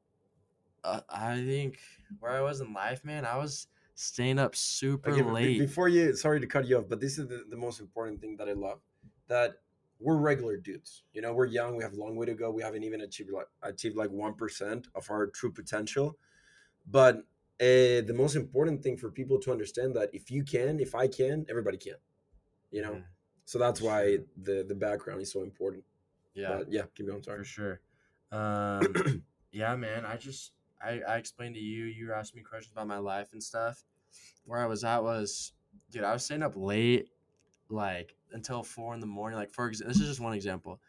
uh, 0.83 1.01
I 1.09 1.35
think 1.45 1.79
where 2.19 2.31
I 2.31 2.41
was 2.41 2.61
in 2.61 2.73
life, 2.73 3.03
man, 3.03 3.25
I 3.25 3.37
was 3.37 3.67
staying 3.95 4.39
up 4.39 4.55
super 4.55 5.11
Okay, 5.11 5.21
late. 5.21 5.59
before 5.59 5.87
you 5.87 6.15
sorry 6.15 6.39
to 6.39 6.47
cut 6.47 6.65
you 6.67 6.77
off 6.79 6.85
but 6.89 6.99
this 6.99 7.19
is 7.19 7.27
the, 7.27 7.45
the 7.47 7.55
most 7.55 7.79
important 7.79 8.19
thing 8.19 8.35
that 8.35 8.49
i 8.49 8.51
love 8.53 8.79
that 9.27 9.61
we're 9.99 10.17
regular 10.17 10.57
dudes 10.57 11.03
you 11.13 11.21
know 11.21 11.31
we're 11.31 11.45
young 11.45 11.75
we 11.77 11.83
have 11.83 11.93
a 11.93 11.95
long 11.95 12.15
way 12.15 12.25
to 12.25 12.33
go 12.33 12.49
we 12.49 12.63
haven't 12.63 12.81
even 12.83 13.01
achieved 13.01 13.29
like 13.31 13.45
achieved 13.61 13.95
like 13.95 14.09
1% 14.09 14.87
of 14.95 15.11
our 15.11 15.27
true 15.27 15.51
potential 15.51 16.17
but 16.87 17.17
uh, 17.61 18.01
the 18.09 18.13
most 18.15 18.35
important 18.35 18.81
thing 18.81 18.97
for 18.97 19.11
people 19.11 19.39
to 19.39 19.51
understand 19.51 19.95
that 19.95 20.09
if 20.13 20.31
you 20.31 20.43
can 20.43 20.79
if 20.79 20.95
i 20.95 21.07
can 21.07 21.45
everybody 21.49 21.77
can 21.77 21.95
you 22.71 22.81
know 22.81 22.95
Mhm. 22.95 23.03
So 23.45 23.59
that's 23.59 23.81
why 23.81 24.19
the 24.47 24.63
the 24.71 24.75
background 24.87 25.21
is 25.21 25.31
so 25.31 25.43
important. 25.43 25.83
Yeah, 26.33 26.47
But 26.57 26.71
yeah, 26.71 26.85
keep 26.95 27.07
going. 27.07 27.21
sorry. 27.23 27.39
for 27.39 27.43
sure. 27.43 27.75
Um, 28.31 28.95
yeah, 29.51 29.75
man. 29.75 30.05
I 30.05 30.15
just 30.15 30.53
I, 30.83 31.01
I 31.07 31.17
explained 31.17 31.55
to 31.55 31.61
you. 31.61 31.85
You 31.85 32.07
were 32.07 32.15
asking 32.15 32.39
me 32.39 32.43
questions 32.43 32.73
about 32.73 32.87
my 32.87 32.97
life 32.97 33.29
and 33.33 33.41
stuff. 33.41 33.83
Where 34.45 34.59
I 34.59 34.65
was 34.65 34.83
at 34.83 35.03
was, 35.03 35.53
dude, 35.91 36.03
I 36.03 36.13
was 36.13 36.25
staying 36.25 36.43
up 36.43 36.53
late, 36.55 37.09
like 37.69 38.15
until 38.31 38.63
four 38.63 38.93
in 38.93 38.99
the 38.99 39.05
morning. 39.05 39.37
Like 39.37 39.51
for 39.51 39.67
example, 39.67 39.93
this 39.93 40.01
is 40.01 40.07
just 40.07 40.19
one 40.19 40.33
example. 40.33 40.79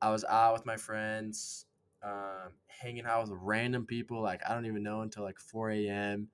I 0.00 0.10
was 0.10 0.24
out 0.24 0.52
with 0.52 0.66
my 0.66 0.76
friends, 0.76 1.66
um, 2.02 2.52
hanging 2.66 3.06
out 3.06 3.22
with 3.22 3.38
random 3.40 3.86
people. 3.86 4.20
Like 4.20 4.42
I 4.48 4.54
don't 4.54 4.66
even 4.66 4.82
know 4.82 5.02
until 5.02 5.22
like 5.22 5.38
four 5.38 5.70
a.m. 5.70 6.28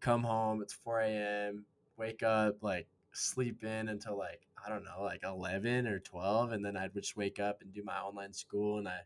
Come 0.00 0.22
home, 0.22 0.62
it's 0.62 0.72
four 0.72 1.00
a.m. 1.00 1.64
Wake 1.96 2.22
up, 2.22 2.62
like 2.62 2.86
sleep 3.12 3.64
in 3.64 3.88
until 3.88 4.16
like 4.16 4.40
I 4.64 4.68
don't 4.68 4.84
know, 4.84 5.02
like 5.02 5.22
eleven 5.24 5.86
or 5.86 5.98
twelve, 5.98 6.52
and 6.52 6.64
then 6.64 6.76
I'd 6.76 6.94
just 6.94 7.16
wake 7.16 7.38
up 7.38 7.62
and 7.62 7.72
do 7.72 7.82
my 7.84 7.98
online 7.98 8.32
school, 8.32 8.78
and 8.78 8.88
I 8.88 9.00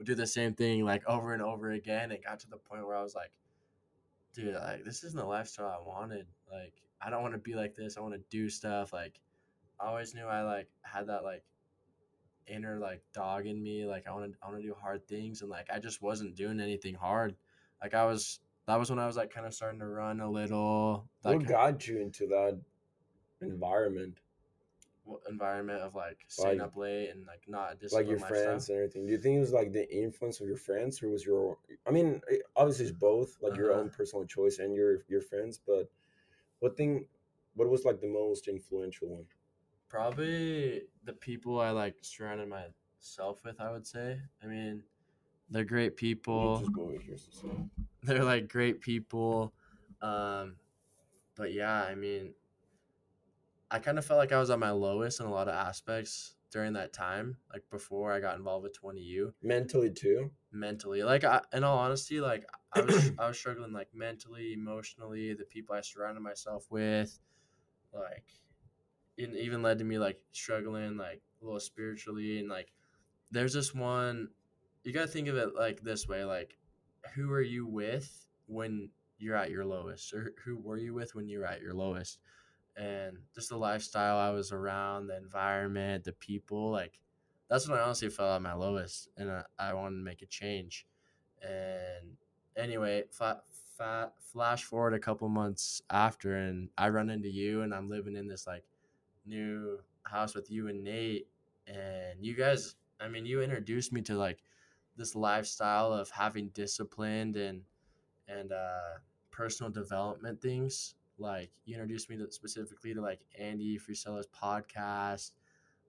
would 0.00 0.06
do 0.06 0.14
the 0.14 0.26
same 0.26 0.54
thing 0.54 0.82
like 0.82 1.06
over 1.06 1.34
and 1.34 1.42
over 1.42 1.72
again. 1.72 2.10
It 2.10 2.24
got 2.24 2.40
to 2.40 2.48
the 2.48 2.56
point 2.56 2.86
where 2.86 2.96
I 2.96 3.02
was 3.02 3.14
like, 3.14 3.30
dude, 4.34 4.54
like 4.54 4.82
this 4.82 5.04
isn't 5.04 5.18
the 5.18 5.26
lifestyle 5.26 5.66
I 5.66 5.86
wanted. 5.86 6.26
Like 6.50 6.72
I 7.02 7.10
don't 7.10 7.20
want 7.20 7.34
to 7.34 7.38
be 7.38 7.54
like 7.54 7.76
this. 7.76 7.98
I 7.98 8.00
want 8.00 8.14
to 8.14 8.22
do 8.30 8.48
stuff. 8.48 8.94
Like 8.94 9.20
I 9.78 9.88
always 9.88 10.14
knew 10.14 10.24
I 10.24 10.42
like 10.42 10.68
had 10.80 11.08
that 11.08 11.22
like 11.22 11.44
inner 12.46 12.78
like 12.78 13.02
dog 13.12 13.46
in 13.46 13.62
me. 13.62 13.84
Like 13.84 14.08
I 14.08 14.12
want 14.12 14.32
to 14.32 14.38
I 14.42 14.48
want 14.48 14.62
to 14.62 14.66
do 14.66 14.74
hard 14.80 15.06
things, 15.06 15.42
and 15.42 15.50
like 15.50 15.68
I 15.70 15.78
just 15.78 16.00
wasn't 16.00 16.34
doing 16.34 16.60
anything 16.60 16.94
hard. 16.94 17.36
Like 17.82 17.94
I 17.94 18.06
was. 18.06 18.40
That 18.66 18.78
was 18.78 18.88
when 18.88 19.00
I 19.00 19.06
was 19.06 19.16
like 19.16 19.34
kind 19.34 19.46
of 19.46 19.54
starting 19.54 19.80
to 19.80 19.86
run 19.86 20.20
a 20.20 20.30
little. 20.30 21.08
Like 21.24 21.38
what 21.38 21.46
got 21.46 21.88
you 21.88 22.00
into 22.00 22.26
that 22.28 22.58
environment? 23.42 24.18
Environment 25.28 25.80
of 25.82 25.94
like 25.94 26.18
staying 26.28 26.58
Like- 26.58 26.66
up 26.68 26.76
late 26.76 27.08
and 27.10 27.26
like 27.26 27.42
not 27.48 27.76
like 27.92 28.06
your 28.06 28.18
lifestyle. 28.18 28.28
friends 28.44 28.68
and 28.68 28.76
everything. 28.78 29.06
Do 29.06 29.12
you 29.12 29.18
think 29.18 29.36
it 29.36 29.40
was 29.40 29.52
like 29.52 29.72
the 29.72 29.88
influence 29.94 30.40
of 30.40 30.46
your 30.46 30.56
friends, 30.56 31.02
or 31.02 31.08
was 31.08 31.24
your? 31.26 31.58
I 31.86 31.90
mean, 31.90 32.20
obviously 32.56 32.86
it's 32.86 32.94
both, 32.96 33.36
like 33.40 33.56
your 33.56 33.72
Uh-huh. 33.72 33.80
own 33.80 33.90
personal 33.90 34.24
choice 34.26 34.58
and 34.58 34.74
your 34.74 35.02
your 35.08 35.20
friends. 35.20 35.58
But 35.58 35.90
what 36.60 36.76
thing? 36.76 37.06
What 37.54 37.68
was 37.68 37.84
like 37.84 38.00
the 38.00 38.06
most 38.08 38.46
influential 38.48 39.08
one? 39.08 39.26
Probably 39.88 40.82
the 41.04 41.12
people 41.12 41.58
I 41.60 41.70
like 41.70 41.96
surrounded 42.02 42.48
myself 42.48 43.42
with. 43.44 43.60
I 43.60 43.72
would 43.72 43.86
say. 43.86 44.20
I 44.42 44.46
mean, 44.46 44.84
they're 45.50 45.64
great 45.64 45.96
people. 45.96 46.60
Just 46.60 46.72
go 46.72 46.82
over 46.82 46.98
here. 46.98 47.16
so- 47.18 47.30
so- 47.32 47.70
they're 48.04 48.24
like 48.24 48.48
great 48.48 48.80
people. 48.80 49.52
Um, 50.00 50.56
but 51.34 51.52
yeah, 51.52 51.82
I 51.82 51.94
mean, 51.96 52.34
I 53.70 53.78
kind 53.78 53.98
of 53.98 54.04
felt 54.04 54.18
like 54.18 54.32
I 54.32 54.40
was 54.40 54.50
at 54.50 54.58
my 54.58 54.70
lowest 54.70 55.20
in 55.20 55.26
a 55.26 55.30
lot 55.30 55.48
of 55.48 55.54
aspects 55.54 56.34
during 56.50 56.72
that 56.72 56.92
time, 56.92 57.36
like 57.52 57.62
before 57.70 58.12
I 58.12 58.18
got 58.20 58.36
involved 58.36 58.64
with 58.64 58.76
20U 58.80 59.32
Mentally 59.42 59.90
too. 59.90 60.32
mentally. 60.52 61.02
Like, 61.04 61.22
I, 61.22 61.40
in 61.52 61.62
all 61.62 61.78
honesty, 61.78 62.20
like 62.20 62.44
I 62.72 62.80
was, 62.80 63.12
I 63.18 63.28
was 63.28 63.38
struggling 63.38 63.72
like 63.72 63.88
mentally, 63.94 64.52
emotionally, 64.54 65.34
the 65.34 65.44
people 65.44 65.76
I 65.76 65.80
surrounded 65.82 66.20
myself 66.22 66.66
with, 66.70 67.18
like, 67.94 68.24
it 69.16 69.30
even 69.36 69.62
led 69.62 69.78
to 69.78 69.84
me 69.84 69.98
like 69.98 70.18
struggling 70.32 70.96
like 70.96 71.22
a 71.40 71.44
little 71.44 71.60
spiritually 71.60 72.40
and 72.40 72.48
like, 72.48 72.72
there's 73.30 73.52
this 73.52 73.74
one, 73.74 74.28
you 74.82 74.92
gotta 74.92 75.06
think 75.06 75.28
of 75.28 75.36
it 75.36 75.54
like 75.54 75.80
this 75.82 76.08
way, 76.08 76.24
like, 76.24 76.58
who 77.14 77.30
are 77.30 77.40
you 77.42 77.66
with 77.66 78.26
when 78.46 78.90
you're 79.18 79.36
at 79.36 79.50
your 79.50 79.64
lowest 79.64 80.12
or 80.12 80.32
who 80.44 80.56
were 80.56 80.78
you 80.78 80.94
with 80.94 81.14
when 81.14 81.28
you 81.28 81.38
were 81.38 81.46
at 81.46 81.60
your 81.60 81.74
lowest 81.74 82.18
and 82.76 83.16
just 83.34 83.48
the 83.48 83.56
lifestyle 83.56 84.18
i 84.18 84.30
was 84.30 84.52
around 84.52 85.06
the 85.06 85.16
environment 85.16 86.04
the 86.04 86.12
people 86.12 86.70
like 86.70 86.98
that's 87.48 87.68
when 87.68 87.78
i 87.78 87.82
honestly 87.82 88.08
felt 88.08 88.36
at 88.36 88.42
my 88.42 88.54
lowest 88.54 89.08
and 89.16 89.30
i, 89.30 89.42
I 89.58 89.74
wanted 89.74 89.96
to 89.96 90.02
make 90.02 90.22
a 90.22 90.26
change 90.26 90.86
and 91.42 92.16
anyway 92.56 93.04
flash 94.20 94.64
forward 94.64 94.94
a 94.94 94.98
couple 94.98 95.28
months 95.28 95.82
after 95.90 96.36
and 96.36 96.68
i 96.78 96.88
run 96.88 97.10
into 97.10 97.28
you 97.30 97.62
and 97.62 97.74
i'm 97.74 97.88
living 97.88 98.16
in 98.16 98.28
this 98.28 98.46
like 98.46 98.64
new 99.26 99.78
house 100.04 100.34
with 100.34 100.50
you 100.50 100.68
and 100.68 100.84
nate 100.84 101.28
and 101.66 102.24
you 102.24 102.34
guys 102.34 102.76
i 103.00 103.08
mean 103.08 103.26
you 103.26 103.42
introduced 103.42 103.92
me 103.92 104.00
to 104.02 104.14
like 104.14 104.38
this 104.96 105.14
lifestyle 105.14 105.92
of 105.92 106.10
having 106.10 106.48
disciplined 106.48 107.36
and 107.36 107.62
and 108.28 108.52
uh, 108.52 108.98
personal 109.30 109.70
development 109.70 110.40
things. 110.40 110.94
Like 111.20 111.50
you 111.66 111.74
introduced 111.74 112.08
me 112.08 112.16
to 112.16 112.30
specifically 112.32 112.94
to 112.94 113.00
like 113.00 113.20
Andy 113.38 113.76
Frisella's 113.78 114.26
podcast, 114.26 115.32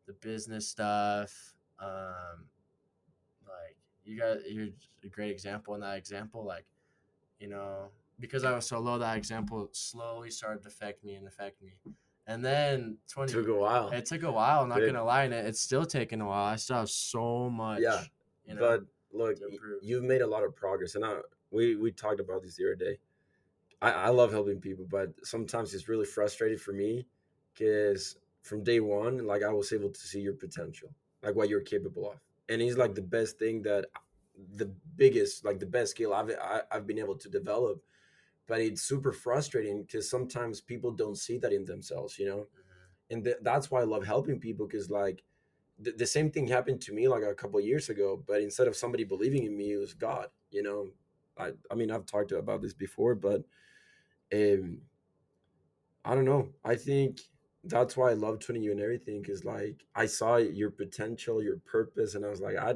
the 0.05 0.13
business 0.13 0.67
stuff. 0.67 1.55
Um, 1.79 2.45
like 3.45 3.77
you 4.03 4.19
guys, 4.19 4.39
you're 4.49 4.67
a 5.03 5.07
great 5.07 5.31
example 5.31 5.73
in 5.75 5.81
that 5.81 5.97
example. 5.97 6.43
Like, 6.45 6.65
you 7.39 7.47
know, 7.47 7.89
because 8.19 8.43
I 8.43 8.53
was 8.53 8.67
so 8.67 8.79
low, 8.79 8.99
that 8.99 9.17
example 9.17 9.69
slowly 9.71 10.29
started 10.29 10.61
to 10.63 10.67
affect 10.67 11.03
me 11.03 11.15
and 11.15 11.27
affect 11.27 11.61
me. 11.61 11.71
And 12.27 12.43
then 12.45 12.97
twenty, 13.09 13.31
it 13.31 13.35
Took 13.35 13.47
a 13.47 13.55
while. 13.55 13.89
it 13.89 14.05
took 14.05 14.23
a 14.23 14.31
while. 14.31 14.61
I'm 14.61 14.69
not 14.69 14.79
gonna 14.79 15.03
lie, 15.03 15.23
and 15.23 15.33
it, 15.33 15.45
it's 15.45 15.59
still 15.59 15.85
taking 15.85 16.21
a 16.21 16.27
while. 16.27 16.45
I 16.45 16.55
still 16.57 16.77
have 16.77 16.89
so 16.89 17.49
much. 17.49 17.79
Yeah, 17.81 18.03
you 18.45 18.55
know, 18.55 18.59
but 18.61 18.83
look, 19.17 19.37
to 19.37 19.45
y- 19.45 19.53
improve. 19.53 19.79
you've 19.81 20.03
made 20.03 20.21
a 20.21 20.27
lot 20.27 20.43
of 20.43 20.55
progress, 20.55 20.95
and 20.95 21.03
I 21.03 21.19
we 21.49 21.75
we 21.77 21.91
talked 21.91 22.19
about 22.19 22.43
this 22.43 22.55
the 22.55 22.65
other 22.65 22.75
day. 22.75 22.97
I, 23.81 23.91
I 23.91 24.09
love 24.09 24.31
helping 24.31 24.59
people, 24.59 24.85
but 24.89 25.13
sometimes 25.23 25.73
it's 25.73 25.89
really 25.89 26.05
frustrating 26.05 26.57
for 26.57 26.71
me 26.73 27.07
because 27.53 28.15
from 28.43 28.63
day 28.63 28.79
one, 28.79 29.25
like 29.25 29.43
I 29.43 29.51
was 29.51 29.71
able 29.73 29.89
to 29.89 29.99
see 29.99 30.21
your 30.21 30.33
potential, 30.33 30.89
like 31.23 31.35
what 31.35 31.49
you're 31.49 31.61
capable 31.61 32.11
of, 32.11 32.17
and 32.49 32.61
it's 32.61 32.77
like 32.77 32.95
the 32.95 33.01
best 33.01 33.39
thing 33.39 33.61
that 33.63 33.85
the 34.55 34.71
biggest, 34.95 35.45
like 35.45 35.59
the 35.59 35.65
best 35.65 35.91
skill 35.91 36.13
I've 36.13 36.29
I, 36.31 36.61
I've 36.71 36.87
been 36.87 36.99
able 36.99 37.17
to 37.17 37.29
develop. 37.29 37.81
But 38.47 38.61
it's 38.61 38.81
super 38.83 39.13
frustrating 39.13 39.83
because 39.83 40.09
sometimes 40.09 40.61
people 40.61 40.91
don't 40.91 41.17
see 41.17 41.37
that 41.39 41.53
in 41.53 41.65
themselves, 41.65 42.19
you 42.19 42.25
know 42.27 42.37
Mhm. 42.39 42.47
and 43.11 43.23
th- 43.25 43.37
that's 43.41 43.71
why 43.71 43.81
I 43.81 43.85
love 43.85 44.05
helping 44.05 44.39
people 44.39 44.67
because 44.67 44.89
like 44.89 45.23
the, 45.79 45.91
the 45.91 46.05
same 46.07 46.31
thing 46.31 46.47
happened 46.47 46.81
to 46.81 46.93
me 46.93 47.07
like 47.07 47.23
a 47.23 47.35
couple 47.35 47.59
of 47.59 47.65
years 47.65 47.89
ago, 47.89 48.23
but 48.27 48.41
instead 48.41 48.67
of 48.67 48.75
somebody 48.75 49.03
believing 49.03 49.45
in 49.45 49.57
me, 49.57 49.73
it 49.73 49.77
was 49.77 49.93
God. 49.93 50.29
You 50.51 50.63
know, 50.63 50.89
I 51.37 51.53
I 51.71 51.75
mean 51.75 51.91
I've 51.91 52.05
talked 52.05 52.31
about 52.31 52.61
this 52.61 52.73
before, 52.73 53.15
but 53.15 53.43
um, 54.33 54.81
I 56.05 56.15
don't 56.15 56.25
know. 56.25 56.49
I 56.65 56.75
think 56.75 57.21
that's 57.63 57.95
why 57.95 58.09
I 58.11 58.13
love 58.13 58.39
20U 58.39 58.71
and 58.71 58.81
everything 58.81 59.21
because 59.21 59.45
like 59.45 59.85
I 59.95 60.05
saw 60.07 60.37
your 60.37 60.71
potential, 60.71 61.43
your 61.43 61.57
purpose, 61.57 62.15
and 62.15 62.25
I 62.25 62.29
was 62.29 62.41
like 62.41 62.57
I. 62.57 62.75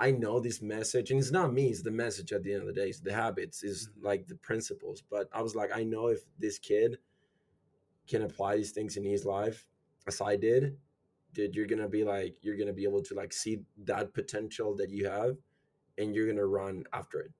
I 0.00 0.10
know 0.12 0.40
this 0.40 0.62
message, 0.62 1.10
and 1.10 1.20
it's 1.20 1.32
not 1.32 1.52
me; 1.54 1.68
it's 1.68 1.82
the 1.82 1.90
message. 1.90 2.32
At 2.32 2.42
the 2.44 2.52
end 2.54 2.62
of 2.62 2.68
the 2.68 2.74
day, 2.74 2.88
it's 2.88 3.00
the 3.00 3.14
habits, 3.14 3.62
is 3.64 3.88
Mhm. 3.90 4.04
like 4.04 4.26
the 4.28 4.36
principles. 4.36 5.02
But 5.02 5.28
I 5.32 5.42
was 5.42 5.54
like, 5.56 5.70
I 5.74 5.84
know 5.84 6.08
if 6.08 6.20
this 6.38 6.58
kid 6.58 6.98
can 8.06 8.22
apply 8.22 8.56
these 8.56 8.72
things 8.72 8.96
in 8.96 9.04
his 9.04 9.24
life 9.24 9.66
as 10.06 10.20
I 10.20 10.36
did, 10.36 10.78
dude, 11.34 11.54
you're 11.54 11.66
gonna 11.66 11.88
be 11.88 12.04
like 12.04 12.36
you're 12.42 12.56
gonna 12.56 12.72
be 12.72 12.84
able 12.84 13.02
to 13.02 13.14
like 13.14 13.32
see 13.32 13.60
that 13.84 14.14
potential 14.14 14.74
that 14.76 14.90
you 14.90 15.08
have 15.08 15.36
and 15.98 16.14
you're 16.14 16.26
gonna 16.26 16.46
run 16.46 16.84
after 16.92 17.20
it. 17.20 17.32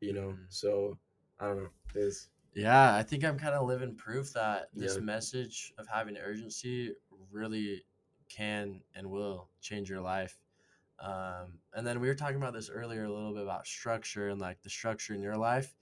You 0.00 0.12
know? 0.14 0.28
Mhm. 0.32 0.46
So 0.52 0.98
I 1.40 1.48
don't 1.48 1.64
know. 1.64 1.70
It's 1.94 2.28
Yeah, 2.54 2.94
I 2.94 3.02
think 3.02 3.24
I'm 3.24 3.38
kind 3.38 3.54
of 3.54 3.66
living 3.66 3.96
proof 3.96 4.32
that 4.34 4.70
this 4.76 4.96
Yeah. 4.96 5.00
message 5.00 5.72
of 5.76 5.88
having 5.88 6.16
urgency 6.16 6.94
really 7.30 7.84
can 8.28 8.82
and 8.94 9.10
will 9.10 9.50
change 9.60 9.90
your 9.90 10.00
life. 10.00 10.40
Um, 11.00 11.60
and 11.74 11.86
then 11.86 12.00
we 12.00 12.08
were 12.08 12.14
talking 12.14 12.36
about 12.36 12.54
this 12.54 12.70
earlier 12.70 13.04
a 13.04 13.12
little 13.12 13.34
bit 13.34 13.42
about 13.42 13.66
structure 13.66 14.28
and 14.28 14.40
like 14.40 14.62
the 14.62 14.70
structure 14.70 15.14
in 15.14 15.22
your 15.22 15.36
life 15.36 15.76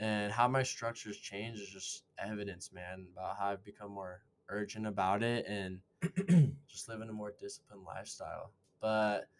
and 0.00 0.32
how 0.32 0.48
my 0.48 0.62
structures 0.62 1.18
change 1.18 1.60
is 1.60 1.70
just 1.70 2.04
evidence, 2.18 2.72
man, 2.72 3.08
about 3.12 3.38
how 3.38 3.48
I've 3.48 3.64
become 3.64 3.92
more 3.92 4.24
urgent 4.48 4.86
about 4.86 5.22
it 5.22 5.46
and 5.46 5.82
just 6.68 6.88
living 6.88 7.08
a 7.08 7.12
more 7.12 7.32
disciplined 7.38 7.84
lifestyle. 7.84 8.54
But 8.80 9.30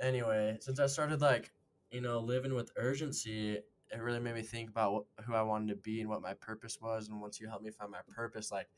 anyway, 0.00 0.58
since 0.60 0.78
I 0.80 0.86
started 0.86 1.20
like, 1.20 1.52
you 1.90 2.00
know, 2.00 2.20
living 2.20 2.54
with 2.54 2.70
urgency, 2.76 3.60
it 3.94 4.02
really 4.02 4.20
made 4.20 4.34
me 4.34 4.42
think 4.42 4.70
about 4.70 4.92
what, 4.92 5.04
who 5.24 5.34
I 5.34 5.42
wanted 5.42 5.68
to 5.68 5.76
be 5.76 6.00
and 6.00 6.10
what 6.10 6.22
my 6.22 6.34
purpose 6.34 6.78
was. 6.80 7.08
And 7.08 7.20
once 7.20 7.40
you 7.40 7.48
helped 7.48 7.64
me 7.64 7.70
find 7.70 7.90
my 7.90 8.00
purpose, 8.14 8.50
like 8.50 8.68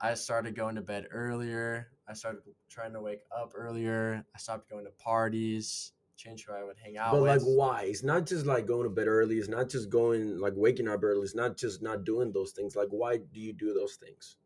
I 0.00 0.14
started 0.14 0.54
going 0.54 0.74
to 0.76 0.82
bed 0.82 1.06
earlier. 1.10 1.88
I 2.08 2.14
started 2.14 2.42
trying 2.68 2.92
to 2.94 3.00
wake 3.00 3.22
up 3.36 3.52
earlier. 3.54 4.24
I 4.34 4.38
stopped 4.38 4.70
going 4.70 4.84
to 4.84 4.90
parties, 4.92 5.92
Changed 6.16 6.46
who 6.46 6.54
I 6.54 6.62
would 6.62 6.76
hang 6.76 6.98
out 6.98 7.12
but 7.12 7.22
like 7.22 7.40
why? 7.40 7.84
It's 7.84 8.04
not 8.04 8.26
just 8.26 8.46
like 8.46 8.66
going 8.66 8.84
to 8.84 8.90
bed 8.90 9.08
early, 9.08 9.38
it's 9.38 9.48
not 9.48 9.68
just 9.68 9.90
going 9.90 10.38
like 10.38 10.52
waking 10.54 10.86
up 10.86 11.02
early, 11.02 11.22
it's 11.22 11.34
not 11.34 11.56
just 11.56 11.82
not 11.82 12.04
doing 12.04 12.30
those 12.32 12.52
things. 12.52 12.76
Like 12.76 12.88
why 12.90 13.16
do 13.16 13.40
you 13.40 13.52
do 13.52 13.74
those 13.74 13.96
things? 13.96 14.36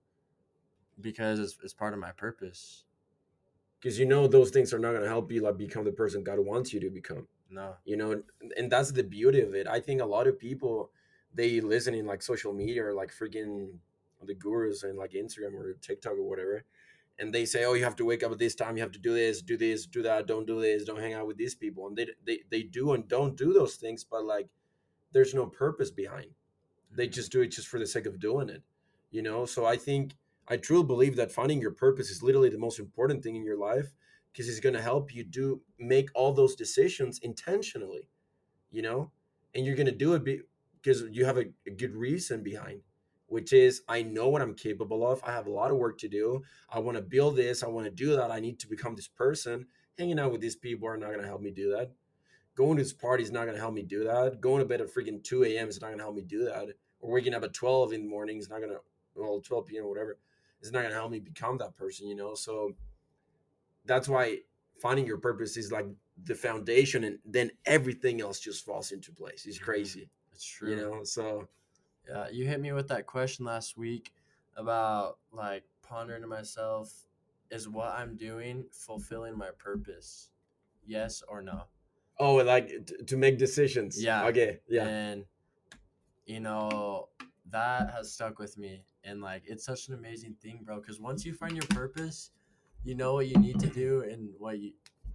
because 1.01 1.39
it's, 1.39 1.57
it's 1.63 1.75
part 1.75 1.93
of 1.93 2.01
my 2.01 2.13
purpose. 2.13 2.85
Because 3.81 3.99
you 3.99 4.07
know 4.07 4.27
those 4.27 4.51
things 4.51 4.73
are 4.73 4.79
not 4.79 4.93
gonna 4.93 5.07
help 5.07 5.31
you 5.31 5.43
like 5.43 5.59
become 5.59 5.85
the 5.85 5.93
person 5.93 6.25
God 6.25 6.39
wants 6.39 6.73
you 6.73 6.81
to 6.81 6.91
become. 6.91 7.27
No. 7.51 7.77
you 7.85 7.97
know 7.97 8.23
and 8.57 8.71
that's 8.73 8.91
the 8.91 9.05
beauty 9.05 9.41
of 9.41 9.55
it 9.55 9.69
i 9.69 9.79
think 9.79 10.01
a 10.01 10.05
lot 10.05 10.27
of 10.27 10.39
people 10.39 10.91
they 11.33 11.61
listen 11.61 11.95
in 11.95 12.05
like 12.05 12.23
social 12.23 12.53
media 12.53 12.85
or 12.85 12.93
like 12.93 13.13
freaking 13.13 13.69
the 14.25 14.35
gurus 14.35 14.83
and 14.83 14.99
like 14.99 15.13
instagram 15.13 15.55
or 15.55 15.75
tiktok 15.81 16.15
or 16.15 16.29
whatever 16.29 16.65
and 17.19 17.33
they 17.33 17.45
say, 17.45 17.65
"Oh, 17.65 17.73
you 17.75 17.85
have 17.85 17.97
to 17.97 18.05
wake 18.05 18.23
up 18.23 18.33
at 18.33 18.39
this 18.39 18.55
time. 18.55 18.77
You 18.77 18.83
have 18.83 18.93
to 18.93 18.99
do 18.99 19.15
this, 19.15 19.41
do 19.41 19.57
this, 19.57 19.87
do 19.87 20.03
that. 20.03 20.27
Don't 20.27 20.47
do 20.47 20.61
this. 20.61 20.85
Don't 20.85 21.01
hang 21.01 21.15
out 21.15 21.27
with 21.27 21.37
these 21.37 21.55
people." 21.55 21.87
And 21.87 21.97
they 21.97 22.09
they 22.25 22.41
they 22.51 22.63
do 22.63 22.93
and 22.93 23.09
don't 23.09 23.37
do 23.37 23.53
those 23.53 23.77
things, 23.77 24.05
but 24.05 24.25
like, 24.25 24.49
there's 25.13 25.35
no 25.35 25.47
purpose 25.47 25.91
behind. 25.91 26.31
They 26.91 27.07
mm-hmm. 27.07 27.13
just 27.13 27.33
do 27.33 27.41
it 27.43 27.49
just 27.49 27.69
for 27.69 27.79
the 27.79 27.87
sake 27.87 28.07
of 28.07 28.21
doing 28.21 28.49
it, 28.49 28.63
you 29.11 29.23
know. 29.23 29.47
So 29.47 29.65
I 29.65 29.77
think 29.77 30.17
I 30.49 30.57
truly 30.57 30.85
believe 30.85 31.17
that 31.17 31.33
finding 31.33 31.61
your 31.61 31.73
purpose 31.73 32.11
is 32.11 32.23
literally 32.23 32.51
the 32.51 32.59
most 32.59 32.79
important 32.79 33.23
thing 33.23 33.37
in 33.37 33.45
your 33.45 33.59
life 33.59 33.95
because 34.37 34.51
it's 34.51 34.61
going 34.61 34.75
to 34.75 34.83
help 34.83 35.15
you 35.15 35.25
do 35.25 35.63
make 35.79 36.11
all 36.15 36.33
those 36.33 36.55
decisions 36.55 37.19
intentionally, 37.21 38.11
you 38.71 38.83
know, 38.83 39.11
and 39.55 39.65
you're 39.65 39.77
going 39.77 39.87
to 39.87 39.93
do 39.93 40.15
it 40.15 40.43
because 40.83 41.03
you 41.11 41.25
have 41.25 41.39
a, 41.39 41.47
a 41.67 41.71
good 41.71 41.95
reason 41.95 42.43
behind 42.43 42.83
which 43.29 43.53
is 43.53 43.83
I 43.89 44.03
know 44.03 44.29
what 44.29 44.43
I'm 44.43 44.55
capable 44.55 45.07
of. 45.07 45.23
I 45.25 45.33
have 45.33 45.47
a 45.47 45.51
lot 45.51 45.71
of 45.71 45.77
work 45.77 45.99
to 45.99 46.09
do. 46.09 46.43
I 46.71 46.79
want 46.79 46.97
to 46.97 47.03
build 47.03 47.37
this. 47.37 47.63
I 47.63 47.69
want 47.69 47.87
to 47.87 47.91
do 47.91 48.17
that. 48.17 48.31
I 48.31 48.41
need 48.41 48.59
to 48.61 48.69
become 48.69 48.95
this 48.95 49.09
person. 49.09 49.67
Hanging 49.99 50.19
out 50.19 50.33
with 50.33 50.41
these 50.41 50.57
people 50.57 50.89
are 50.89 50.97
not 50.97 51.09
going 51.09 51.21
to 51.21 51.27
help 51.27 51.41
me 51.41 51.51
do 51.51 51.71
that. 51.73 51.93
Going 52.55 52.77
to 52.77 52.83
this 52.83 52.93
party 52.93 53.23
is 53.23 53.33
not 53.33 53.45
going 53.45 53.55
to 53.55 53.61
help 53.61 53.75
me 53.75 53.83
do 53.83 54.05
that. 54.05 54.41
Going 54.41 54.61
to 54.61 54.69
bed 54.69 54.81
at 54.81 54.93
freaking 54.95 55.23
2 55.23 55.45
a.m. 55.45 55.69
is 55.69 55.81
not 55.81 55.89
going 55.89 55.99
to 55.99 56.05
help 56.05 56.17
me 56.17 56.23
do 56.23 56.45
that. 56.45 56.69
Or 57.01 57.13
waking 57.13 57.35
up 57.35 57.43
at 57.43 57.53
12 57.53 57.93
in 57.93 58.03
the 58.05 58.09
morning 58.09 58.39
is 58.39 58.49
not 58.49 58.61
going 58.61 58.71
to, 58.71 58.81
well, 59.15 59.41
12 59.41 59.67
p.m. 59.67 59.85
or 59.85 59.89
whatever, 59.89 60.19
is 60.63 60.73
not 60.73 60.81
going 60.81 60.91
to 60.91 60.97
help 60.97 61.11
me 61.11 61.21
become 61.21 61.59
that 61.59 61.77
person, 61.77 62.07
you 62.07 62.15
know? 62.15 62.35
So 62.35 62.73
that's 63.87 64.09
why 64.09 64.39
finding 64.81 65.07
your 65.07 65.19
purpose 65.19 65.57
is 65.57 65.73
like 65.73 65.87
the 66.25 66.35
foundation 66.35 67.05
and 67.05 67.19
then 67.25 67.51
everything 67.65 68.21
else 68.21 68.41
just 68.41 68.65
falls 68.65 68.93
into 68.93 69.13
place. 69.13 69.47
It's 69.47 69.57
mm-hmm. 69.57 69.65
crazy. 69.65 70.11
It's 70.33 70.45
true. 70.45 70.71
You 70.71 70.77
know, 70.77 71.05
so 71.05 71.49
Yeah, 72.09 72.29
you 72.31 72.47
hit 72.47 72.61
me 72.61 72.73
with 72.73 72.89
that 72.89 73.07
question 73.07 73.45
last 73.45 73.77
week 73.77 74.13
about 74.57 75.19
like 75.33 75.65
pondering 75.83 76.23
to 76.23 76.29
myself, 76.29 76.93
is 77.51 77.69
what 77.69 77.89
I'm 77.89 78.17
doing 78.17 78.65
fulfilling 78.73 79.37
my 79.37 79.51
purpose? 79.59 80.31
Yes 80.87 81.23
or 81.29 81.43
no? 81.43 81.63
Oh, 82.19 82.37
like 82.37 82.69
t- 82.69 83.05
to 83.07 83.17
make 83.17 83.39
decisions. 83.39 84.03
Yeah. 84.03 84.27
Okay. 84.27 84.61
Yeah. 84.69 84.87
And 84.87 85.25
you 86.27 86.41
know, 86.41 87.09
that 87.51 87.91
has 87.91 88.13
stuck 88.13 88.39
with 88.39 88.59
me. 88.59 88.83
And 89.05 89.21
like 89.21 89.43
it's 89.47 89.65
such 89.65 89.89
an 89.89 89.95
amazing 89.95 90.37
thing, 90.43 90.61
bro. 90.65 90.81
Cause 90.81 91.01
once 91.01 91.25
you 91.25 91.35
find 91.35 91.53
your 91.53 91.67
purpose, 91.67 92.31
you 92.87 92.95
know 92.95 93.15
what 93.15 93.27
you 93.27 93.37
need 93.39 93.59
to 93.61 93.67
do 93.67 94.03
and 94.03 94.31
what 94.39 94.59
you 94.61 94.73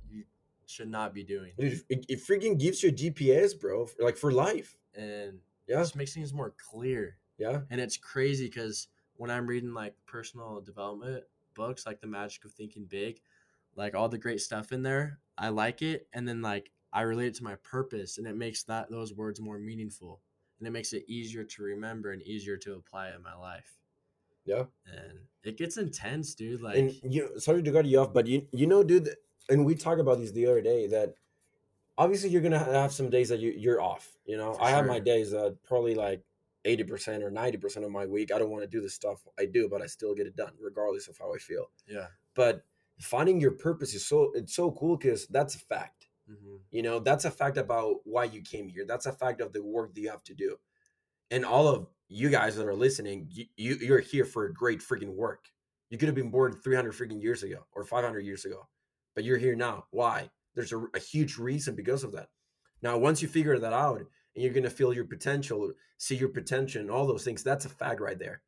you 0.10 0.24
should 0.68 0.90
not 0.90 1.14
be 1.14 1.24
doing. 1.24 1.54
Dude, 1.58 1.82
it, 1.90 2.06
it 2.10 2.20
freaking 2.20 2.60
gives 2.60 2.84
you 2.84 2.90
a 2.90 2.92
GPS, 2.92 3.54
bro. 3.60 3.86
for- 3.86 4.04
Like 4.04 4.18
for 4.18 4.32
life. 4.32 4.78
And 4.94 5.40
Yeah. 5.68 5.78
just 5.80 5.96
makes 5.96 6.14
things 6.14 6.34
more 6.34 6.54
clear. 6.70 7.18
Yeah. 7.38 7.62
And 7.70 7.80
it's 7.80 7.96
crazy 7.98 8.46
because 8.48 8.88
when 9.16 9.32
I'm 9.32 9.48
reading 9.48 9.74
like 9.74 9.96
personal 10.06 10.60
development 10.62 11.24
books, 11.56 11.86
like 11.86 12.02
The 12.02 12.08
Magic 12.08 12.44
of 12.46 12.52
Thinking 12.52 12.86
Big, 12.86 13.22
like 13.76 13.96
all 13.96 14.10
the 14.10 14.18
great 14.18 14.42
stuff 14.42 14.72
in 14.74 14.84
there, 14.84 15.20
I 15.38 15.50
like 15.50 15.82
it. 15.82 16.08
And 16.14 16.28
then 16.28 16.42
like 16.42 16.72
I 16.92 17.02
relate 17.04 17.28
it 17.28 17.36
to 17.36 17.44
my 17.44 17.56
purpose 17.56 18.18
and 18.18 18.28
it 18.28 18.36
makes 18.36 18.64
that 18.64 18.90
those 18.92 19.14
words 19.14 19.40
more 19.40 19.60
meaningful. 19.60 20.22
And 20.60 20.68
it 20.68 20.72
makes 20.72 20.92
it 20.94 21.06
easier 21.08 21.44
to 21.46 21.64
remember 21.64 22.12
and 22.12 22.22
easier 22.22 22.58
to 22.58 22.74
apply 22.74 23.12
in 23.16 23.24
my 23.24 23.34
life. 23.36 23.78
Yeah. 24.46 24.64
And 24.86 25.20
it 25.44 25.58
gets 25.58 25.78
intense, 25.78 26.36
dude. 26.36 26.62
Like 26.62 26.78
and 26.78 26.94
you 27.04 27.40
sorry 27.40 27.64
to 27.64 27.72
cut 27.72 27.86
you 27.86 28.00
off, 28.00 28.14
but 28.14 28.28
you 28.28 28.48
you 28.52 28.68
know, 28.68 28.84
dude, 28.84 29.10
and 29.50 29.66
we 29.66 29.76
talked 29.76 30.00
about 30.02 30.20
this 30.20 30.32
the 30.32 30.46
other 30.48 30.62
day 30.62 30.88
that 30.88 31.16
obviously 31.98 32.30
you're 32.30 32.42
gonna 32.42 32.60
have 32.60 32.92
some 32.94 33.10
days 33.10 33.30
that 33.30 33.40
you 33.40 33.52
you're 33.52 33.82
off. 33.82 34.18
You 34.26 34.38
know, 34.38 34.58
I 34.60 34.72
have 34.72 34.86
my 34.86 35.00
days 35.00 35.32
that 35.32 35.58
probably 35.64 35.96
like 35.96 36.22
eighty 36.66 36.84
percent 36.84 37.24
or 37.24 37.32
ninety 37.32 37.58
percent 37.58 37.86
of 37.86 37.92
my 37.92 38.06
week. 38.06 38.32
I 38.34 38.40
don't 38.40 38.50
want 38.52 38.64
to 38.64 38.68
do 38.70 38.82
the 38.82 38.90
stuff 38.90 39.22
I 39.40 39.46
do, 39.46 39.68
but 39.70 39.82
I 39.82 39.88
still 39.88 40.14
get 40.14 40.28
it 40.28 40.36
done 40.36 40.54
regardless 40.60 41.08
of 41.08 41.18
how 41.18 41.34
I 41.34 41.38
feel. 41.38 41.70
yeah. 41.88 42.08
But 42.34 42.64
finding 43.00 43.42
your 43.42 43.52
purpose 43.52 43.94
is 43.96 44.06
so 44.06 44.32
it's 44.36 44.56
so 44.56 44.72
cool 44.72 44.96
because 44.98 45.28
that's 45.28 45.56
a 45.56 45.60
fact. 45.60 46.08
hmm 46.28 46.58
You 46.72 46.84
know, 46.84 47.00
that's 47.00 47.26
a 47.26 47.32
fact 47.32 47.58
about 47.58 47.96
why 48.06 48.26
you 48.26 48.42
came 48.42 48.70
here. 48.70 48.86
That's 48.88 49.06
a 49.08 49.12
fact 49.12 49.42
of 49.42 49.54
the 49.54 49.64
work 49.64 49.94
that 49.96 50.02
you 50.02 50.10
have 50.10 50.24
to 50.26 50.34
do. 50.36 50.58
And 51.32 51.46
all 51.46 51.68
of 51.68 51.88
you 52.10 52.30
guys 52.30 52.58
that 52.58 52.68
are 52.68 52.76
listening, 52.76 53.28
you, 53.32 53.46
you 53.56 53.76
you're 53.82 54.00
here 54.00 54.26
for 54.26 54.50
great 54.50 54.82
freaking 54.82 55.16
work. 55.16 55.46
You 55.90 55.98
could 55.98 56.08
have 56.08 56.16
been 56.16 56.30
born 56.30 56.54
300 56.54 56.94
freaking 56.94 57.22
years 57.22 57.42
ago 57.44 57.66
or 57.74 57.84
500 57.84 58.20
years 58.20 58.46
ago, 58.46 58.68
but 59.16 59.24
you're 59.24 59.38
here 59.38 59.56
now. 59.56 59.86
Why? 59.92 60.30
There's 60.56 60.74
a, 60.74 60.80
a 60.94 61.00
huge 61.00 61.38
reason 61.38 61.76
because 61.76 62.04
of 62.04 62.12
that. 62.12 62.28
Now, 62.82 62.98
once 62.98 63.22
you 63.22 63.28
figure 63.28 63.58
that 63.58 63.74
out 63.74 64.00
and 64.00 64.08
you're 64.36 64.54
going 64.54 64.64
to 64.64 64.70
feel 64.70 64.94
your 64.94 65.06
potential, 65.06 65.72
see 65.98 66.16
your 66.16 66.30
potential 66.30 66.90
all 66.92 67.08
those 67.08 67.24
things, 67.24 67.44
that's 67.44 67.66
a 67.66 67.70
fact 67.70 68.02
right 68.02 68.20
there. 68.20 68.42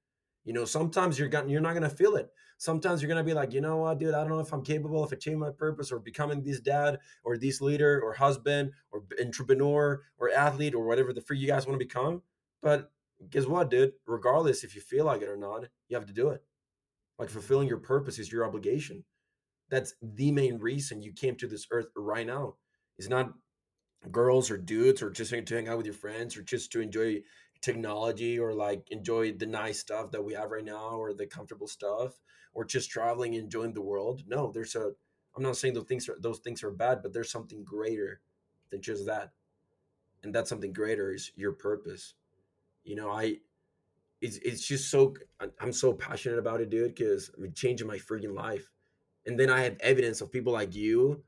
You 0.43 0.53
know, 0.53 0.65
sometimes 0.65 1.17
you're 1.17 1.29
gonna, 1.29 1.49
you're 1.49 1.61
not 1.61 1.73
going 1.73 1.89
to 1.89 1.95
feel 1.95 2.15
it. 2.15 2.29
Sometimes 2.57 3.01
you're 3.01 3.09
going 3.09 3.23
to 3.23 3.29
be 3.29 3.33
like, 3.33 3.53
you 3.53 3.61
know 3.61 3.77
what, 3.77 3.99
dude, 3.99 4.13
I 4.13 4.21
don't 4.21 4.29
know 4.29 4.39
if 4.39 4.53
I'm 4.53 4.63
capable 4.63 5.03
of 5.03 5.11
achieving 5.11 5.39
my 5.39 5.51
purpose 5.51 5.91
or 5.91 5.99
becoming 5.99 6.43
this 6.43 6.59
dad 6.59 6.99
or 7.23 7.37
this 7.37 7.61
leader 7.61 8.01
or 8.01 8.13
husband 8.13 8.71
or 8.91 9.03
entrepreneur 9.21 10.01
or 10.17 10.29
athlete 10.31 10.75
or 10.75 10.85
whatever 10.85 11.13
the 11.13 11.21
freak 11.21 11.41
you 11.41 11.47
guys 11.47 11.65
want 11.65 11.79
to 11.79 11.85
become. 11.85 12.21
But 12.63 12.91
guess 13.29 13.45
what, 13.45 13.69
dude? 13.69 13.93
Regardless 14.07 14.63
if 14.63 14.73
you 14.73 14.81
feel 14.81 15.05
like 15.05 15.21
it 15.21 15.29
or 15.29 15.37
not, 15.37 15.65
you 15.89 15.95
have 15.95 16.07
to 16.07 16.13
do 16.13 16.29
it. 16.29 16.43
Like 17.19 17.29
fulfilling 17.29 17.67
your 17.67 17.77
purpose 17.77 18.17
is 18.17 18.31
your 18.31 18.45
obligation. 18.45 19.03
That's 19.69 19.93
the 20.01 20.31
main 20.31 20.57
reason 20.57 21.03
you 21.03 21.13
came 21.13 21.35
to 21.37 21.47
this 21.47 21.67
earth 21.71 21.87
right 21.95 22.25
now. 22.25 22.55
It's 22.97 23.09
not 23.09 23.33
girls 24.11 24.49
or 24.49 24.57
dudes 24.57 25.01
or 25.01 25.09
just 25.09 25.31
to 25.31 25.43
hang 25.55 25.67
out 25.67 25.77
with 25.77 25.85
your 25.85 25.95
friends 25.95 26.35
or 26.37 26.43
just 26.43 26.71
to 26.71 26.81
enjoy 26.81 27.21
technology 27.61 28.39
or 28.39 28.53
like 28.53 28.85
enjoy 28.91 29.33
the 29.33 29.45
nice 29.45 29.79
stuff 29.79 30.11
that 30.11 30.23
we 30.23 30.33
have 30.33 30.51
right 30.51 30.65
now 30.65 30.91
or 30.97 31.13
the 31.13 31.25
comfortable 31.25 31.67
stuff 31.67 32.19
or 32.53 32.65
just 32.65 32.91
traveling 32.91 33.35
and 33.35 33.45
enjoying 33.45 33.73
the 33.73 33.81
world. 33.81 34.23
No, 34.27 34.51
there's 34.51 34.75
a 34.75 34.91
I'm 35.35 35.43
not 35.43 35.57
saying 35.57 35.73
those 35.73 35.85
things 35.85 36.07
are 36.09 36.17
those 36.19 36.39
things 36.39 36.63
are 36.63 36.71
bad, 36.71 37.01
but 37.01 37.13
there's 37.13 37.31
something 37.31 37.63
greater 37.63 38.21
than 38.69 38.81
just 38.81 39.05
that. 39.05 39.31
And 40.23 40.33
that 40.35 40.47
something 40.47 40.73
greater 40.73 41.13
is 41.13 41.31
your 41.35 41.53
purpose. 41.53 42.15
You 42.83 42.95
know, 42.95 43.09
I 43.11 43.37
it's 44.21 44.37
it's 44.37 44.65
just 44.65 44.89
so 44.89 45.15
I'm 45.59 45.73
so 45.73 45.93
passionate 45.93 46.39
about 46.39 46.61
it, 46.61 46.69
dude, 46.69 46.95
because 46.95 47.29
I 47.37 47.41
mean, 47.41 47.53
changing 47.53 47.87
my 47.87 47.97
freaking 47.97 48.35
life. 48.35 48.69
And 49.25 49.39
then 49.39 49.49
I 49.49 49.61
have 49.61 49.77
evidence 49.79 50.21
of 50.21 50.31
people 50.31 50.53
like 50.53 50.75
you 50.75 51.23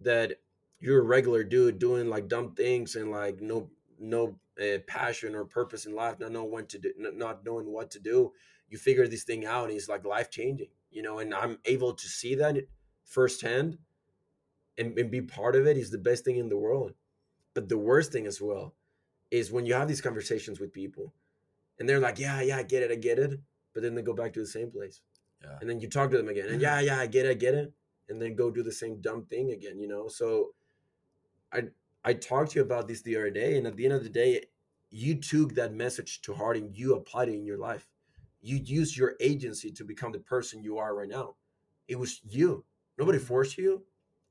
that 0.00 0.34
you're 0.80 1.00
a 1.00 1.04
regular 1.04 1.44
dude 1.44 1.78
doing 1.78 2.08
like 2.08 2.28
dumb 2.28 2.54
things 2.54 2.96
and 2.96 3.10
like 3.10 3.40
no 3.40 3.70
no 3.98 4.38
uh, 4.60 4.78
passion 4.86 5.34
or 5.34 5.44
purpose 5.44 5.86
in 5.86 5.94
life, 5.94 6.20
not 6.20 6.32
knowing 6.32 6.50
what 6.50 6.68
to 6.70 6.78
do, 6.78 6.92
not 6.98 7.44
knowing 7.44 7.72
what 7.72 7.90
to 7.92 8.00
do. 8.00 8.32
You 8.68 8.78
figure 8.78 9.08
this 9.08 9.24
thing 9.24 9.46
out, 9.46 9.68
and 9.68 9.76
it's 9.76 9.88
like 9.88 10.04
life 10.04 10.30
changing, 10.30 10.68
you 10.90 11.02
know. 11.02 11.18
And 11.20 11.34
I'm 11.34 11.58
able 11.64 11.94
to 11.94 12.08
see 12.08 12.34
that 12.36 12.56
firsthand 13.04 13.78
and, 14.76 14.96
and 14.98 15.10
be 15.10 15.22
part 15.22 15.56
of 15.56 15.66
it 15.66 15.76
is 15.76 15.90
the 15.90 15.98
best 15.98 16.24
thing 16.24 16.36
in 16.36 16.48
the 16.48 16.56
world. 16.56 16.92
But 17.54 17.68
the 17.68 17.78
worst 17.78 18.12
thing 18.12 18.26
as 18.26 18.40
well 18.40 18.74
is 19.30 19.52
when 19.52 19.66
you 19.66 19.74
have 19.74 19.88
these 19.88 20.00
conversations 20.00 20.60
with 20.60 20.72
people 20.72 21.12
and 21.78 21.88
they're 21.88 22.00
like, 22.00 22.18
yeah, 22.18 22.40
yeah, 22.40 22.58
I 22.58 22.62
get 22.62 22.82
it, 22.82 22.90
I 22.90 22.96
get 22.96 23.18
it. 23.18 23.38
But 23.74 23.82
then 23.82 23.94
they 23.94 24.02
go 24.02 24.14
back 24.14 24.32
to 24.34 24.40
the 24.40 24.46
same 24.46 24.70
place. 24.70 25.02
Yeah. 25.42 25.58
And 25.60 25.68
then 25.68 25.80
you 25.80 25.88
talk 25.88 26.10
to 26.10 26.16
them 26.16 26.28
again 26.28 26.48
and 26.48 26.60
yeah, 26.60 26.80
yeah, 26.88 26.98
I 26.98 27.06
get 27.06 27.26
it, 27.26 27.30
I 27.30 27.34
get 27.34 27.54
it. 27.54 27.72
And 28.08 28.20
then 28.20 28.34
go 28.34 28.50
do 28.50 28.62
the 28.62 28.72
same 28.72 29.00
dumb 29.00 29.24
thing 29.26 29.52
again, 29.52 29.78
you 29.78 29.86
know? 29.86 30.08
So 30.08 30.54
I 31.52 31.64
I 32.04 32.14
talked 32.14 32.52
to 32.52 32.58
you 32.58 32.64
about 32.64 32.88
this 32.88 33.02
the 33.02 33.16
other 33.16 33.30
day, 33.30 33.58
and 33.58 33.66
at 33.66 33.76
the 33.76 33.84
end 33.84 33.94
of 33.94 34.02
the 34.02 34.08
day, 34.08 34.44
you 34.90 35.16
took 35.16 35.54
that 35.54 35.74
message 35.74 36.22
to 36.22 36.32
heart 36.32 36.56
and 36.56 36.74
you 36.74 36.94
applied 36.94 37.28
it 37.28 37.34
in 37.34 37.44
your 37.44 37.58
life. 37.58 37.86
You 38.40 38.56
used 38.56 38.96
your 38.96 39.14
agency 39.20 39.70
to 39.72 39.84
become 39.84 40.12
the 40.12 40.20
person 40.20 40.62
you 40.62 40.78
are 40.78 40.94
right 40.94 41.08
now. 41.08 41.34
It 41.88 41.98
was 41.98 42.20
you. 42.24 42.64
Nobody 42.96 43.18
mm-hmm. 43.18 43.26
forced 43.26 43.58
you. 43.58 43.82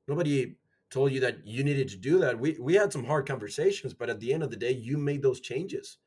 Nobody 0.06 0.56
told 0.90 1.12
you 1.12 1.20
that 1.20 1.46
you 1.46 1.62
needed 1.64 1.88
to 1.88 1.96
do 1.96 2.18
that. 2.20 2.38
We 2.38 2.56
we 2.60 2.74
had 2.74 2.92
some 2.92 3.04
hard 3.04 3.26
conversations, 3.26 3.94
but 3.94 4.08
at 4.10 4.20
the 4.20 4.32
end 4.32 4.42
of 4.42 4.50
the 4.50 4.56
day, 4.56 4.72
you 4.72 4.96
made 4.98 5.22
those 5.22 5.40
changes. 5.40 5.98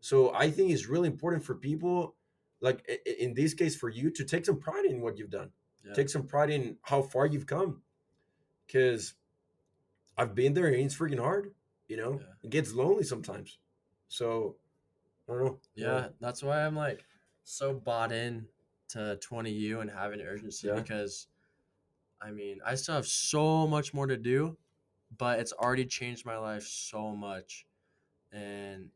So 0.00 0.34
I 0.34 0.50
think 0.50 0.70
it's 0.70 0.86
really 0.88 1.08
important 1.08 1.44
for 1.44 1.54
people, 1.54 2.16
like 2.60 2.84
in 3.06 3.34
this 3.34 3.54
case 3.54 3.76
for 3.76 3.88
you, 3.88 4.10
to 4.10 4.24
take 4.24 4.44
some 4.44 4.58
pride 4.58 4.84
in 4.84 5.00
what 5.00 5.16
you've 5.18 5.30
done. 5.30 5.50
Yeah. 5.84 5.94
Take 5.94 6.08
some 6.08 6.26
pride 6.26 6.50
in 6.50 6.76
how 6.82 7.02
far 7.02 7.26
you've 7.26 7.46
come. 7.46 7.82
Because 8.66 9.14
I've 10.16 10.34
been 10.34 10.54
there 10.54 10.66
and 10.66 10.76
it's 10.76 10.96
freaking 10.96 11.18
hard. 11.20 11.54
You 11.88 11.96
know, 11.96 12.20
Yeah. 12.20 12.26
it 12.42 12.50
gets 12.50 12.72
lonely 12.72 13.04
sometimes. 13.04 13.58
So 14.08 14.56
I 15.28 15.32
don't 15.32 15.44
know. 15.44 15.60
Yeah, 15.74 16.08
that's 16.20 16.42
why 16.42 16.64
I'm 16.66 16.76
like 16.76 17.04
so 17.44 17.74
bought 17.74 18.12
in 18.12 18.46
to 18.88 19.18
20U 19.20 19.80
and 19.80 19.90
having 19.90 20.20
urgency 20.20 20.68
Yeah. 20.68 20.74
because 20.74 21.28
I 22.24 22.30
mean, 22.30 22.58
I 22.64 22.74
still 22.76 22.94
have 22.94 23.06
so 23.06 23.66
much 23.66 23.92
more 23.92 24.06
to 24.06 24.16
do, 24.16 24.56
but 25.18 25.40
it's 25.40 25.52
already 25.52 25.84
changed 25.86 26.24
my 26.24 26.36
life 26.38 26.62
so 26.64 27.10
much. 27.14 27.66
And 28.32 28.88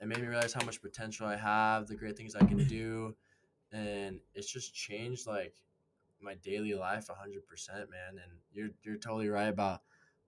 it 0.00 0.06
made 0.06 0.18
me 0.20 0.26
realize 0.28 0.52
how 0.52 0.64
much 0.64 0.80
potential 0.80 1.26
I 1.26 1.36
have, 1.36 1.88
the 1.88 1.96
great 1.96 2.16
things 2.16 2.34
I 2.34 2.44
can 2.44 2.64
do, 2.66 3.14
and 3.72 4.20
it's 4.34 4.50
just 4.50 4.72
changed 4.74 5.26
like 5.26 5.54
my 6.20 6.34
daily 6.36 6.74
life 6.74 7.08
100%, 7.08 7.68
man. 7.90 8.20
And 8.22 8.32
you're 8.52 8.70
you're 8.82 8.96
totally 8.96 9.28
right 9.28 9.48
about 9.48 9.82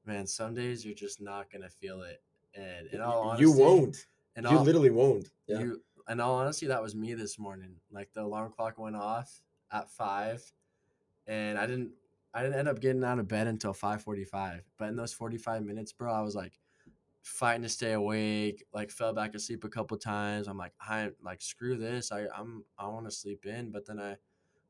man, 0.07 0.27
some 0.27 0.55
days 0.55 0.85
you're 0.85 0.95
just 0.95 1.21
not 1.21 1.51
going 1.51 1.63
to 1.63 1.69
feel 1.69 2.03
it. 2.03 2.23
And 2.55 2.87
in 2.89 3.01
all 3.01 3.21
honesty, 3.31 3.45
you 3.45 3.53
won't. 3.53 4.07
in 4.37 4.45
You 4.45 4.51
all- 4.51 4.65
literally 4.65 4.91
won't. 4.91 5.31
Yeah. 5.47 5.61
you 5.61 5.83
in 6.09 6.19
all 6.21 6.35
honesty 6.37 6.67
that 6.67 6.83
was 6.83 6.95
me 6.97 7.15
this 7.15 7.39
morning 7.39 7.77
like 7.93 8.13
the 8.13 8.23
alarm 8.23 8.51
clock 8.57 8.77
went 8.79 8.97
off 8.97 9.43
at 9.71 9.89
five 9.89 10.43
and 11.29 11.57
I 11.57 11.67
didn't 11.67 11.93
I 12.33 12.43
didn't 12.43 12.59
end 12.59 12.69
up 12.69 12.81
getting 12.81 13.05
out 13.05 13.19
of 13.19 13.29
bed 13.29 13.47
until 13.47 13.73
5:45. 13.73 14.63
But 14.79 14.89
in 14.89 14.97
those 14.97 15.13
45 15.13 15.65
minutes, 15.65 15.93
bro, 15.93 16.13
I 16.13 16.23
was 16.23 16.35
like 16.35 16.59
fighting 17.23 17.63
to 17.63 17.69
stay 17.69 17.93
awake. 17.93 18.65
Like 18.73 18.91
fell 18.91 19.13
back 19.13 19.35
asleep 19.35 19.65
a 19.65 19.69
couple 19.69 19.97
times. 19.97 20.49
I'm 20.49 20.59
like 20.59 20.73
I 20.81 21.11
like 21.23 21.43
screw 21.43 21.77
this. 21.77 22.13
I 22.13 22.27
I'm 22.37 22.65
I 22.79 22.87
want 22.89 23.07
to 23.07 23.11
sleep 23.11 23.47
in. 23.47 23.71
But 23.71 23.87
then 23.87 23.99
I 23.99 24.17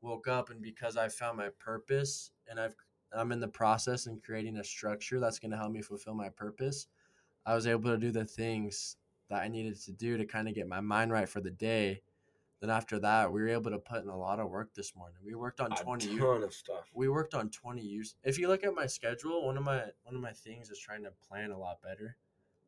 woke 0.01 0.27
up 0.27 0.49
and 0.49 0.61
because 0.61 0.97
I 0.97 1.09
found 1.09 1.37
my 1.37 1.49
purpose 1.59 2.31
and 2.47 2.59
I've 2.59 2.75
I'm 3.13 3.31
in 3.31 3.39
the 3.39 3.47
process 3.47 4.05
and 4.05 4.23
creating 4.23 4.57
a 4.57 4.63
structure 4.63 5.19
that's 5.19 5.39
going 5.39 5.51
to 5.51 5.57
help 5.57 5.71
me 5.71 5.81
fulfill 5.81 6.13
my 6.13 6.29
purpose. 6.29 6.87
I 7.45 7.55
was 7.55 7.67
able 7.67 7.91
to 7.91 7.97
do 7.97 8.11
the 8.11 8.25
things 8.25 8.97
that 9.29 9.41
I 9.41 9.47
needed 9.47 9.79
to 9.81 9.91
do 9.91 10.17
to 10.17 10.25
kind 10.25 10.47
of 10.47 10.55
get 10.55 10.67
my 10.67 10.81
mind 10.81 11.11
right 11.11 11.27
for 11.27 11.41
the 11.41 11.51
day. 11.51 12.01
Then 12.61 12.69
after 12.69 12.99
that, 12.99 13.33
we 13.33 13.41
were 13.41 13.49
able 13.49 13.71
to 13.71 13.79
put 13.79 14.03
in 14.03 14.07
a 14.09 14.17
lot 14.17 14.39
of 14.39 14.49
work 14.49 14.73
this 14.75 14.95
morning. 14.95 15.17
We 15.25 15.33
worked 15.33 15.59
on 15.59 15.71
A 15.73 15.75
20 15.75 16.17
ton 16.19 16.43
of 16.43 16.53
stuff. 16.53 16.89
we 16.93 17.09
worked 17.09 17.33
on 17.33 17.49
20 17.49 17.81
use. 17.81 18.15
If 18.23 18.37
you 18.37 18.47
look 18.47 18.63
at 18.63 18.73
my 18.75 18.85
schedule, 18.85 19.43
one 19.45 19.57
of 19.57 19.63
my 19.63 19.81
one 20.03 20.15
of 20.15 20.21
my 20.21 20.31
things 20.31 20.69
is 20.69 20.77
trying 20.79 21.03
to 21.03 21.11
plan 21.27 21.51
a 21.51 21.57
lot 21.57 21.81
better. 21.81 22.17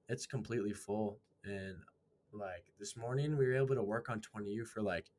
It's 0.09 0.25
completely 0.25 0.73
full 0.73 1.19
and 1.45 1.77
like 2.31 2.65
this 2.79 2.97
morning 2.97 3.37
we 3.37 3.45
were 3.45 3.55
able 3.55 3.75
to 3.75 3.83
work 3.83 4.09
on 4.09 4.19
20U 4.19 4.65
for 4.67 4.81
like 4.81 5.11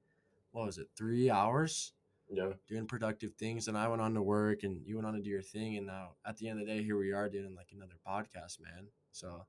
what 0.50 0.66
was 0.66 0.78
it? 0.78 0.88
3 0.96 1.30
hours 1.30 1.92
Yeah. 2.28 2.52
doing 2.68 2.86
productive 2.86 3.34
things 3.34 3.68
and 3.68 3.78
I 3.78 3.86
went 3.86 4.02
on 4.02 4.14
to 4.14 4.22
work 4.22 4.64
and 4.64 4.84
you 4.84 4.96
went 4.96 5.06
on 5.06 5.14
to 5.14 5.20
do 5.22 5.30
your 5.30 5.42
thing 5.42 5.76
and 5.76 5.86
now 5.86 6.16
at 6.26 6.36
the 6.38 6.48
end 6.48 6.60
of 6.60 6.66
the 6.66 6.72
day 6.72 6.82
here 6.82 6.98
we 6.98 7.12
are 7.12 7.28
doing 7.28 7.54
like 7.54 7.68
another 7.72 7.94
podcast, 8.04 8.60
man. 8.60 8.88
So 9.12 9.46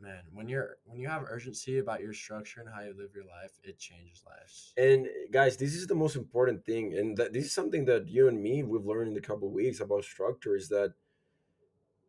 man, 0.00 0.22
when 0.32 0.48
you're 0.48 0.76
when 0.86 0.98
you 0.98 1.08
have 1.08 1.24
urgency 1.28 1.78
about 1.78 2.00
your 2.00 2.12
structure 2.12 2.60
and 2.60 2.70
how 2.72 2.80
you 2.80 2.94
live 2.96 3.10
your 3.14 3.24
life, 3.24 3.52
it 3.62 3.78
changes 3.78 4.22
lives. 4.26 4.72
And 4.76 5.06
eh, 5.06 5.28
guys, 5.30 5.56
this 5.56 5.74
is 5.74 5.86
the 5.86 5.94
most 5.94 6.16
important 6.16 6.64
thing, 6.64 6.96
and 6.96 7.16
that 7.16 7.32
this 7.32 7.44
is 7.44 7.52
something 7.52 7.84
that 7.86 8.08
you 8.08 8.28
and 8.28 8.42
me 8.42 8.62
we've 8.62 8.84
learned 8.84 9.12
in 9.12 9.16
a 9.18 9.20
couple 9.20 9.48
of 9.48 9.54
weeks 9.54 9.80
about 9.80 10.04
structure. 10.04 10.56
Is 10.56 10.68
that 10.68 10.94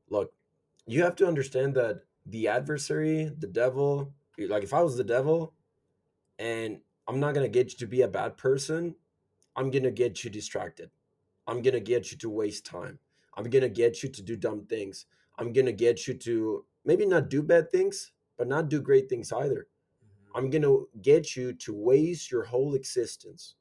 look, 0.09 0.33
you 0.87 1.03
have 1.03 1.15
to 1.17 1.27
understand 1.27 1.75
that 1.75 2.01
the 2.25 2.47
adversary, 2.47 3.31
the 3.37 3.47
devil, 3.47 4.13
eh, 4.39 4.45
like 4.49 4.63
if 4.63 4.73
I 4.73 4.81
was 4.81 4.97
the 4.97 5.03
devil, 5.03 5.53
and 6.39 6.79
I'm 7.07 7.19
not 7.19 7.33
gonna 7.33 7.49
get 7.49 7.73
you 7.73 7.77
to 7.79 7.87
be 7.87 8.01
a 8.01 8.07
bad 8.07 8.37
person, 8.37 8.95
I'm 9.55 9.69
gonna 9.71 9.91
get 9.91 10.23
you 10.23 10.29
distracted. 10.29 10.89
I'm 11.47 11.61
gonna 11.61 11.79
get 11.79 12.11
you 12.11 12.17
to 12.19 12.29
waste 12.29 12.65
time. 12.65 12.99
I'm 13.35 13.49
gonna 13.49 13.69
get 13.69 14.03
you 14.03 14.09
to 14.09 14.21
do 14.21 14.35
dumb 14.35 14.65
things. 14.65 15.05
I'm 15.37 15.53
gonna 15.53 15.71
get 15.71 16.07
you 16.07 16.13
to 16.13 16.65
maybe 16.85 17.05
not 17.05 17.29
do 17.29 17.41
bad 17.41 17.71
things, 17.71 18.11
but 18.37 18.47
not 18.47 18.69
do 18.69 18.81
great 18.81 19.09
things 19.09 19.31
either. 19.31 19.67
Mm-hmm. 20.03 20.37
I'm 20.37 20.49
going 20.49 20.63
to 20.63 20.87
get 21.01 21.35
you 21.35 21.53
to 21.53 21.73
waste 21.73 22.31
your 22.31 22.43
whole 22.43 22.75
existence 22.75 23.55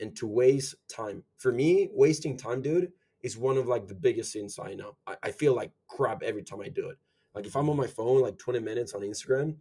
and 0.00 0.14
to 0.16 0.26
waste 0.26 0.76
time. 0.88 1.22
For 1.36 1.52
me, 1.52 1.88
wasting 1.92 2.36
time, 2.36 2.62
dude, 2.62 2.92
is 3.22 3.36
one 3.36 3.56
of 3.56 3.66
like 3.66 3.88
the 3.88 3.94
biggest 3.94 4.32
sins 4.32 4.58
I 4.62 4.74
know. 4.74 4.96
I, 5.06 5.16
I 5.24 5.30
feel 5.32 5.54
like 5.54 5.72
crap 5.88 6.22
every 6.22 6.42
time 6.42 6.60
I 6.60 6.68
do 6.68 6.88
it. 6.90 6.98
Like 7.34 7.46
if 7.46 7.56
I'm 7.56 7.68
on 7.70 7.76
my 7.76 7.86
phone 7.86 8.20
like 8.20 8.38
20 8.38 8.60
minutes 8.60 8.94
on 8.94 9.02
Instagram, 9.02 9.56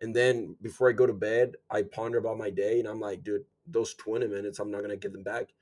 and 0.00 0.14
then 0.14 0.56
before 0.60 0.88
I 0.88 0.92
go 0.92 1.06
to 1.06 1.12
bed, 1.12 1.54
I 1.70 1.82
ponder 1.82 2.18
about 2.18 2.36
my 2.36 2.50
day 2.50 2.80
and 2.80 2.88
I'm 2.88 2.98
like, 2.98 3.22
dude, 3.22 3.44
those 3.66 3.94
20 3.94 4.26
minutes, 4.26 4.58
I'm 4.58 4.70
not 4.70 4.78
going 4.78 4.90
to 4.90 4.96
get 4.96 5.12
them 5.12 5.22
back. 5.22 5.54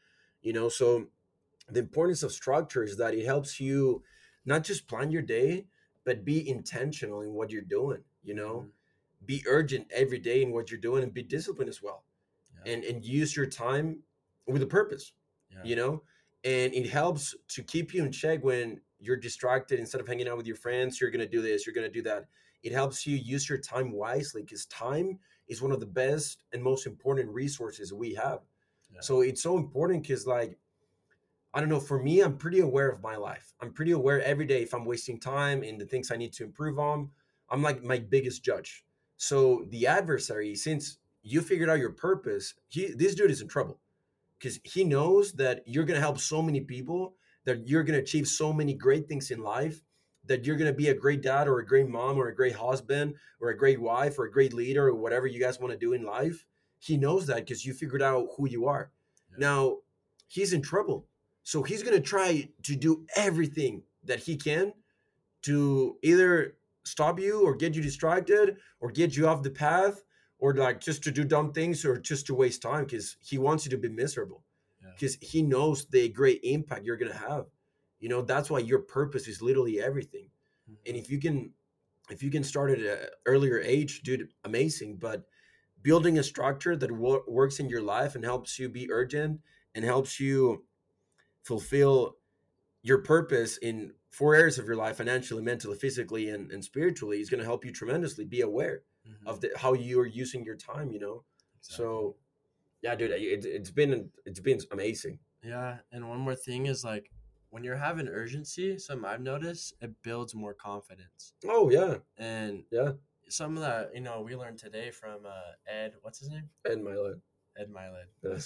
You 0.42 0.54
know, 0.54 0.70
so 0.70 1.06
the 1.68 1.80
importance 1.80 2.22
of 2.22 2.32
structure 2.32 2.82
is 2.82 2.96
that 2.96 3.14
it 3.14 3.26
helps 3.26 3.60
you 3.60 4.02
not 4.46 4.64
just 4.64 4.88
plan 4.88 5.10
your 5.10 5.22
day, 5.22 5.66
but 6.10 6.24
be 6.24 6.48
intentional 6.48 7.22
in 7.22 7.32
what 7.34 7.50
you're 7.50 7.62
doing, 7.62 8.02
you 8.22 8.34
know? 8.34 8.54
Mhm. 8.66 8.72
be 9.26 9.42
urgent 9.46 9.86
every 9.92 10.18
day 10.18 10.42
in 10.42 10.50
what 10.52 10.70
you're 10.70 10.80
doing 10.80 11.02
and 11.04 11.12
be 11.14 11.22
disciplined 11.22 11.68
as 11.68 11.82
well 11.82 12.04
Yeah. 12.56 12.72
and 12.72 12.84
and 12.84 13.04
use 13.04 13.36
your 13.36 13.46
time 13.46 14.02
with 14.46 14.62
a 14.62 14.66
purpose 14.66 15.12
Yeah. 15.52 15.60
you 15.68 15.76
know 15.76 16.02
and 16.44 16.74
it 16.74 16.88
helps 16.88 17.34
to 17.54 17.62
keep 17.62 17.92
you 17.94 18.04
in 18.04 18.12
check 18.12 18.42
when 18.44 18.80
you're 18.98 19.16
distracted 19.28 19.78
instead 19.78 20.00
of 20.00 20.08
hanging 20.08 20.28
out 20.28 20.38
with 20.38 20.46
your 20.46 20.56
friends 20.56 21.00
you're 21.00 21.10
going 21.10 21.26
to 21.30 21.36
do 21.36 21.42
this 21.42 21.66
you're 21.66 21.74
going 21.74 21.86
to 21.92 21.98
do 22.00 22.02
that 22.02 22.28
it 22.62 22.72
helps 22.72 23.06
you 23.06 23.16
use 23.16 23.48
your 23.48 23.58
time 23.58 23.92
wisely 23.92 24.42
because 24.42 24.66
time 24.66 25.18
is 25.48 25.62
one 25.62 25.72
of 25.72 25.80
the 25.80 25.86
best 26.04 26.44
and 26.52 26.62
most 26.62 26.86
important 26.86 27.28
resources 27.42 27.92
we 27.92 28.14
have 28.14 28.40
Yeah. 28.92 29.00
so 29.00 29.20
it's 29.20 29.42
so 29.42 29.56
important 29.58 30.02
because 30.02 30.26
like 30.26 30.58
I 31.52 31.60
don't 31.60 31.68
know. 31.68 31.80
For 31.80 32.00
me, 32.00 32.20
I'm 32.20 32.36
pretty 32.36 32.60
aware 32.60 32.90
of 32.90 33.02
my 33.02 33.16
life. 33.16 33.54
I'm 33.60 33.72
pretty 33.72 33.90
aware 33.92 34.22
every 34.22 34.46
day 34.46 34.62
if 34.62 34.72
I'm 34.72 34.84
wasting 34.84 35.18
time 35.18 35.62
in 35.62 35.78
the 35.78 35.84
things 35.84 36.10
I 36.10 36.16
need 36.16 36.32
to 36.34 36.44
improve 36.44 36.78
on. 36.78 37.10
I'm 37.50 37.62
like 37.62 37.82
my 37.82 37.98
biggest 37.98 38.44
judge. 38.44 38.84
So 39.16 39.66
the 39.70 39.86
adversary, 39.86 40.54
since 40.54 40.98
you 41.22 41.40
figured 41.40 41.68
out 41.68 41.78
your 41.78 41.92
purpose, 41.92 42.54
he 42.68 42.92
this 42.94 43.14
dude 43.14 43.30
is 43.30 43.42
in 43.42 43.48
trouble 43.48 43.80
because 44.38 44.60
he 44.64 44.84
knows 44.84 45.32
that 45.34 45.62
you're 45.66 45.84
gonna 45.84 46.00
help 46.00 46.18
so 46.18 46.40
many 46.40 46.60
people, 46.60 47.16
that 47.44 47.66
you're 47.68 47.82
gonna 47.82 47.98
achieve 47.98 48.28
so 48.28 48.52
many 48.52 48.72
great 48.72 49.08
things 49.08 49.30
in 49.30 49.42
life, 49.42 49.82
that 50.24 50.46
you're 50.46 50.56
gonna 50.56 50.72
be 50.72 50.88
a 50.88 50.94
great 50.94 51.20
dad 51.20 51.48
or 51.48 51.58
a 51.58 51.66
great 51.66 51.88
mom 51.88 52.16
or 52.16 52.28
a 52.28 52.34
great 52.34 52.54
husband 52.54 53.14
or 53.40 53.50
a 53.50 53.56
great 53.56 53.80
wife 53.80 54.18
or 54.18 54.24
a 54.24 54.30
great 54.30 54.54
leader 54.54 54.86
or 54.86 54.94
whatever 54.94 55.26
you 55.26 55.40
guys 55.40 55.58
want 55.58 55.72
to 55.72 55.78
do 55.78 55.92
in 55.92 56.04
life. 56.04 56.46
He 56.78 56.96
knows 56.96 57.26
that 57.26 57.44
because 57.44 57.66
you 57.66 57.74
figured 57.74 58.02
out 58.02 58.28
who 58.36 58.48
you 58.48 58.66
are. 58.66 58.90
Yeah. 59.32 59.36
Now 59.38 59.76
he's 60.28 60.52
in 60.52 60.62
trouble. 60.62 61.06
So 61.42 61.62
he's 61.62 61.82
going 61.82 61.96
to 61.96 62.02
try 62.02 62.50
to 62.64 62.76
do 62.76 63.06
everything 63.16 63.84
that 64.04 64.20
he 64.20 64.36
can 64.36 64.74
to 65.42 65.98
either 66.02 66.56
stop 66.84 67.18
you 67.20 67.42
or 67.42 67.54
get 67.54 67.74
you 67.74 67.82
distracted 67.82 68.58
or 68.80 68.90
get 68.90 69.16
you 69.16 69.26
off 69.28 69.42
the 69.42 69.50
path 69.50 70.02
or 70.38 70.54
like 70.54 70.80
just 70.80 71.02
to 71.04 71.10
do 71.10 71.24
dumb 71.24 71.52
things 71.52 71.84
or 71.84 71.98
just 71.98 72.26
to 72.26 72.34
waste 72.34 72.62
time 72.62 72.84
because 72.84 73.16
he 73.20 73.38
wants 73.38 73.64
you 73.64 73.70
to 73.70 73.78
be 73.78 73.88
miserable 73.88 74.44
Yeah. 74.82 74.90
because 74.94 75.16
he 75.20 75.42
knows 75.42 75.86
the 75.86 76.08
great 76.08 76.40
impact 76.42 76.84
you're 76.84 76.96
going 76.96 77.12
to 77.12 77.18
have. 77.18 77.46
You 77.98 78.08
know, 78.08 78.22
that's 78.22 78.50
why 78.50 78.60
your 78.60 78.80
purpose 78.80 79.28
is 79.28 79.42
literally 79.42 79.80
everything. 79.80 80.30
And 80.86 80.96
Mhm. 80.96 81.00
if 81.00 81.10
you 81.10 81.20
can 81.20 81.54
if 82.10 82.22
you 82.22 82.30
can 82.30 82.42
start 82.44 82.70
at 82.72 82.80
an 82.80 83.08
earlier 83.26 83.60
age, 83.60 84.02
dude, 84.02 84.32
amazing. 84.44 84.96
But 84.98 85.26
building 85.82 86.18
a 86.18 86.22
structure 86.22 86.76
that 86.76 86.90
wo- 86.90 87.24
works 87.28 87.60
in 87.60 87.68
your 87.68 87.82
life 87.82 88.14
and 88.14 88.24
helps 88.24 88.58
you 88.58 88.68
be 88.68 88.90
urgent 88.90 89.40
and 89.74 89.84
helps 89.84 90.20
you 90.20 90.66
fulfill 91.44 92.16
your 92.82 92.98
purpose 92.98 93.56
in 93.58 93.92
four 94.10 94.34
areas 94.34 94.58
of 94.58 94.66
your 94.66 94.76
life 94.76 94.96
financially 94.96 95.42
mentally 95.42 95.76
physically 95.76 96.30
and, 96.30 96.50
and 96.50 96.64
spiritually 96.64 97.20
is 97.20 97.30
going 97.30 97.38
to 97.38 97.44
help 97.44 97.64
you 97.64 97.72
tremendously 97.72 98.24
be 98.24 98.40
aware 98.40 98.82
Mhm. 99.06 99.26
of 99.26 99.40
the, 99.40 99.50
how 99.56 99.72
you're 99.72 100.06
using 100.06 100.44
your 100.44 100.56
time 100.56 100.90
you 100.90 100.98
know 100.98 101.24
so 101.60 102.16
yeah 102.82 102.94
dude 102.94 103.10
it, 103.12 103.44
it's 103.44 103.70
been 103.70 104.10
it's 104.26 104.40
been 104.40 104.60
amazing 104.72 105.18
Yeah, 105.42 105.78
and 105.92 106.08
one 106.08 106.18
more 106.20 106.34
thing 106.36 106.66
is 106.66 106.84
like 106.84 107.10
when 107.50 107.64
you're 107.64 107.76
having 107.76 108.06
urgency, 108.08 108.78
something 108.78 109.04
I've 109.08 109.20
noticed, 109.22 109.74
it 109.80 109.90
builds 110.02 110.34
more 110.34 110.54
confidence. 110.54 111.32
oh 111.48 111.70
yeah 111.70 111.98
And 112.18 112.64
Yeah. 112.70 112.92
some 113.28 113.56
of 113.56 113.62
that, 113.62 113.94
you 113.94 114.00
know, 114.00 114.20
we 114.22 114.36
learned 114.36 114.58
today 114.58 114.90
from 114.90 115.24
uh, 115.26 115.52
Ed, 115.66 115.94
what's 116.02 116.18
his 116.18 116.28
name? 116.30 116.48
ed 116.66 116.80
life 116.82 117.16
Ed 117.56 117.68
Mylett. 117.70 118.10
Yeah. 118.22 118.38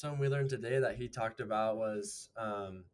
Something 0.00 0.18
we 0.18 0.28
learned 0.28 0.48
today 0.48 0.78
that 0.78 0.96
he 0.96 1.08
talked 1.08 1.40
about 1.40 1.76
was 1.76 2.30
um, 2.34 2.84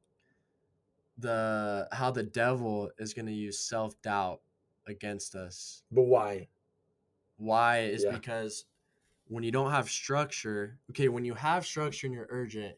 the 1.19 1.87
how 1.93 2.11
the 2.11 2.25
devil 2.25 2.91
is 2.99 3.15
going 3.15 3.27
to 3.27 3.33
use 3.33 3.61
self 3.61 3.95
doubt 4.03 4.41
against 4.89 5.37
us. 5.37 5.85
but 5.93 6.03
why 6.03 6.49
Why 7.37 7.83
is 7.83 8.03
Yeah. 8.03 8.11
because 8.11 8.65
when 9.29 9.45
you 9.45 9.53
don't 9.53 9.71
have 9.71 9.89
structure, 9.89 10.81
okay, 10.91 11.07
when 11.09 11.25
you 11.25 11.35
have 11.35 11.65
structure 11.65 12.09
and 12.09 12.15
you're 12.15 12.27
urgent, 12.29 12.77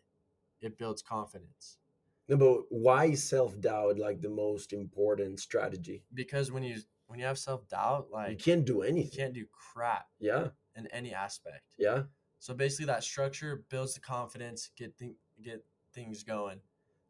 it 0.60 0.76
builds 0.76 1.00
confidence. 1.00 1.78
no 2.28 2.36
but 2.36 2.64
why 2.68 3.06
is 3.06 3.22
self-doubt 3.26 3.98
like 3.98 4.20
the 4.20 4.28
most 4.28 4.74
important 4.74 5.40
strategy 5.40 6.04
Because 6.12 6.52
when 6.52 6.62
you 6.62 6.82
when 7.06 7.18
you 7.18 7.24
have 7.24 7.38
self 7.38 7.66
doubt, 7.66 8.10
like 8.10 8.32
you 8.32 8.36
can't 8.36 8.66
do 8.66 8.82
anything. 8.82 9.10
you 9.10 9.16
can't 9.16 9.32
do 9.32 9.46
crap 9.46 10.06
yeah 10.20 10.48
in 10.76 10.86
any 10.88 11.14
aspect. 11.14 11.64
yeah 11.78 12.02
So 12.38 12.54
basically, 12.54 12.86
that 12.86 13.04
structure 13.04 13.64
builds 13.68 13.94
the 13.94 14.00
confidence, 14.00 14.70
get 14.76 14.96
th- 14.98 15.16
get 15.42 15.64
things 15.94 16.22
going. 16.22 16.60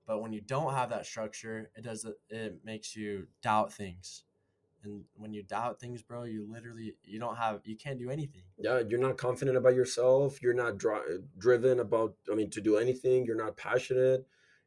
But 0.07 0.23
when 0.23 0.33
you 0.33 0.41
don't 0.41 0.73
have 0.73 0.91
that 0.91 1.05
structure, 1.05 1.71
it 1.77 1.85
does 1.85 2.07
it, 2.31 2.61
makes 2.65 2.97
you 2.97 3.27
doubt 3.43 3.73
things, 3.73 4.25
and 4.83 5.05
when 5.17 5.33
you 5.33 5.43
doubt 5.43 5.81
things, 5.81 6.03
bro, 6.03 6.25
you 6.25 6.51
literally 6.51 6.95
you 7.05 7.19
don't 7.19 7.37
have 7.37 7.61
you 7.65 7.77
can't 7.77 7.99
do 7.99 8.11
anything. 8.11 8.43
yeah 8.59 8.81
you're 8.89 9.01
not 9.01 9.19
confident 9.19 9.57
about 9.57 9.75
yourself. 9.75 10.41
You're 10.43 10.55
not 10.55 10.79
dri- 10.79 11.21
driven 11.37 11.81
about 11.81 12.15
i 12.31 12.35
mean 12.35 12.51
to 12.51 12.61
do 12.61 12.77
anything. 12.77 13.25
You're 13.25 13.37
not 13.45 13.57
passionate. 13.57 14.27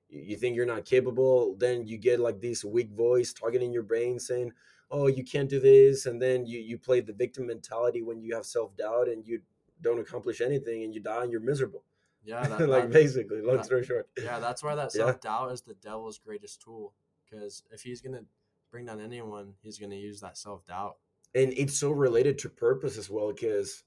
You 0.09 0.35
think 0.35 0.55
you're 0.55 0.65
not 0.65 0.85
capable. 0.85 1.55
Then 1.57 1.87
you 1.87 1.97
get 1.97 2.19
like 2.19 2.41
this 2.41 2.63
weak 2.63 2.91
voice 2.91 3.33
talking 3.33 3.61
in 3.61 3.73
your 3.73 3.83
brain 3.83 4.19
saying 4.19 4.51
oh 4.91 5.07
you 5.07 5.23
can't 5.23 5.49
do 5.49 5.59
this. 5.59 6.05
And 6.05 6.21
then 6.21 6.45
you 6.45 6.59
you 6.59 6.77
play 6.77 6.99
the 7.01 7.13
victim 7.13 7.47
mentality 7.47 8.01
when 8.01 8.21
you 8.21 8.35
have 8.35 8.45
self-doubt 8.45 9.07
and 9.07 9.25
you 9.25 9.41
don't 9.81 9.99
accomplish 9.99 10.41
anything 10.41 10.83
and 10.83 10.93
you 10.93 11.01
die 11.01 11.23
and 11.23 11.31
you're 11.31 11.41
miserable 11.41 11.83
Yeah, 12.23 12.47
that, 12.47 12.67
like 12.69 12.83
that- 12.83 12.91
basically 12.93 13.41
long 13.41 13.57
that- 13.57 13.65
story 13.65 13.83
short 13.85 14.07
yeah, 14.17 14.39
that's 14.39 14.63
why 14.63 14.75
that 14.75 14.91
Yeah. 14.95 15.05
self 15.05 15.21
doubt 15.21 15.51
is 15.51 15.61
the 15.61 15.73
devil's 15.75 16.17
greatest 16.19 16.61
tool. 16.61 16.93
Because 17.29 17.63
if 17.71 17.81
he's 17.81 18.01
gonna 18.01 18.23
bring 18.71 18.85
down 18.85 18.99
anyone, 18.99 19.53
he's 19.61 19.77
gonna 19.79 19.95
use 19.95 20.19
that 20.21 20.37
self 20.37 20.65
doubt. 20.65 20.97
and 21.33 21.53
it's 21.53 21.77
so 21.77 21.91
related 21.91 22.37
to 22.39 22.49
purpose 22.49 22.97
as 22.97 23.09
well 23.09 23.31
because 23.33 23.83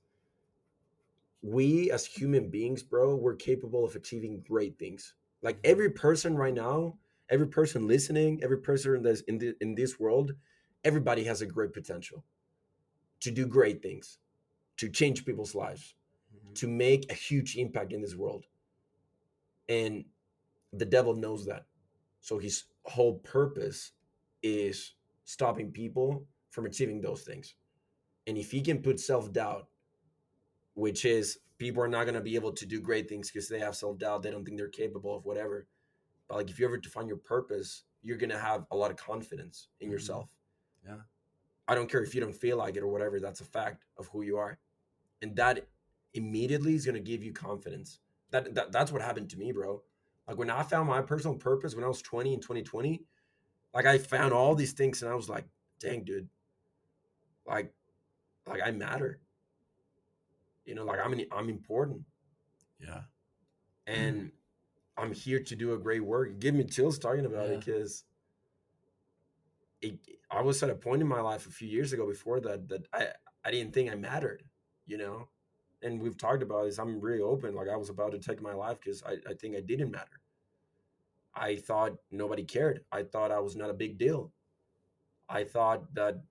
we 1.43 1.91
as 1.91 2.07
human 2.07 2.49
beings 2.49 2.83
bro 2.83 3.15
we're 3.15 3.35
capable 3.37 3.85
of 3.85 3.95
achieving 3.95 4.43
great 4.49 4.79
things 4.79 5.15
Like 5.43 5.57
mm-hmm. 5.57 5.73
every 5.73 5.91
person 5.91 6.37
right 6.37 6.55
now, 6.55 6.97
every 7.29 7.49
person 7.49 7.87
listening, 7.87 8.41
every 8.43 8.59
person 8.59 9.03
that's 9.03 9.21
in 9.23 9.37
the, 9.39 9.55
in 9.61 9.75
this 9.75 9.99
world, 10.01 10.33
everybody 10.85 11.25
has 11.25 11.43
a 11.43 11.47
great 11.47 11.73
potential 11.75 12.25
to 13.21 13.31
do 13.31 13.47
great 13.47 13.83
things, 13.83 14.19
to 14.77 14.89
change 14.91 15.25
people's 15.25 15.55
lives, 15.55 15.95
Mhm. 16.35 16.55
to 16.55 16.69
make 16.69 17.11
a 17.11 17.15
huge 17.15 17.57
impact 17.57 17.93
in 17.93 18.01
this 18.01 18.15
world. 18.15 18.47
And 19.69 20.05
the 20.73 20.85
devil 20.85 21.15
knows 21.15 21.47
that. 21.47 21.67
So 22.21 22.39
his 22.39 22.65
whole 22.85 23.19
purpose 23.21 23.93
is 24.43 24.95
stopping 25.25 25.73
people 25.73 26.27
from 26.51 26.67
achieving 26.67 27.01
those 27.01 27.23
things. 27.23 27.55
And 28.27 28.37
if 28.39 28.51
he 28.51 28.63
can 28.63 28.83
put 28.83 29.01
self 29.01 29.33
doubt, 29.33 29.69
which 30.75 31.05
is 31.05 31.39
people 31.59 31.83
are 31.83 31.89
not 31.89 32.05
going 32.05 32.15
to 32.15 32.21
be 32.21 32.35
able 32.35 32.53
to 32.53 32.67
do 32.67 32.81
great 32.81 33.09
things 33.09 33.31
because 33.31 33.49
they 33.49 33.61
have 33.61 33.77
self 33.77 33.99
doubt, 33.99 34.23
they 34.23 34.31
don't 34.31 34.45
think 34.45 34.59
they're 34.59 34.69
capable 34.69 35.15
of 35.17 35.25
whatever. 35.25 35.69
But 36.29 36.37
like 36.37 36.51
if 36.51 36.59
you 36.59 36.67
ever 36.67 36.79
define 36.79 37.07
your 37.07 37.19
purpose, 37.19 37.85
you're 38.03 38.17
going 38.17 38.31
to 38.31 38.39
have 38.39 38.67
a 38.71 38.77
lot 38.77 38.91
of 38.91 38.97
confidence 38.97 39.69
in 39.81 39.89
Mhm. 39.89 39.93
yourself. 39.93 40.29
Yeah. 40.85 41.03
I 41.67 41.75
don't 41.75 41.89
care 41.91 42.03
if 42.03 42.15
you 42.15 42.21
don't 42.21 42.35
feel 42.35 42.57
like 42.59 42.77
it 42.77 42.83
or 42.83 42.89
whatever, 42.89 43.21
that's 43.21 43.41
a 43.41 43.45
fact 43.45 43.85
of 43.97 44.09
who 44.09 44.23
you 44.23 44.37
are. 44.37 44.59
And 45.23 45.37
that 45.37 45.67
immediately 46.13 46.75
is 46.75 46.85
going 46.85 46.95
to 46.95 47.01
give 47.01 47.23
you 47.23 47.33
confidence. 47.33 48.01
That, 48.31 48.55
that 48.55 48.73
that's 48.73 48.93
what 48.93 49.03
happened 49.03 49.31
to 49.31 49.39
me, 49.39 49.53
bro. 49.53 49.83
Like 50.27 50.39
when 50.39 50.51
I 50.51 50.63
found 50.63 50.89
my 50.89 51.03
personal 51.03 51.37
purpose 51.37 51.75
when 51.75 51.85
I 51.85 51.89
was 51.89 52.03
20 52.03 52.35
in 52.35 52.41
2020, 52.41 53.03
like 53.75 53.87
I 53.87 53.99
found 53.99 54.33
all 54.33 54.55
these 54.55 54.73
things 54.73 55.03
and 55.03 55.11
I 55.11 55.15
was 55.15 55.29
like, 55.29 55.45
dang, 55.81 56.05
dude, 56.05 56.29
like, 57.47 57.73
like 58.47 58.61
I 58.65 58.71
matter. 58.71 59.21
You 60.65 60.75
know, 60.75 60.85
like 60.85 60.99
I'm 61.05 61.15
I'm 61.31 61.49
important 61.51 62.03
Yeah. 62.81 63.03
and 63.87 64.17
mm-hmm. 64.17 65.03
I'm 65.05 65.13
here 65.13 65.41
to 65.41 65.57
do 65.57 65.75
a 65.75 65.79
great 65.79 66.05
work. 66.05 66.39
give 66.39 66.55
me 66.55 66.65
chills 66.65 66.99
talking 66.99 67.27
about 67.27 67.49
Yeah. 67.49 67.55
it 67.55 67.65
because 67.65 68.05
it, 69.83 69.99
I 70.31 70.41
was 70.41 70.63
at 70.63 70.71
a 70.71 70.75
point 70.75 71.03
in 71.03 71.09
my 71.09 71.21
life 71.21 71.47
a 71.47 71.51
few 71.51 71.69
years 71.69 71.93
ago 71.93 72.07
before 72.09 72.41
that 72.41 72.69
that 72.69 72.89
I 72.93 73.09
I 73.45 73.51
didn't 73.51 73.75
think 73.75 73.91
I 73.93 73.95
mattered, 73.95 74.43
you 74.87 74.99
know. 74.99 75.29
And 75.83 76.01
we've 76.01 76.17
talked 76.17 76.43
about 76.43 76.65
this. 76.65 76.79
I'm 76.79 77.01
really 77.01 77.21
open. 77.21 77.55
Like 77.55 77.69
I 77.69 77.77
was 77.77 77.91
about 77.91 78.13
to 78.13 78.19
take 78.19 78.41
my 78.41 78.55
life 78.55 78.79
because 78.83 79.03
I, 79.03 79.17
I 79.29 79.35
think 79.35 79.57
I 79.57 79.61
didn't 79.61 79.91
matter. 79.91 80.21
I 81.35 81.57
thought 81.57 81.97
nobody 82.11 82.45
cared. 82.45 82.85
I 82.93 83.03
thought 83.03 83.33
I 83.33 83.41
was 83.41 83.57
not 83.57 83.71
a 83.71 83.75
big 83.75 83.99
deal. 83.99 84.33
I 85.29 85.45
thought 85.45 85.93
that 85.95 86.23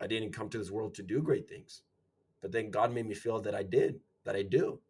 I 0.00 0.06
didn't 0.06 0.32
come 0.32 0.48
to 0.50 0.58
this 0.58 0.70
world 0.70 0.94
to 0.94 1.02
do 1.02 1.22
great 1.22 1.48
things. 1.48 1.82
But 2.42 2.52
then 2.52 2.70
God 2.70 2.92
made 2.92 3.06
me 3.06 3.14
feel 3.14 3.40
that 3.40 3.54
I 3.54 3.62
did, 3.62 4.00
that 4.24 4.36
I 4.36 4.42
do. 4.42 4.80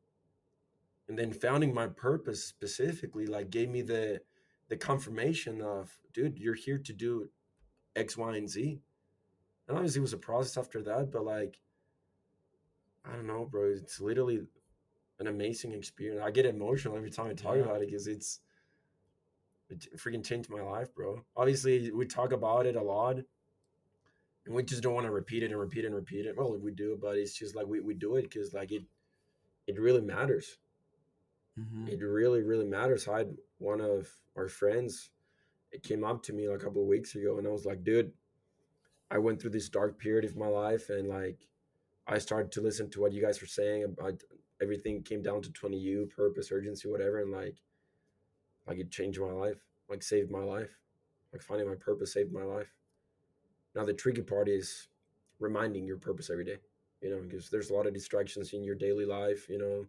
And 1.08 1.18
then 1.18 1.32
founding 1.32 1.74
my 1.74 1.86
purpose 1.86 2.44
specifically 2.44 3.26
like 3.26 3.50
gave 3.50 3.68
me 3.68 3.82
the 3.82 4.20
the 4.68 4.76
confirmation 4.76 5.60
of, 5.60 5.98
dude, 6.14 6.38
you're 6.38 6.54
here 6.54 6.78
to 6.78 6.92
do 6.92 7.28
X, 7.94 8.16
Y, 8.16 8.36
and 8.36 8.48
Z. 8.48 8.80
And 9.68 9.76
obviously 9.76 9.98
it 9.98 10.02
was 10.02 10.14
a 10.14 10.18
process 10.18 10.56
after 10.56 10.82
that, 10.82 11.12
but 11.12 11.24
like 11.24 11.58
I 13.04 13.12
don't 13.12 13.26
know, 13.26 13.44
bro. 13.44 13.70
It's 13.70 14.00
literally 14.00 14.46
an 15.20 15.26
amazing 15.26 15.72
experience. 15.72 16.22
I 16.24 16.30
get 16.30 16.46
emotional 16.46 16.96
every 16.96 17.10
time 17.10 17.28
I 17.28 17.34
talk 17.34 17.56
Yeah. 17.56 17.62
about 17.62 17.82
it 17.82 17.86
because 17.86 18.06
it's 18.06 18.40
it 19.68 19.88
freaking 19.96 20.24
changed 20.24 20.48
my 20.50 20.62
life, 20.62 20.94
bro. 20.94 21.24
Obviously, 21.36 21.90
we 21.90 22.06
talk 22.06 22.32
about 22.32 22.66
it 22.66 22.76
a 22.76 22.82
lot, 22.82 23.16
and 24.46 24.54
we 24.54 24.62
just 24.62 24.82
don't 24.82 24.94
want 24.94 25.06
to 25.06 25.10
repeat 25.12 25.42
it 25.42 25.50
and 25.50 25.58
repeat 25.60 25.84
it 25.84 25.88
and 25.88 25.94
repeat 25.96 26.26
it. 26.26 26.36
Well, 26.36 26.56
we 26.58 26.72
do, 26.72 26.98
but 27.00 27.16
it's 27.16 27.34
just 27.36 27.54
like 27.54 27.66
we, 27.66 27.80
we 27.80 27.94
do 27.94 28.16
it 28.16 28.22
because 28.22 28.52
like 28.54 28.72
it 28.72 28.84
it 29.66 29.80
really 29.80 30.02
matters. 30.02 30.58
Mhm. 31.58 31.88
It 31.88 32.00
really 32.02 32.42
really 32.42 32.64
matters. 32.66 33.08
I 33.08 33.18
had 33.18 33.36
one 33.58 33.80
of 33.80 34.08
our 34.36 34.48
friends. 34.48 35.10
It 35.72 35.82
came 35.82 36.04
up 36.04 36.22
to 36.24 36.32
me 36.32 36.48
like 36.48 36.60
a 36.60 36.64
couple 36.64 36.82
of 36.82 36.88
weeks 36.88 37.14
ago, 37.16 37.38
and 37.38 37.46
I 37.46 37.50
was 37.50 37.66
like, 37.66 37.84
dude, 37.84 38.12
I 39.10 39.18
went 39.18 39.40
through 39.40 39.50
this 39.52 39.68
dark 39.70 39.98
period 39.98 40.24
of 40.24 40.36
my 40.36 40.48
life, 40.48 40.90
and 40.90 41.08
like 41.08 41.48
I 42.06 42.18
started 42.18 42.52
to 42.52 42.60
listen 42.60 42.90
to 42.90 43.00
what 43.00 43.12
you 43.12 43.22
guys 43.22 43.40
were 43.40 43.46
saying 43.46 43.84
about 43.84 44.22
everything 44.60 45.02
came 45.02 45.22
down 45.22 45.42
to 45.42 45.50
20U, 45.50 46.06
purpose, 46.14 46.52
urgency, 46.52 46.88
whatever, 46.88 47.20
and 47.20 47.32
like 47.32 47.56
like 48.66 48.78
it 48.78 48.90
changed 48.90 49.20
my 49.20 49.32
life, 49.32 49.60
like 49.88 50.02
saved 50.02 50.30
my 50.30 50.42
life. 50.42 50.70
Like 51.32 51.42
finding 51.42 51.68
my 51.68 51.74
purpose 51.74 52.12
saved 52.12 52.32
my 52.32 52.44
life. 52.44 52.72
Now 53.74 53.84
the 53.84 53.92
tricky 53.92 54.22
part 54.22 54.48
is 54.48 54.88
reminding 55.40 55.86
your 55.86 55.96
purpose 55.98 56.30
every 56.30 56.44
day, 56.44 56.58
you 57.02 57.10
know, 57.10 57.20
because 57.20 57.50
there's 57.50 57.70
a 57.70 57.74
lot 57.74 57.86
of 57.86 57.94
distractions 57.94 58.52
in 58.52 58.62
your 58.62 58.76
daily 58.76 59.04
life, 59.04 59.48
you 59.48 59.58
know, 59.58 59.86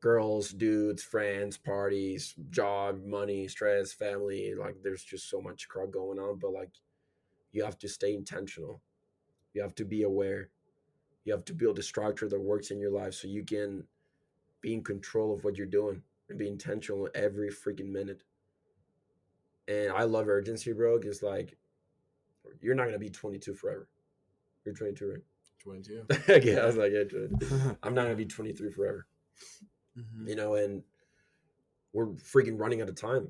girls, 0.00 0.50
dudes, 0.50 1.02
friends, 1.02 1.56
parties, 1.58 2.34
job, 2.50 3.04
money, 3.04 3.48
stress, 3.48 3.92
family, 3.92 4.54
like 4.54 4.76
there's 4.82 5.04
just 5.04 5.28
so 5.30 5.40
much 5.40 5.68
crap 5.68 5.90
going 5.90 6.18
on, 6.18 6.38
but 6.38 6.52
like 6.52 6.72
you 7.52 7.64
have 7.64 7.78
to 7.78 7.88
stay 7.88 8.14
intentional. 8.14 8.82
You 9.54 9.62
have 9.62 9.74
to 9.76 9.84
be 9.84 10.02
aware. 10.02 10.50
You 11.24 11.32
have 11.32 11.44
to 11.46 11.54
build 11.54 11.78
a 11.78 11.82
structure 11.82 12.28
that 12.28 12.40
works 12.40 12.70
in 12.70 12.78
your 12.78 12.90
life 12.90 13.14
so 13.14 13.28
you 13.28 13.44
can 13.44 13.84
be 14.60 14.74
in 14.74 14.82
control 14.82 15.34
of 15.34 15.44
what 15.44 15.56
you're 15.56 15.66
doing 15.66 16.02
and 16.28 16.38
be 16.38 16.48
intentional 16.48 17.08
every 17.14 17.50
freaking 17.50 17.90
minute. 17.90 18.22
And 19.68 19.92
I 19.92 20.04
love 20.04 20.28
urgency, 20.28 20.72
bro, 20.72 20.98
because 20.98 21.22
like 21.22 21.56
you're 22.60 22.74
not 22.74 22.86
gonna 22.86 22.98
be 22.98 23.10
22 23.10 23.54
forever. 23.54 23.88
You're 24.64 24.74
22, 24.74 25.10
right? 25.10 25.22
22. 25.60 26.06
yeah, 26.50 26.60
I 26.60 26.66
was 26.66 26.76
like, 26.76 26.92
yeah, 26.92 27.04
22. 27.04 27.76
I'm 27.82 27.94
not 27.94 28.02
gonna 28.02 28.14
be 28.16 28.26
23 28.26 28.70
forever. 28.70 29.06
Mhm. 29.98 30.28
You 30.28 30.36
know, 30.36 30.54
and 30.54 30.82
we're 31.92 32.08
freaking 32.08 32.58
running 32.58 32.82
out 32.82 32.88
of 32.88 32.96
time. 32.96 33.28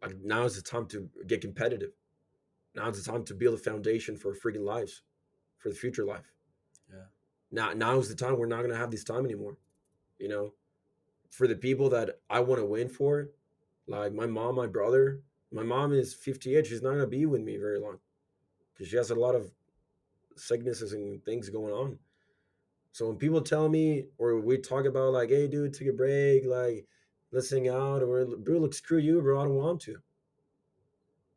Like 0.00 0.16
now 0.22 0.44
is 0.44 0.56
the 0.56 0.62
time 0.62 0.86
to 0.88 1.08
get 1.26 1.40
competitive. 1.40 1.92
Now 2.74 2.88
is 2.88 3.04
the 3.04 3.10
time 3.10 3.24
to 3.24 3.34
build 3.34 3.54
a 3.54 3.62
foundation 3.62 4.16
for 4.16 4.34
freaking 4.34 4.64
lives, 4.64 5.02
for 5.58 5.68
the 5.68 5.74
future 5.74 6.04
life. 6.04 6.32
Now 7.52 7.72
now 7.74 7.98
is 7.98 8.08
the 8.08 8.14
time 8.14 8.38
we're 8.38 8.46
not 8.46 8.62
gonna 8.62 8.76
have 8.76 8.90
this 8.90 9.04
time 9.04 9.24
anymore. 9.24 9.58
You 10.18 10.28
know, 10.28 10.54
for 11.30 11.46
the 11.46 11.54
people 11.54 11.90
that 11.90 12.18
I 12.28 12.40
want 12.40 12.60
to 12.60 12.66
win 12.66 12.88
for, 12.88 13.28
like 13.86 14.12
my 14.12 14.26
mom, 14.26 14.56
my 14.56 14.66
brother. 14.66 15.20
My 15.54 15.62
mom 15.62 15.92
is 15.92 16.14
58. 16.14 16.66
She's 16.66 16.82
not 16.82 16.92
gonna 16.92 17.06
be 17.06 17.26
with 17.26 17.42
me 17.42 17.58
very 17.58 17.78
long 17.78 17.98
because 18.72 18.88
she 18.88 18.96
has 18.96 19.10
a 19.10 19.14
lot 19.14 19.34
of 19.34 19.50
sicknesses 20.34 20.94
and 20.94 21.22
things 21.24 21.50
going 21.50 21.74
on. 21.74 21.98
So 22.92 23.06
when 23.06 23.16
people 23.16 23.42
tell 23.42 23.68
me 23.68 24.06
or 24.18 24.40
we 24.40 24.58
talk 24.58 24.86
about 24.86 25.12
like, 25.12 25.28
hey 25.28 25.48
dude, 25.48 25.74
take 25.74 25.88
a 25.88 25.92
break, 25.92 26.44
like 26.46 26.86
let's 27.32 27.50
hang 27.50 27.68
out, 27.68 28.02
or 28.02 28.26
bro, 28.26 28.58
look, 28.58 28.74
screw 28.74 28.98
you, 28.98 29.20
bro, 29.20 29.40
I 29.40 29.44
don't 29.44 29.54
want 29.54 29.80
to. 29.82 29.96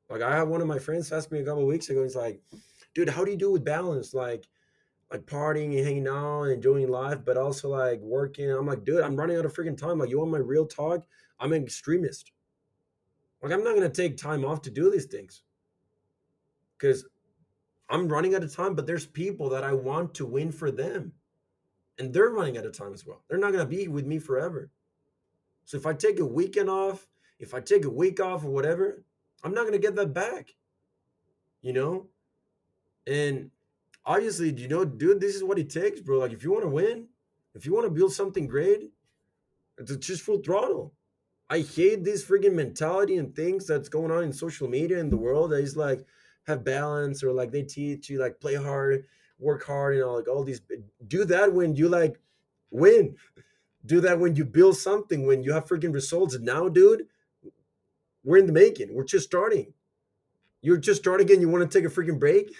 Like 0.09 0.21
I 0.21 0.35
had 0.35 0.47
one 0.47 0.61
of 0.61 0.67
my 0.67 0.79
friends 0.79 1.11
ask 1.11 1.31
me 1.31 1.39
a 1.39 1.45
couple 1.45 1.65
weeks 1.65 1.89
ago, 1.89 2.03
he's 2.03 2.15
like, 2.15 2.41
dude, 2.93 3.09
how 3.09 3.25
do 3.25 3.31
you 3.31 3.37
do 3.37 3.51
with 3.51 3.65
balance? 3.65 4.13
Like 4.13 4.47
like 5.11 5.25
partying 5.25 5.77
and 5.77 5.85
hanging 5.85 6.07
out 6.07 6.43
and 6.43 6.53
enjoying 6.53 6.89
life, 6.89 7.19
but 7.23 7.37
also 7.37 7.69
like 7.69 7.99
working. 8.01 8.49
I'm 8.49 8.65
like, 8.65 8.83
dude, 8.83 9.01
I'm 9.01 9.15
running 9.15 9.37
out 9.37 9.45
of 9.45 9.53
freaking 9.53 9.77
time. 9.77 9.99
Like, 9.99 10.09
you 10.09 10.19
want 10.19 10.31
my 10.31 10.39
real 10.39 10.65
talk? 10.65 11.05
I'm 11.39 11.53
an 11.53 11.63
extremist. 11.63 12.31
Like, 13.41 13.51
I'm 13.51 13.63
not 13.63 13.75
gonna 13.75 13.89
take 13.89 14.17
time 14.17 14.43
off 14.43 14.61
to 14.63 14.71
do 14.71 14.89
these 14.89 15.05
things. 15.05 15.43
Cause 16.79 17.05
I'm 17.89 18.07
running 18.07 18.35
out 18.35 18.43
of 18.43 18.53
time, 18.53 18.73
but 18.73 18.87
there's 18.87 19.05
people 19.05 19.49
that 19.49 19.63
I 19.63 19.73
want 19.73 20.13
to 20.15 20.25
win 20.25 20.51
for 20.51 20.71
them. 20.71 21.13
And 21.99 22.13
they're 22.13 22.29
running 22.29 22.57
out 22.57 22.65
of 22.65 22.77
time 22.77 22.93
as 22.93 23.05
well. 23.05 23.23
They're 23.29 23.37
not 23.37 23.51
gonna 23.51 23.65
be 23.65 23.87
with 23.87 24.05
me 24.05 24.17
forever. 24.19 24.71
So 25.65 25.77
if 25.77 25.85
I 25.85 25.93
take 25.93 26.19
a 26.19 26.25
weekend 26.25 26.69
off, 26.69 27.07
if 27.39 27.53
I 27.53 27.61
take 27.61 27.85
a 27.85 27.89
week 27.89 28.19
off 28.19 28.43
or 28.43 28.49
whatever, 28.49 29.03
I'm 29.43 29.53
not 29.53 29.65
gonna 29.65 29.77
get 29.77 29.95
that 29.95 30.13
back. 30.13 30.55
You 31.61 31.73
know? 31.73 32.07
And 33.07 33.51
obviously, 34.05 34.51
you 34.51 34.67
know, 34.67 34.85
dude, 34.85 35.19
this 35.19 35.35
is 35.35 35.43
what 35.43 35.59
it 35.59 35.69
takes, 35.69 35.99
bro. 35.99 36.19
Like 36.19 36.33
if 36.33 36.43
you 36.43 36.51
want 36.51 36.63
to 36.63 36.69
win, 36.69 37.07
if 37.53 37.65
you 37.65 37.73
want 37.73 37.85
to 37.85 37.91
build 37.91 38.13
something 38.13 38.47
great, 38.47 38.91
it's 39.77 39.95
just 39.97 40.21
full 40.23 40.41
throttle. 40.41 40.93
I 41.49 41.59
hate 41.59 42.03
this 42.03 42.25
freaking 42.25 42.53
mentality 42.53 43.17
and 43.17 43.35
things 43.35 43.67
that's 43.67 43.89
going 43.89 44.11
on 44.11 44.23
in 44.23 44.33
social 44.33 44.67
media 44.67 44.99
in 44.99 45.09
the 45.09 45.17
world 45.17 45.51
that 45.51 45.61
is 45.61 45.77
like 45.77 46.05
have 46.47 46.63
balance 46.63 47.23
or 47.23 47.31
like 47.31 47.51
they 47.51 47.63
teach 47.63 48.09
you 48.09 48.19
like 48.19 48.39
play 48.39 48.55
hard, 48.55 49.05
work 49.39 49.63
hard, 49.63 49.95
you 49.95 50.01
know, 50.01 50.13
like 50.13 50.27
all 50.27 50.43
these 50.43 50.61
do 51.07 51.25
that 51.25 51.53
when 51.53 51.75
you 51.75 51.87
like 51.87 52.19
win. 52.71 53.15
Do 53.85 54.01
that 54.01 54.19
when 54.19 54.35
you 54.35 54.45
build 54.45 54.77
something, 54.77 55.27
when 55.27 55.43
you 55.43 55.53
have 55.53 55.67
freaking 55.67 55.93
results. 55.93 56.33
And 56.33 56.43
now, 56.43 56.67
dude, 56.69 57.03
we're 58.23 58.37
in 58.37 58.47
the 58.47 58.53
making. 58.53 58.95
We're 58.95 59.03
just 59.03 59.27
starting. 59.27 59.73
You're 60.61 60.77
just 60.77 61.01
starting 61.01 61.31
and 61.31 61.41
you 61.41 61.49
want 61.49 61.69
to 61.69 61.79
take 61.79 61.87
a 61.87 61.93
freaking 61.93 62.19
break. 62.19 62.51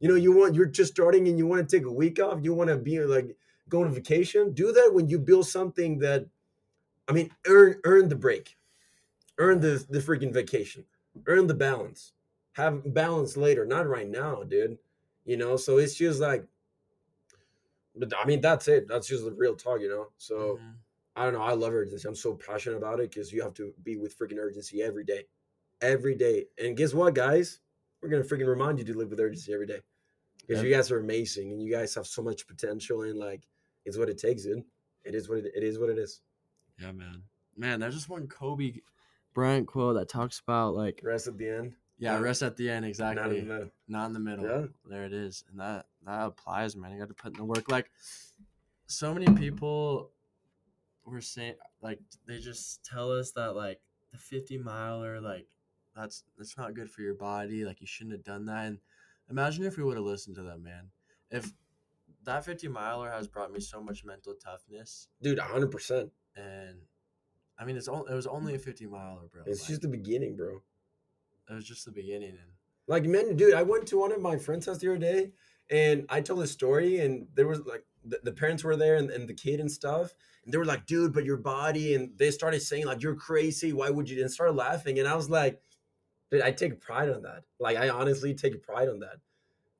You 0.00 0.08
know, 0.08 0.14
you 0.16 0.32
want 0.32 0.54
you're 0.54 0.66
just 0.66 0.92
starting 0.92 1.28
and 1.28 1.38
you 1.38 1.46
want 1.46 1.68
to 1.68 1.76
take 1.76 1.86
a 1.86 1.92
week 1.92 2.20
off. 2.20 2.40
You 2.42 2.54
want 2.54 2.70
to 2.70 2.76
be 2.76 3.00
like 3.00 3.36
go 3.68 3.84
on 3.84 3.92
vacation. 3.94 4.52
Do 4.52 4.72
that 4.72 4.92
when 4.94 5.08
you 5.08 5.18
build 5.18 5.46
something 5.46 5.98
that, 6.00 6.26
I 7.08 7.12
mean, 7.12 7.30
earn 7.46 7.80
earn 7.84 8.08
the 8.08 8.16
break, 8.16 8.56
earn 9.38 9.60
the 9.60 9.84
the 9.88 10.00
freaking 10.00 10.32
vacation, 10.32 10.84
earn 11.26 11.46
the 11.46 11.54
balance. 11.54 12.12
Have 12.54 12.94
balance 12.94 13.36
later, 13.36 13.66
not 13.66 13.88
right 13.88 14.08
now, 14.08 14.42
dude. 14.44 14.78
You 15.24 15.36
know, 15.36 15.56
so 15.56 15.78
it's 15.78 15.94
just 15.96 16.20
like, 16.20 16.46
but 17.94 18.12
I 18.16 18.24
mean, 18.26 18.40
that's 18.40 18.68
it. 18.68 18.86
That's 18.88 19.08
just 19.08 19.24
the 19.24 19.32
real 19.32 19.56
talk, 19.56 19.80
you 19.80 19.88
know. 19.88 20.08
So 20.16 20.58
Mhm. 20.58 20.74
I 21.16 21.24
don't 21.24 21.34
know. 21.34 21.42
I 21.42 21.52
love 21.52 21.72
urgency. 21.74 22.06
I'm 22.08 22.14
so 22.14 22.34
passionate 22.34 22.76
about 22.76 23.00
it 23.00 23.10
because 23.10 23.32
you 23.32 23.42
have 23.42 23.54
to 23.54 23.74
be 23.82 23.96
with 23.96 24.16
freaking 24.16 24.38
urgency 24.38 24.82
every 24.82 25.04
day, 25.04 25.26
every 25.80 26.14
day. 26.14 26.48
And 26.58 26.76
guess 26.76 26.94
what, 26.94 27.14
guys? 27.14 27.60
We're 28.02 28.08
gonna 28.10 28.24
freaking 28.24 28.46
remind 28.48 28.78
you 28.78 28.84
to 28.86 28.96
live 28.98 29.10
with 29.10 29.20
urgency 29.20 29.52
every 29.52 29.66
day 29.66 29.82
because 30.46 30.62
you 30.62 30.70
guys 30.70 30.90
are 30.90 30.98
amazing 31.00 31.52
and 31.52 31.62
you 31.62 31.70
guys 31.70 31.94
have 31.94 32.06
so 32.06 32.22
much 32.22 32.46
potential 32.46 33.02
and 33.02 33.18
like 33.18 33.42
it's 33.84 33.96
what 33.98 34.08
it 34.08 34.18
takes, 34.18 34.42
dude. 34.44 34.62
It 35.04 35.14
is 35.14 35.28
what 35.28 35.38
it, 35.38 35.52
it 35.54 35.62
is. 35.62 35.78
What 35.78 35.88
it 35.90 35.98
is. 35.98 36.20
Yeah, 36.78 36.92
man. 36.92 37.22
Man, 37.56 37.80
there's 37.80 37.94
just 37.94 38.08
one 38.08 38.26
Kobe 38.26 38.74
Bryant 39.34 39.66
quote 39.66 39.96
that 39.96 40.08
talks 40.08 40.40
about 40.40 40.74
like 40.74 41.00
Rest 41.04 41.26
at 41.28 41.38
the 41.38 41.48
end. 41.48 41.74
yeah, 41.98 42.12
Not- 42.14 42.22
rest 42.22 42.42
at 42.42 42.56
the 42.56 42.68
end 42.68 42.84
exactly. 42.84 43.22
Not 43.22 43.32
in 43.36 43.48
the, 43.48 43.70
not 43.88 44.06
in 44.06 44.12
the 44.12 44.20
middle. 44.20 44.44
Yeah. 44.44 44.66
There 44.88 45.04
it 45.04 45.12
is. 45.12 45.44
And 45.50 45.60
that 45.60 45.86
that 46.06 46.26
applies, 46.26 46.76
man. 46.76 46.92
You 46.92 46.98
got 46.98 47.08
to 47.08 47.14
put 47.14 47.32
in 47.32 47.38
the 47.38 47.44
work. 47.44 47.70
Like 47.70 47.90
so 48.86 49.14
many 49.14 49.26
people 49.34 50.10
were 51.04 51.20
saying 51.20 51.54
like 51.82 51.98
they 52.26 52.38
just 52.38 52.84
tell 52.84 53.10
us 53.12 53.32
that 53.32 53.54
like 53.56 53.80
the 54.12 54.18
50 54.18 54.58
miler 54.58 55.20
like 55.20 55.46
that's 55.96 56.24
that's 56.36 56.56
not 56.56 56.74
good 56.74 56.90
for 56.90 57.02
your 57.02 57.14
body. 57.14 57.64
Like 57.64 57.80
you 57.80 57.86
shouldn't 57.86 58.14
have 58.14 58.24
done 58.24 58.46
that. 58.46 58.66
And 58.66 58.78
imagine 59.30 59.64
if 59.64 59.76
we 59.76 59.84
would 59.84 59.96
have 59.96 60.04
listened 60.06 60.36
to 60.36 60.42
them, 60.42 60.62
man. 60.62 60.90
If 61.30 61.52
that 62.24 62.44
50 62.44 62.68
miler 62.68 63.10
has 63.10 63.28
brought 63.28 63.52
me 63.52 63.60
so 63.60 63.80
much 63.82 64.04
mental 64.04 64.34
toughness 64.34 65.08
dude. 65.22 65.38
100. 65.38 65.70
percent 65.70 66.10
and 66.36 66.76
I 67.58 67.64
mean 67.64 67.76
it's 67.76 67.88
only 67.88 68.12
it 68.12 68.14
was 68.14 68.26
only 68.26 68.54
a 68.54 68.58
50 68.58 68.86
miler, 68.86 69.22
bro. 69.32 69.42
It's 69.46 69.60
Like, 69.62 69.68
just 69.68 69.82
the 69.82 69.88
beginning, 69.88 70.36
bro. 70.36 70.60
it 71.48 71.54
was 71.54 71.64
just 71.64 71.84
the 71.84 71.92
beginning 71.92 72.30
and 72.30 72.50
Like, 72.86 73.04
man, 73.04 73.36
dude, 73.36 73.54
I 73.54 73.62
went 73.62 73.86
to 73.88 73.98
one 73.98 74.12
of 74.12 74.20
my 74.20 74.36
friends' 74.36 74.66
house 74.66 74.78
the 74.78 74.88
other 74.88 74.98
day 74.98 75.32
and 75.70 76.04
I 76.08 76.20
told 76.20 76.42
a 76.42 76.46
story, 76.48 76.98
and 76.98 77.28
there 77.34 77.46
was 77.46 77.60
like 77.64 77.84
the, 78.04 78.18
the 78.24 78.32
parents 78.32 78.64
were 78.64 78.76
there 78.76 78.96
and, 78.96 79.08
and 79.10 79.28
the 79.28 79.34
kid 79.34 79.60
and 79.60 79.70
stuff. 79.70 80.12
And 80.44 80.52
they 80.52 80.58
were 80.58 80.64
like, 80.64 80.86
dude, 80.86 81.12
but 81.12 81.24
your 81.24 81.36
body. 81.36 81.94
And 81.94 82.16
they 82.18 82.30
started 82.32 82.60
saying, 82.60 82.86
like, 82.86 83.02
you're 83.02 83.14
crazy. 83.14 83.72
Why 83.72 83.90
would 83.90 84.08
you? 84.10 84.20
And 84.20 84.30
started 84.30 84.54
laughing. 84.54 84.98
And 84.98 85.06
I 85.06 85.14
was 85.14 85.30
like, 85.30 85.60
dude, 86.30 86.42
I 86.42 86.52
take 86.52 86.80
pride 86.80 87.10
on 87.10 87.22
that. 87.22 87.44
Like, 87.58 87.76
I 87.76 87.88
honestly 87.88 88.34
take 88.34 88.62
pride 88.62 88.88
on 88.88 89.00
that. 89.00 89.18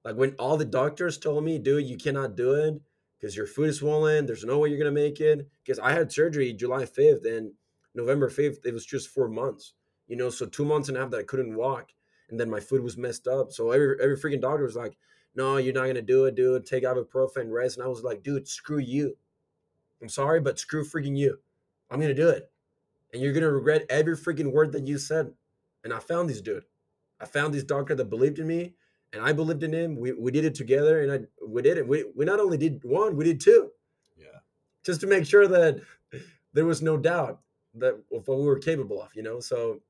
Like, 0.04 0.16
when 0.16 0.34
all 0.38 0.56
the 0.56 0.64
doctors 0.64 1.18
told 1.18 1.44
me, 1.44 1.58
dude, 1.58 1.86
you 1.86 1.96
cannot 1.96 2.36
do 2.36 2.54
it 2.54 2.80
because 3.18 3.36
your 3.36 3.46
foot 3.46 3.68
is 3.68 3.78
swollen. 3.78 4.26
There's 4.26 4.44
no 4.44 4.58
way 4.58 4.70
you're 4.70 4.82
to 4.84 4.90
make 4.90 5.20
it. 5.20 5.46
Because 5.62 5.78
I 5.78 5.92
had 5.92 6.10
surgery 6.10 6.52
July 6.52 6.84
5th 6.84 7.26
and 7.26 7.52
November 7.94 8.30
5th, 8.30 8.64
it 8.64 8.72
was 8.72 8.86
just 8.86 9.08
four 9.08 9.28
months, 9.28 9.74
you 10.08 10.16
know, 10.16 10.30
so 10.30 10.46
two 10.46 10.64
months 10.64 10.88
and 10.88 10.96
a 10.96 11.00
half 11.00 11.10
that 11.10 11.20
I 11.20 11.24
couldn't 11.24 11.56
walk 11.56 11.90
and 12.30 12.38
then 12.38 12.48
my 12.48 12.60
foot 12.60 12.82
was 12.82 12.96
messed 12.96 13.26
up. 13.26 13.52
So 13.52 13.70
every 13.70 13.96
every 14.00 14.16
freaking 14.16 14.40
doctor 14.40 14.64
was 14.64 14.76
like, 14.76 14.96
"No, 15.34 15.56
you're 15.58 15.74
not 15.74 15.86
gonna 15.86 16.02
do 16.02 16.24
it, 16.24 16.34
dude. 16.34 16.64
Take 16.64 16.84
ibuprofen, 16.84 17.50
rest." 17.50 17.76
And 17.76 17.84
I 17.84 17.88
was 17.88 18.02
like, 18.02 18.22
"Dude, 18.22 18.48
screw 18.48 18.78
you. 18.78 19.16
I'm 20.00 20.08
sorry, 20.08 20.40
but 20.40 20.58
screw 20.58 20.84
freaking 20.84 21.16
you. 21.16 21.40
I'm 21.90 22.00
gonna 22.00 22.14
do 22.14 22.28
it, 22.28 22.50
and 23.12 23.20
you're 23.20 23.32
gonna 23.32 23.50
regret 23.50 23.86
every 23.90 24.16
freaking 24.16 24.52
word 24.52 24.72
that 24.72 24.86
you 24.86 24.98
said." 24.98 25.34
And 25.84 25.92
I 25.92 25.98
found 25.98 26.28
this 26.28 26.40
dude. 26.40 26.64
I 27.20 27.26
found 27.26 27.54
this 27.54 27.64
doctor 27.64 27.94
that 27.94 28.06
believed 28.06 28.38
in 28.38 28.46
me, 28.46 28.74
and 29.12 29.22
I 29.22 29.32
believed 29.32 29.62
in 29.62 29.72
him. 29.72 29.96
We 29.96 30.12
we 30.12 30.30
did 30.30 30.44
it 30.44 30.54
together, 30.54 31.02
and 31.02 31.12
I 31.12 31.20
we 31.46 31.62
did 31.62 31.78
it. 31.78 31.86
We 31.86 32.04
we 32.14 32.24
not 32.24 32.40
only 32.40 32.56
did 32.56 32.82
one, 32.84 33.16
we 33.16 33.24
did 33.24 33.40
two, 33.40 33.70
yeah. 34.16 34.40
just 34.84 35.00
to 35.02 35.06
make 35.06 35.26
sure 35.26 35.46
that 35.48 35.80
there 36.52 36.64
was 36.64 36.82
no 36.82 36.96
doubt 36.96 37.40
that 37.74 37.94
of 38.12 38.26
what 38.28 38.38
we 38.38 38.46
were 38.46 38.58
capable 38.58 39.02
of. 39.02 39.14
You 39.14 39.22
know, 39.22 39.40
so 39.40 39.80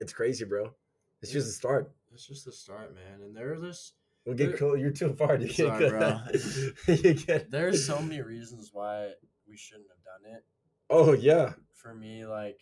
it's 0.00 0.12
crazy, 0.12 0.44
bro. 0.44 0.74
It's 1.22 1.32
just 1.32 1.48
a 1.48 1.52
start. 1.52 1.90
It's 2.12 2.26
just 2.26 2.44
the 2.44 2.52
start, 2.52 2.94
man. 2.94 3.22
And 3.22 3.36
there 3.36 3.52
are 3.52 3.60
this 3.60 3.92
We'll 4.26 4.34
get 4.34 4.48
There- 4.48 4.56
cool. 4.58 4.76
You're 4.76 4.90
too 4.90 5.14
far 5.14 5.38
to 5.38 5.46
get 5.46 5.54
Sorry, 5.54 5.88
bro. 5.88 6.18
you 6.88 7.14
get. 7.14 7.48
there's 7.48 7.86
so 7.86 8.02
many 8.02 8.20
reasons 8.20 8.70
why 8.72 9.12
we 9.48 9.56
shouldn't 9.56 9.86
have 9.88 10.02
done 10.02 10.34
it. 10.34 10.44
Oh 10.90 11.12
yeah, 11.12 11.52
For 11.72 11.94
me, 11.94 12.26
like 12.26 12.58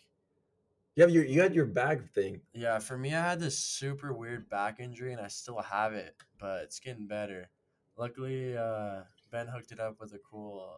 you 0.95 1.03
have 1.03 1.11
your 1.11 1.25
you 1.25 1.41
had 1.41 1.53
your 1.55 1.65
bag 1.65 2.09
thing. 2.13 2.41
yeah, 2.53 2.79
for 2.79 2.97
me 2.97 3.13
I 3.13 3.21
had 3.29 3.39
this 3.39 3.57
super 3.59 4.13
weird 4.13 4.49
back 4.49 4.79
injury 4.79 5.11
and 5.13 5.21
I 5.21 5.27
still 5.27 5.59
have 5.61 5.93
it, 5.93 6.15
but 6.39 6.63
it's 6.63 6.79
getting 6.79 7.07
better. 7.07 7.49
Luckily, 7.97 8.57
uh 8.57 9.01
Ben 9.31 9.47
hooked 9.47 9.71
it 9.71 9.79
up 9.79 9.99
with 9.99 10.13
a 10.13 10.19
cool 10.19 10.69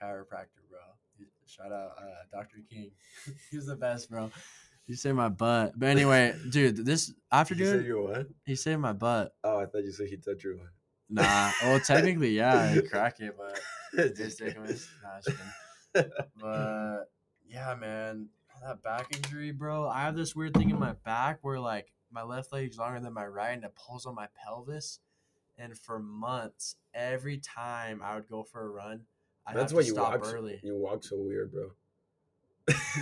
chiropractor, 0.00 0.62
bro. 0.70 0.78
He- 1.18 1.24
Shout 1.46 1.72
out 1.72 1.92
uh, 1.98 2.04
Dr. 2.32 2.58
King. 2.70 2.90
He's 3.50 3.66
the 3.66 3.76
best, 3.76 4.08
bro. 4.10 4.30
He 4.86 4.94
saved 4.94 5.16
my 5.16 5.28
butt. 5.28 5.72
But 5.78 5.88
anyway, 5.90 6.34
dude, 6.50 6.84
this 6.84 7.12
after 7.30 7.54
You 7.54 7.64
doing 7.64 7.84
you 7.86 8.02
what? 8.02 8.26
he 8.46 8.54
saved 8.54 8.80
my 8.80 8.92
butt. 8.94 9.34
Oh, 9.44 9.58
I 9.58 9.66
thought 9.66 9.84
you 9.84 9.92
said 9.92 10.08
he 10.08 10.16
touched 10.16 10.44
your 10.44 10.54
butt. 10.56 10.68
Nah. 11.10 11.50
Well 11.62 11.80
technically, 11.80 12.30
yeah, 12.30 12.74
I 12.76 12.80
crack 12.88 13.20
it, 13.20 13.36
but? 13.36 13.60
Just 14.16 14.40
nah. 14.40 16.02
But 16.40 17.04
yeah, 17.46 17.74
man, 17.78 18.28
that 18.64 18.82
back 18.82 19.14
injury, 19.16 19.52
bro. 19.52 19.88
I 19.88 20.02
have 20.02 20.16
this 20.16 20.34
weird 20.34 20.54
thing 20.54 20.70
in 20.70 20.78
my 20.78 20.92
back 21.04 21.38
where 21.42 21.60
like 21.60 21.92
my 22.10 22.22
left 22.22 22.52
leg's 22.52 22.78
longer 22.78 23.00
than 23.00 23.12
my 23.12 23.26
right, 23.26 23.52
and 23.52 23.64
it 23.64 23.74
pulls 23.74 24.06
on 24.06 24.14
my 24.14 24.28
pelvis. 24.44 25.00
And 25.56 25.76
for 25.78 25.98
months, 26.00 26.76
every 26.92 27.38
time 27.38 28.00
I 28.02 28.16
would 28.16 28.28
go 28.28 28.42
for 28.42 28.64
a 28.66 28.68
run, 28.68 29.02
I'd 29.46 29.54
That's 29.54 29.70
have 29.70 29.76
why 29.76 29.82
to 29.82 29.86
you 29.88 29.94
stop 29.94 30.10
walk. 30.12 30.24
so- 30.24 30.32
early. 30.32 30.60
You 30.62 30.76
walk 30.76 31.04
so 31.04 31.16
weird, 31.16 31.52
bro. 31.52 31.70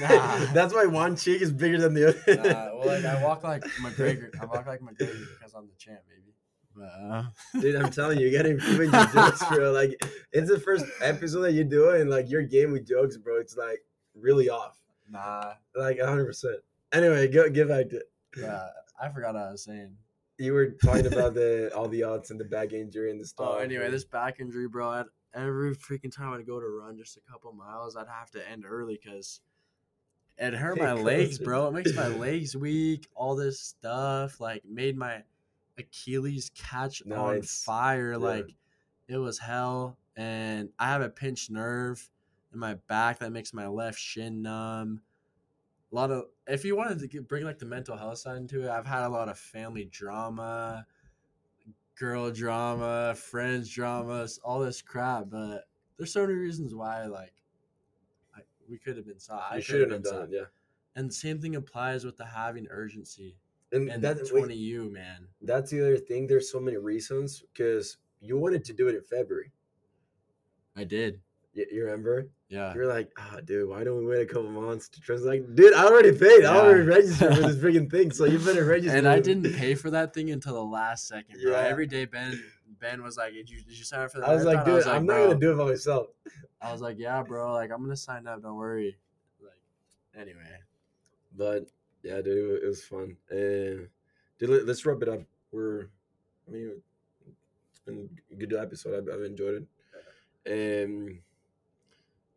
Nah. 0.01 0.47
That's 0.53 0.75
why 0.75 0.87
one 0.87 1.17
cheek 1.17 1.41
is 1.41 1.53
bigger 1.53 1.79
than 1.79 1.95
the 1.95 2.09
other. 2.09 2.37
Nah, 2.37 2.79
well, 2.79 2.87
like 2.89 3.05
I 3.05 3.23
walk 3.23 3.45
like 3.45 3.63
McGregor. 3.81 4.31
I 4.41 4.45
walk 4.47 4.67
like 4.67 4.81
McGregor 4.81 5.25
because 5.39 5.55
I'm 5.55 5.67
the 5.69 5.77
champ, 5.79 6.01
baby. 6.09 6.35
But 6.75 6.85
uh, 6.85 7.25
Dude, 7.61 7.77
I'm 7.77 7.91
telling 7.93 8.19
you, 8.19 8.27
you 8.27 8.37
gotta 8.37 8.51
improve 8.51 8.81
in 8.81 8.91
your 8.93 9.07
jokes, 9.07 9.45
bro. 9.49 9.71
Like, 9.73 9.95
it's 10.33 10.49
the 10.51 10.59
first 10.59 10.85
episode 11.03 11.43
that 11.43 11.53
you 11.53 11.65
do 11.65 11.91
it, 11.91 12.01
and 12.01 12.11
like 12.11 12.29
your 12.31 12.43
game 12.43 12.73
with 12.73 12.89
jokes, 12.89 13.17
bro. 13.19 13.39
It's 13.39 13.57
like 13.57 13.81
really 14.15 14.49
off, 14.51 14.82
nah, 15.13 15.53
like 15.77 15.99
100. 15.99 16.27
percent 16.27 16.57
Anyway, 16.93 17.27
go 17.29 17.49
get 17.49 17.69
back 17.69 17.89
to. 17.91 18.03
yeah, 18.37 18.67
I 19.01 19.09
forgot 19.09 19.35
what 19.35 19.43
I 19.45 19.51
was 19.53 19.65
saying. 19.65 19.97
You 20.39 20.53
were 20.55 20.71
talking 20.85 21.07
about 21.07 21.35
the 21.35 21.71
all 21.75 21.89
the 21.89 22.03
odds 22.03 22.31
and 22.31 22.41
the 22.41 22.45
back 22.45 22.73
injury 22.73 23.11
and 23.11 23.21
the 23.21 23.27
stuff. 23.27 23.49
Oh, 23.53 23.59
anyway, 23.59 23.91
this 23.91 24.05
back 24.05 24.41
injury, 24.41 24.69
bro. 24.69 24.91
I'd, 24.91 25.07
every 25.35 25.75
freaking 25.77 26.15
time 26.15 26.33
I'd 26.33 26.47
go 26.47 26.61
to 26.61 26.67
run 26.67 26.97
just 26.99 27.17
a 27.17 27.21
couple 27.31 27.53
miles, 27.53 27.97
I'd 27.97 28.09
have 28.09 28.31
to 28.33 28.51
end 28.51 28.65
early 28.69 28.99
because 29.03 29.41
it 30.39 30.55
hurt 30.55 30.79
my 30.79 30.93
It 30.97 31.03
legs, 31.03 31.39
bro. 31.39 31.69
It 31.69 31.73
makes 31.73 31.95
my 31.95 32.09
legs 32.19 32.57
weak. 32.57 33.09
All 33.15 33.37
this 33.37 33.61
stuff 33.61 34.41
like 34.41 34.63
made 34.69 34.97
my 34.97 35.23
Achilles 35.79 36.51
catch 36.55 37.03
on 37.11 37.43
fire. 37.43 38.13
Yeah. 38.13 38.17
Like 38.19 38.55
it 39.09 39.19
was 39.19 39.39
hell. 39.39 39.97
And 40.17 40.69
I 40.79 40.89
have 40.89 41.01
a 41.01 41.09
pinched 41.09 41.51
nerve 41.51 42.07
in 42.53 42.59
my 42.59 42.75
back 42.89 43.19
that 43.19 43.33
makes 43.33 43.53
my 43.53 43.67
left 43.67 43.99
shin 43.99 44.43
numb. 44.43 45.01
A 45.91 45.95
lot 45.95 46.11
of, 46.11 46.25
if 46.47 46.65
you 46.65 46.77
wanted 46.77 46.99
to 47.01 47.07
get, 47.07 47.29
bring 47.29 47.45
like 47.45 47.59
the 47.59 47.67
mental 47.67 47.97
health 47.97 48.19
side 48.19 48.37
into 48.39 48.65
it, 48.65 48.71
I've 48.71 48.87
had 48.87 49.05
a 49.05 49.09
lot 49.09 49.29
of 49.29 49.39
family 49.39 49.85
drama, 49.85 50.87
girl 51.99 52.31
drama, 52.31 53.15
friends 53.15 53.69
dramas, 53.69 54.41
all 54.43 54.61
this 54.61 54.81
crap. 54.81 55.29
But 55.29 55.65
there's 55.99 56.13
so 56.13 56.23
many 56.23 56.35
reasons 56.35 56.75
why, 56.75 57.07
like, 57.07 57.35
I, 58.35 58.41
we 58.69 58.79
could 58.79 58.97
have 58.97 59.07
been 59.07 59.19
stopped. 59.19 59.53
I 59.53 59.57
you 59.57 59.63
could 59.63 59.75
have 59.75 59.81
shouldn't 59.83 60.03
been 60.05 60.13
have 60.13 60.21
done 60.23 60.35
it, 60.35 60.37
yeah. 60.37 60.47
And 60.95 61.13
same 61.13 61.41
thing 61.41 61.57
applies 61.57 62.05
with 62.05 62.17
the 62.17 62.27
having 62.27 62.67
urgency 62.71 63.37
And, 63.73 63.89
and 63.89 64.03
that's 64.03 64.31
that 64.31 64.37
20U, 64.37 64.91
man. 64.91 65.27
that's 65.41 65.71
the 65.71 65.81
other 65.81 65.97
thing. 65.97 66.27
There's 66.27 66.51
so 66.51 66.61
many 66.61 66.77
reasons 66.77 67.45
because 67.53 67.99
you 68.21 68.39
wanted 68.39 68.65
to 68.67 68.73
do 68.73 68.89
it 68.89 68.95
in 68.95 69.03
February. 69.03 69.53
I 70.77 70.85
did. 70.85 71.21
You, 71.55 71.67
you 71.71 71.85
remember? 71.85 72.29
Yeah. 72.49 72.75
You're 72.75 72.87
like, 72.87 73.11
ah, 73.19 73.39
dude, 73.45 73.69
why 73.69 73.85
don't 73.85 73.99
we 73.99 74.07
wait 74.07 74.23
a 74.23 74.27
couple 74.27 74.51
months 74.51 74.89
to 74.91 75.01
transfer? 75.01 75.29
Like, 75.29 75.55
dude, 75.55 75.75
I 75.75 75.85
already 75.85 76.13
paid. 76.13 76.45
I 76.45 76.57
already 76.57 76.83
registered 76.83 77.37
for 77.37 77.43
this 77.43 77.57
freaking 77.63 77.91
thing, 77.91 78.11
so 78.11 78.25
you 78.25 78.39
better 78.39 78.65
register. 78.65 78.97
And 78.97 79.09
I 79.09 79.21
didn't 79.21 79.55
pay 79.55 79.75
for 79.75 79.91
that 79.91 80.15
thing 80.15 80.31
until 80.31 80.55
the 80.55 80.65
last 80.65 81.09
second, 81.09 81.41
bro. 81.43 81.53
Yeah. 81.53 81.59
Every 81.59 81.87
day, 81.87 82.05
Ben 82.05 82.43
Ben 82.81 83.03
was 83.03 83.17
like, 83.17 83.33
"Did 83.33 83.49
you 83.49 83.63
did 83.63 83.79
you 83.79 83.85
sign 83.85 84.01
up 84.01 84.11
for 84.11 84.21
that? 84.21 84.29
I 84.29 84.35
was 84.35 84.45
like, 84.45 84.67
marathon?" 84.67 84.77
dude, 84.77 84.87
I'm 84.89 85.07
not 85.07 85.27
gonna 85.29 85.41
do 85.41 85.53
it 85.53 85.57
by 85.57 85.65
myself. 85.65 86.09
I 86.61 86.73
was 86.73 86.81
like, 86.81 86.99
"Yeah, 86.99 87.23
bro. 87.23 87.53
Like, 87.53 87.71
I'm 87.71 87.83
gonna 87.83 87.97
sign 87.97 88.27
up. 88.27 88.43
Don't 88.43 88.57
worry." 88.57 88.97
Like, 89.41 90.21
anyway, 90.21 90.59
But 91.37 91.69
yeah, 92.03 92.21
dude, 92.21 92.63
it 92.63 92.67
was 92.67 92.83
fun. 92.83 93.17
And 93.31 93.89
dude, 94.39 94.51
let, 94.51 94.67
let's 94.67 94.85
wrap 94.85 95.03
it 95.03 95.09
up. 95.09 95.21
We're, 95.53 95.89
I 96.49 96.51
mean, 96.51 96.83
it's 97.71 97.81
been 97.81 98.09
a 98.31 98.35
good 98.35 98.55
episode. 98.55 98.97
I've, 98.97 99.15
I've 99.15 99.25
enjoyed 99.25 99.63
it. 99.63 100.51
And 100.51 101.21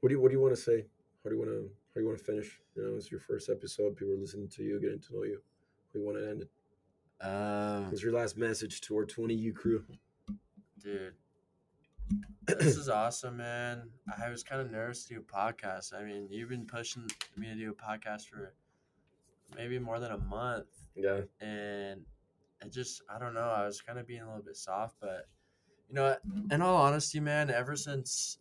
what 0.06 0.10
do 0.10 0.14
you 0.14 0.22
what 0.22 0.30
do 0.30 0.38
you 0.38 0.42
want 0.44 0.54
to 0.56 0.62
say? 0.62 0.86
How 1.24 1.32
do 1.32 1.36
you 1.36 1.42
want 1.42 1.50
to 1.50 1.62
how 1.64 1.96
do 1.96 2.02
you 2.02 2.06
want 2.06 2.20
to 2.20 2.24
finish? 2.24 2.60
You 2.76 2.84
know, 2.84 2.96
it's 2.96 3.10
your 3.10 3.20
first 3.20 3.50
episode. 3.50 3.96
People 3.98 4.14
are 4.14 4.18
listening 4.18 4.48
to 4.50 4.62
you, 4.62 4.80
getting 4.80 5.00
to 5.00 5.14
know 5.16 5.24
you. 5.24 5.42
How 5.42 5.94
do 5.94 6.00
you 6.00 6.06
want 6.06 6.20
to 6.20 6.30
end 6.30 6.42
it? 6.44 7.26
um, 7.26 7.90
What's 7.90 8.04
your 8.04 8.14
last 8.14 8.38
message 8.38 8.82
to 8.82 8.96
our 8.98 9.06
20U 9.08 9.56
crew? 9.56 9.84
dude, 10.80 11.14
this 12.46 12.78
is 12.78 12.88
awesome, 12.88 13.38
man. 13.38 13.90
I 14.24 14.30
was 14.30 14.44
kind 14.44 14.62
of 14.62 14.70
nervous 14.70 15.06
to 15.06 15.16
do 15.16 15.22
a 15.22 15.24
podcast. 15.24 15.92
I 16.00 16.04
mean, 16.04 16.28
you've 16.30 16.50
been 16.50 16.68
pushing 16.68 17.08
me 17.36 17.48
to 17.48 17.56
do 17.56 17.72
a 17.72 17.74
podcast 17.74 18.28
for 18.28 18.54
maybe 19.56 19.80
more 19.80 20.00
than 20.00 20.12
a 20.12 20.20
month. 20.20 20.68
Yeah, 20.96 21.22
and 21.42 22.02
I 22.64 22.68
just 22.68 23.02
I 23.10 23.18
don't 23.18 23.34
know. 23.34 23.50
I 23.50 23.66
was 23.66 23.82
kind 23.82 23.98
of 23.98 24.06
being 24.06 24.22
a 24.22 24.28
little 24.28 24.44
bit 24.44 24.56
soft, 24.56 24.98
but 25.02 25.28
you 25.90 25.96
know, 25.96 26.16
in 26.52 26.62
all 26.62 26.76
honesty, 26.76 27.20
man, 27.20 27.50
ever 27.50 27.76
since 27.76 28.38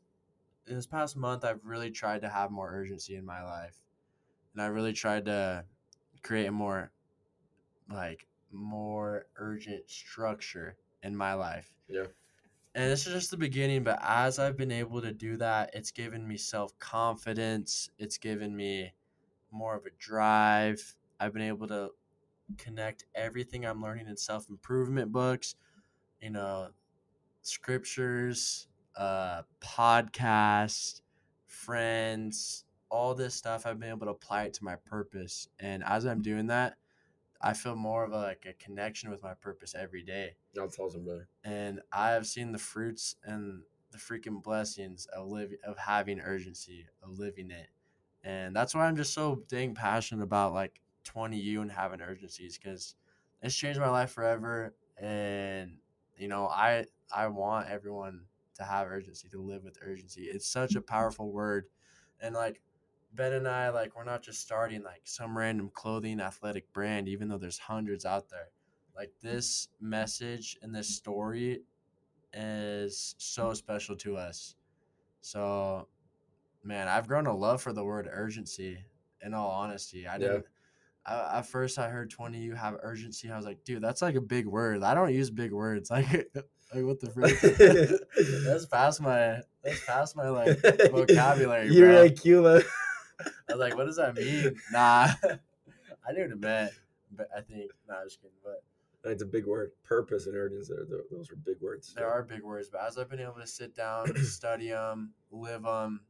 in 0.66 0.76
this 0.76 0.86
past 0.86 1.16
month, 1.16 1.44
I've 1.44 1.64
really 1.64 1.90
tried 1.90 2.22
to 2.22 2.28
have 2.28 2.50
more 2.50 2.70
urgency 2.70 3.16
in 3.16 3.24
my 3.24 3.42
life, 3.42 3.76
and 4.52 4.62
I 4.62 4.66
really 4.66 4.92
tried 4.92 5.26
to 5.26 5.64
create 6.22 6.46
a 6.46 6.52
more, 6.52 6.92
like, 7.90 8.26
more 8.52 9.26
urgent 9.36 9.90
structure 9.90 10.76
in 11.02 11.16
my 11.16 11.34
life. 11.34 11.74
Yeah. 11.88 12.06
And 12.74 12.90
this 12.90 13.06
is 13.06 13.12
just 13.12 13.30
the 13.30 13.36
beginning, 13.36 13.84
but 13.84 14.00
as 14.02 14.38
I've 14.38 14.56
been 14.56 14.72
able 14.72 15.00
to 15.02 15.12
do 15.12 15.36
that, 15.36 15.70
it's 15.74 15.92
given 15.92 16.26
me 16.26 16.36
self 16.36 16.76
confidence. 16.78 17.88
It's 17.98 18.18
given 18.18 18.56
me 18.56 18.92
more 19.52 19.76
of 19.76 19.86
a 19.86 19.90
drive. 19.98 20.96
I've 21.20 21.32
been 21.32 21.42
able 21.42 21.68
to 21.68 21.90
connect 22.58 23.04
everything 23.14 23.64
I'm 23.64 23.80
learning 23.80 24.08
in 24.08 24.16
self 24.16 24.48
improvement 24.48 25.12
books, 25.12 25.54
you 26.20 26.30
know, 26.30 26.70
scriptures, 27.42 28.66
uh, 28.96 29.42
podcasts, 29.60 31.00
friends, 31.46 32.64
all 32.90 33.14
this 33.14 33.34
stuff. 33.34 33.66
I've 33.66 33.80
been 33.80 33.90
able 33.90 34.06
to 34.06 34.12
apply 34.12 34.44
it 34.44 34.54
to 34.54 34.64
my 34.64 34.76
purpose. 34.76 35.48
And 35.58 35.82
as 35.84 36.06
I'm 36.06 36.22
doing 36.22 36.46
that, 36.48 36.76
I 37.40 37.52
feel 37.52 37.76
more 37.76 38.04
of 38.04 38.12
a, 38.12 38.16
like 38.16 38.46
a 38.48 38.52
connection 38.54 39.10
with 39.10 39.22
my 39.22 39.34
purpose 39.34 39.74
every 39.74 40.02
day. 40.02 40.36
That's 40.54 40.78
awesome, 40.78 41.04
brother. 41.04 41.28
And 41.44 41.80
I 41.92 42.10
have 42.10 42.26
seen 42.26 42.52
the 42.52 42.58
fruits 42.58 43.16
and 43.24 43.62
the 43.90 43.98
freaking 43.98 44.42
blessings 44.42 45.06
of 45.06 45.28
living, 45.28 45.58
of 45.64 45.76
having 45.76 46.20
urgency, 46.20 46.86
of 47.02 47.18
living 47.18 47.50
it. 47.50 47.68
And 48.22 48.56
that's 48.56 48.74
why 48.74 48.86
I'm 48.86 48.96
just 48.96 49.12
so 49.12 49.42
dang 49.48 49.74
passionate 49.74 50.22
about 50.22 50.54
like 50.54 50.80
20U 51.04 51.60
and 51.60 51.70
having 51.70 52.00
urgencies 52.00 52.58
because 52.58 52.94
it's 53.42 53.54
changed 53.54 53.78
my 53.78 53.90
life 53.90 54.10
forever. 54.10 54.74
And 54.96 55.76
you 56.16 56.28
know, 56.28 56.48
I 56.48 56.86
I 57.14 57.26
want 57.26 57.68
everyone 57.68 58.22
to 58.54 58.64
have 58.64 58.88
urgency, 58.88 59.28
to 59.28 59.40
live 59.40 59.64
with 59.64 59.78
urgency. 59.82 60.22
It's 60.22 60.46
such 60.46 60.74
a 60.74 60.78
mm-hmm. 60.78 60.86
powerful 60.86 61.30
word. 61.32 61.66
And 62.20 62.34
like 62.34 62.60
Ben 63.14 63.32
and 63.32 63.46
I, 63.46 63.68
like, 63.68 63.94
we're 63.96 64.04
not 64.04 64.22
just 64.22 64.40
starting 64.40 64.82
like 64.82 65.02
some 65.04 65.36
random 65.38 65.70
clothing 65.72 66.20
athletic 66.20 66.72
brand, 66.72 67.08
even 67.08 67.28
though 67.28 67.38
there's 67.38 67.58
hundreds 67.58 68.04
out 68.04 68.28
there. 68.28 68.48
Like, 68.96 69.10
mm-hmm. 69.10 69.36
this 69.36 69.68
message 69.80 70.58
and 70.62 70.74
this 70.74 70.88
story 70.88 71.60
is 72.32 73.14
so 73.18 73.52
special 73.54 73.94
to 73.96 74.16
us. 74.16 74.56
So, 75.20 75.88
man, 76.64 76.88
I've 76.88 77.06
grown 77.06 77.26
a 77.26 77.36
love 77.36 77.62
for 77.62 77.72
the 77.72 77.84
word 77.84 78.08
urgency. 78.10 78.78
In 79.22 79.32
all 79.32 79.50
honesty, 79.50 80.06
I 80.06 80.18
didn't. 80.18 80.44
I, 81.06 81.38
at 81.38 81.46
first, 81.46 81.78
I 81.78 81.88
heard 81.88 82.10
20U 82.10 82.54
have 82.56 82.76
urgency. 82.82 83.30
I 83.30 83.36
was 83.36 83.46
like, 83.46 83.64
dude, 83.64 83.82
that's 83.82 84.02
like 84.02 84.16
a 84.16 84.20
big 84.20 84.46
word. 84.46 84.82
I 84.82 84.92
don't 84.92 85.14
use 85.14 85.30
big 85.30 85.52
words. 85.52 85.90
Like, 85.94 86.26
like 86.72 86.84
what 86.84 87.00
the 87.00 87.10
frick? 87.10 87.40
that's 88.46 88.66
past 88.66 89.00
my. 89.00 89.40
That's 89.62 89.84
past 89.84 90.16
my 90.16 90.28
like 90.28 90.60
vocabulary. 90.90 91.68
You're 91.72 91.90
bro. 91.92 92.02
like 92.02 92.20
Cuba. 92.20 92.62
I 93.20 93.52
was 93.52 93.58
like, 93.60 93.76
what 93.76 93.86
does 93.86 93.96
that 93.96 94.14
mean? 94.14 94.56
Nah, 94.72 95.08
I 96.06 96.12
knew 96.12 96.22
what 96.22 96.30
it 96.32 96.40
meant. 96.40 96.72
But 97.16 97.28
I 97.36 97.40
think, 97.42 97.70
nah, 97.88 98.00
I'm 98.00 98.06
just 98.06 98.20
kidding. 98.20 98.36
But 98.42 98.62
It's 99.10 99.22
a 99.22 99.26
big 99.26 99.46
word. 99.46 99.70
Purpose 99.84 100.26
and 100.26 100.34
urgency. 100.36 100.72
are- 100.72 100.86
Those 101.10 101.30
are 101.30 101.36
big 101.36 101.60
words. 101.60 101.94
there 101.94 102.10
are 102.10 102.22
big 102.22 102.42
words. 102.42 102.68
But 102.70 102.80
as 102.86 102.98
I've 102.98 103.08
been 103.08 103.20
able 103.20 103.34
to 103.40 103.46
sit 103.46 103.74
down, 103.74 104.14
study 104.24 104.70
them, 104.70 105.12
live 105.30 105.62
them, 105.62 106.00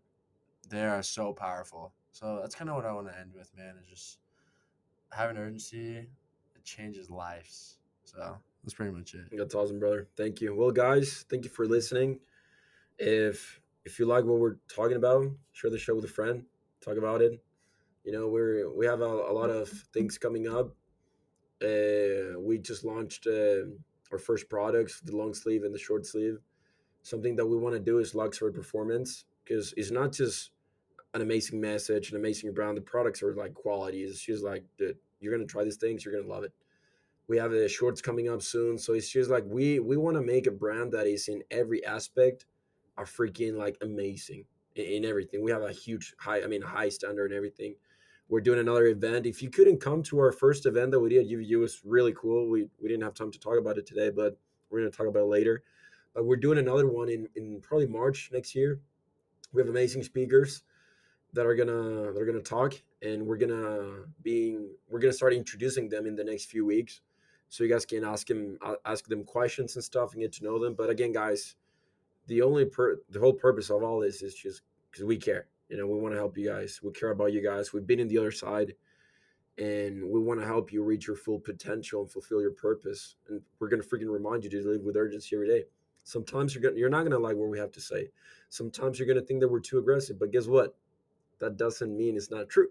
they 0.70 0.82
are 0.84 1.02
so 1.02 1.32
powerful. 1.34 1.92
So 2.12 2.38
that's 2.40 2.54
kind 2.54 2.70
of 2.70 2.76
what 2.76 2.86
I 2.86 2.92
want 2.92 3.08
to 3.08 3.18
end 3.18 3.32
with, 3.36 3.50
man. 3.56 3.74
Is 3.82 3.88
just 3.88 4.18
having 5.12 5.36
urgency. 5.36 5.96
It 6.56 6.64
changes 6.64 7.10
lives. 7.10 7.76
So 8.04 8.38
that's 8.64 8.74
pretty 8.74 8.92
much 8.92 9.14
it. 9.14 9.26
That's 9.32 9.54
awesome, 9.54 9.78
brother. 9.78 10.08
Thank 10.16 10.40
you. 10.40 10.54
Well, 10.54 10.70
guys, 10.70 11.26
thank 11.28 11.44
you 11.44 11.50
for 11.50 11.66
listening. 11.66 12.20
If 12.98 13.60
if 13.84 13.98
you 13.98 14.06
like 14.06 14.24
what 14.24 14.38
we're 14.38 14.56
talking 14.74 14.96
about, 14.96 15.26
share 15.52 15.70
the 15.70 15.78
show 15.78 15.94
with 15.94 16.04
a 16.06 16.08
friend. 16.08 16.44
Talk 16.82 16.96
about 16.96 17.20
it. 17.20 17.42
You 18.04 18.12
know, 18.12 18.28
we're 18.28 18.72
we 18.74 18.86
have 18.86 19.02
a, 19.02 19.04
a 19.04 19.32
lot 19.32 19.50
of 19.50 19.68
things 19.92 20.16
coming 20.16 20.48
up. 20.48 20.74
Uh, 21.62 22.38
we 22.38 22.58
just 22.58 22.84
launched 22.84 23.26
uh, 23.26 23.66
our 24.10 24.18
first 24.18 24.48
products, 24.48 25.00
the 25.00 25.14
long 25.14 25.34
sleeve 25.34 25.64
and 25.64 25.74
the 25.74 25.78
short 25.78 26.06
sleeve. 26.06 26.38
Something 27.02 27.36
that 27.36 27.46
we 27.46 27.58
want 27.58 27.74
to 27.74 27.80
do 27.80 27.98
is 27.98 28.14
luxury 28.14 28.52
performance 28.52 29.26
because 29.44 29.74
it's 29.76 29.90
not 29.90 30.12
just 30.12 30.52
an 31.12 31.20
amazing 31.20 31.60
message, 31.60 32.10
an 32.10 32.16
amazing 32.16 32.54
brand. 32.54 32.78
The 32.78 32.82
products 32.82 33.22
are 33.22 33.34
like 33.34 33.52
quality. 33.52 34.04
It's 34.04 34.20
just 34.20 34.42
like, 34.42 34.64
dude, 34.78 34.96
you're 35.20 35.34
gonna 35.34 35.46
try 35.46 35.64
these 35.64 35.76
things, 35.76 36.02
you're 36.02 36.14
gonna 36.14 36.32
love 36.32 36.44
it 36.44 36.52
we 37.28 37.38
have 37.38 37.50
the 37.50 37.68
shorts 37.68 38.02
coming 38.02 38.28
up 38.28 38.42
soon 38.42 38.78
so 38.78 38.92
it's 38.92 39.08
just 39.08 39.30
like 39.30 39.44
we 39.46 39.78
we 39.78 39.96
want 39.96 40.16
to 40.16 40.22
make 40.22 40.46
a 40.46 40.50
brand 40.50 40.92
that 40.92 41.06
is 41.06 41.28
in 41.28 41.42
every 41.50 41.84
aspect 41.84 42.46
are 42.96 43.04
freaking 43.04 43.56
like 43.56 43.76
amazing 43.82 44.44
in, 44.76 44.84
in 44.84 45.04
everything. 45.04 45.42
We 45.42 45.50
have 45.50 45.62
a 45.62 45.72
huge 45.72 46.14
high 46.18 46.42
i 46.42 46.46
mean 46.46 46.62
high 46.62 46.88
standard 46.88 47.30
and 47.30 47.36
everything. 47.36 47.74
We're 48.28 48.40
doing 48.40 48.58
another 48.58 48.86
event. 48.86 49.26
If 49.26 49.42
you 49.42 49.50
couldn't 49.50 49.80
come 49.80 50.02
to 50.04 50.18
our 50.18 50.32
first 50.32 50.64
event 50.64 50.92
that 50.92 51.00
we 51.00 51.10
did 51.10 51.26
at 51.26 51.30
UVU 51.30 51.58
was 51.58 51.82
really 51.84 52.14
cool. 52.14 52.48
We 52.48 52.66
we 52.80 52.88
didn't 52.88 53.02
have 53.02 53.14
time 53.14 53.30
to 53.30 53.38
talk 53.38 53.58
about 53.58 53.78
it 53.78 53.86
today 53.86 54.10
but 54.10 54.38
we're 54.70 54.80
going 54.80 54.90
to 54.90 54.96
talk 54.96 55.06
about 55.06 55.20
it 55.20 55.26
later. 55.26 55.62
But 56.14 56.24
we're 56.24 56.36
doing 56.36 56.58
another 56.58 56.88
one 56.88 57.08
in 57.08 57.28
in 57.34 57.60
probably 57.60 57.86
march 57.86 58.30
next 58.32 58.54
year. 58.54 58.80
We 59.52 59.60
have 59.60 59.68
amazing 59.68 60.02
speakers 60.02 60.62
that 61.32 61.46
are 61.46 61.54
gonna 61.54 62.12
they're 62.12 62.26
gonna 62.26 62.40
talk 62.40 62.74
and 63.02 63.26
we're 63.26 63.36
gonna 63.36 64.04
being 64.22 64.70
we're 64.88 65.00
gonna 65.00 65.12
start 65.12 65.32
introducing 65.32 65.88
them 65.88 66.06
in 66.06 66.14
the 66.14 66.24
next 66.24 66.46
few 66.46 66.64
weeks 66.64 67.00
so 67.54 67.62
you 67.62 67.70
guys 67.70 67.86
can 67.86 68.02
ask 68.02 68.28
him 68.28 68.58
ask 68.84 69.06
them 69.06 69.22
questions 69.22 69.76
and 69.76 69.84
stuff 69.84 70.12
and 70.12 70.22
get 70.22 70.32
to 70.32 70.42
know 70.42 70.58
them. 70.58 70.74
But 70.74 70.90
again 70.90 71.12
guys 71.12 71.54
the 72.26 72.42
only 72.42 72.64
per 72.64 72.96
the 73.10 73.20
whole 73.20 73.32
purpose 73.32 73.70
of 73.70 73.84
all 73.84 74.00
this 74.00 74.22
is 74.22 74.34
just 74.34 74.62
because 74.90 75.04
we 75.04 75.16
care. 75.16 75.46
You 75.68 75.76
know 75.76 75.86
we 75.86 75.96
want 75.96 76.14
to 76.14 76.18
help 76.18 76.36
you 76.36 76.48
guys. 76.48 76.80
We 76.82 76.90
care 76.90 77.10
about 77.10 77.32
you 77.32 77.40
guys. 77.40 77.72
We've 77.72 77.86
been 77.86 78.00
in 78.00 78.08
the 78.08 78.18
other 78.18 78.32
side 78.32 78.74
and 79.56 80.02
we 80.02 80.18
want 80.18 80.40
to 80.40 80.46
help 80.46 80.72
you 80.72 80.82
reach 80.82 81.06
your 81.06 81.14
full 81.14 81.38
potential 81.38 82.02
and 82.02 82.10
fulfill 82.10 82.40
your 82.40 82.50
purpose. 82.50 83.14
And 83.28 83.40
we're 83.60 83.68
to 83.68 83.88
freaking 83.88 84.12
remind 84.12 84.42
you 84.42 84.50
to 84.50 84.68
live 84.68 84.82
with 84.82 84.96
urgency 84.96 85.36
every 85.36 85.46
day. 85.46 85.62
Sometimes 86.02 86.56
you're 86.56 86.62
gonna 86.62 86.76
you're 86.76 86.90
not 86.90 87.02
to 87.12 87.18
like 87.20 87.36
what 87.36 87.50
we 87.50 87.58
have 87.60 87.70
to 87.70 87.80
say. 87.80 88.08
Sometimes 88.48 88.98
you're 88.98 89.14
to 89.14 89.22
think 89.24 89.38
that 89.38 89.48
we're 89.48 89.60
too 89.60 89.78
aggressive 89.78 90.18
but 90.18 90.32
guess 90.32 90.48
what? 90.48 90.74
That 91.38 91.56
doesn't 91.56 91.96
mean 91.96 92.16
it's 92.16 92.32
not 92.32 92.48
true. 92.48 92.70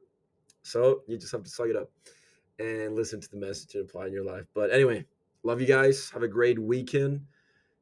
So 0.62 1.04
you 1.08 1.18
just 1.18 1.32
have 1.32 1.44
to 1.44 1.50
suck 1.50 1.68
it 1.68 1.78
up 1.78 1.90
and 2.60 2.96
listen 2.96 3.20
to 3.22 3.30
the 3.30 3.38
message 3.38 3.76
and 3.76 3.88
apply 3.88 4.08
in 4.08 4.14
your 4.14 4.26
life. 4.26 4.46
But 4.54 4.72
anyway, 4.72 5.06
love 5.44 5.62
you 5.62 5.68
guys. 5.68 6.10
Have 6.12 6.24
a 6.24 6.28
great 6.28 6.60
weekend. 6.60 7.22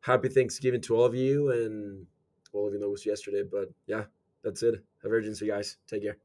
Happy 0.01 0.29
Thanksgiving 0.29 0.81
to 0.81 0.95
all 0.95 1.05
of 1.05 1.15
you. 1.15 1.51
And 1.51 2.05
well, 2.53 2.67
even 2.67 2.79
though 2.79 2.87
it 2.87 2.91
was 2.91 3.05
yesterday, 3.05 3.43
but 3.43 3.69
yeah, 3.87 4.05
that's 4.43 4.63
it. 4.63 4.83
Have 5.03 5.11
urgency, 5.11 5.47
guys. 5.47 5.77
Take 5.87 6.03
care. 6.03 6.17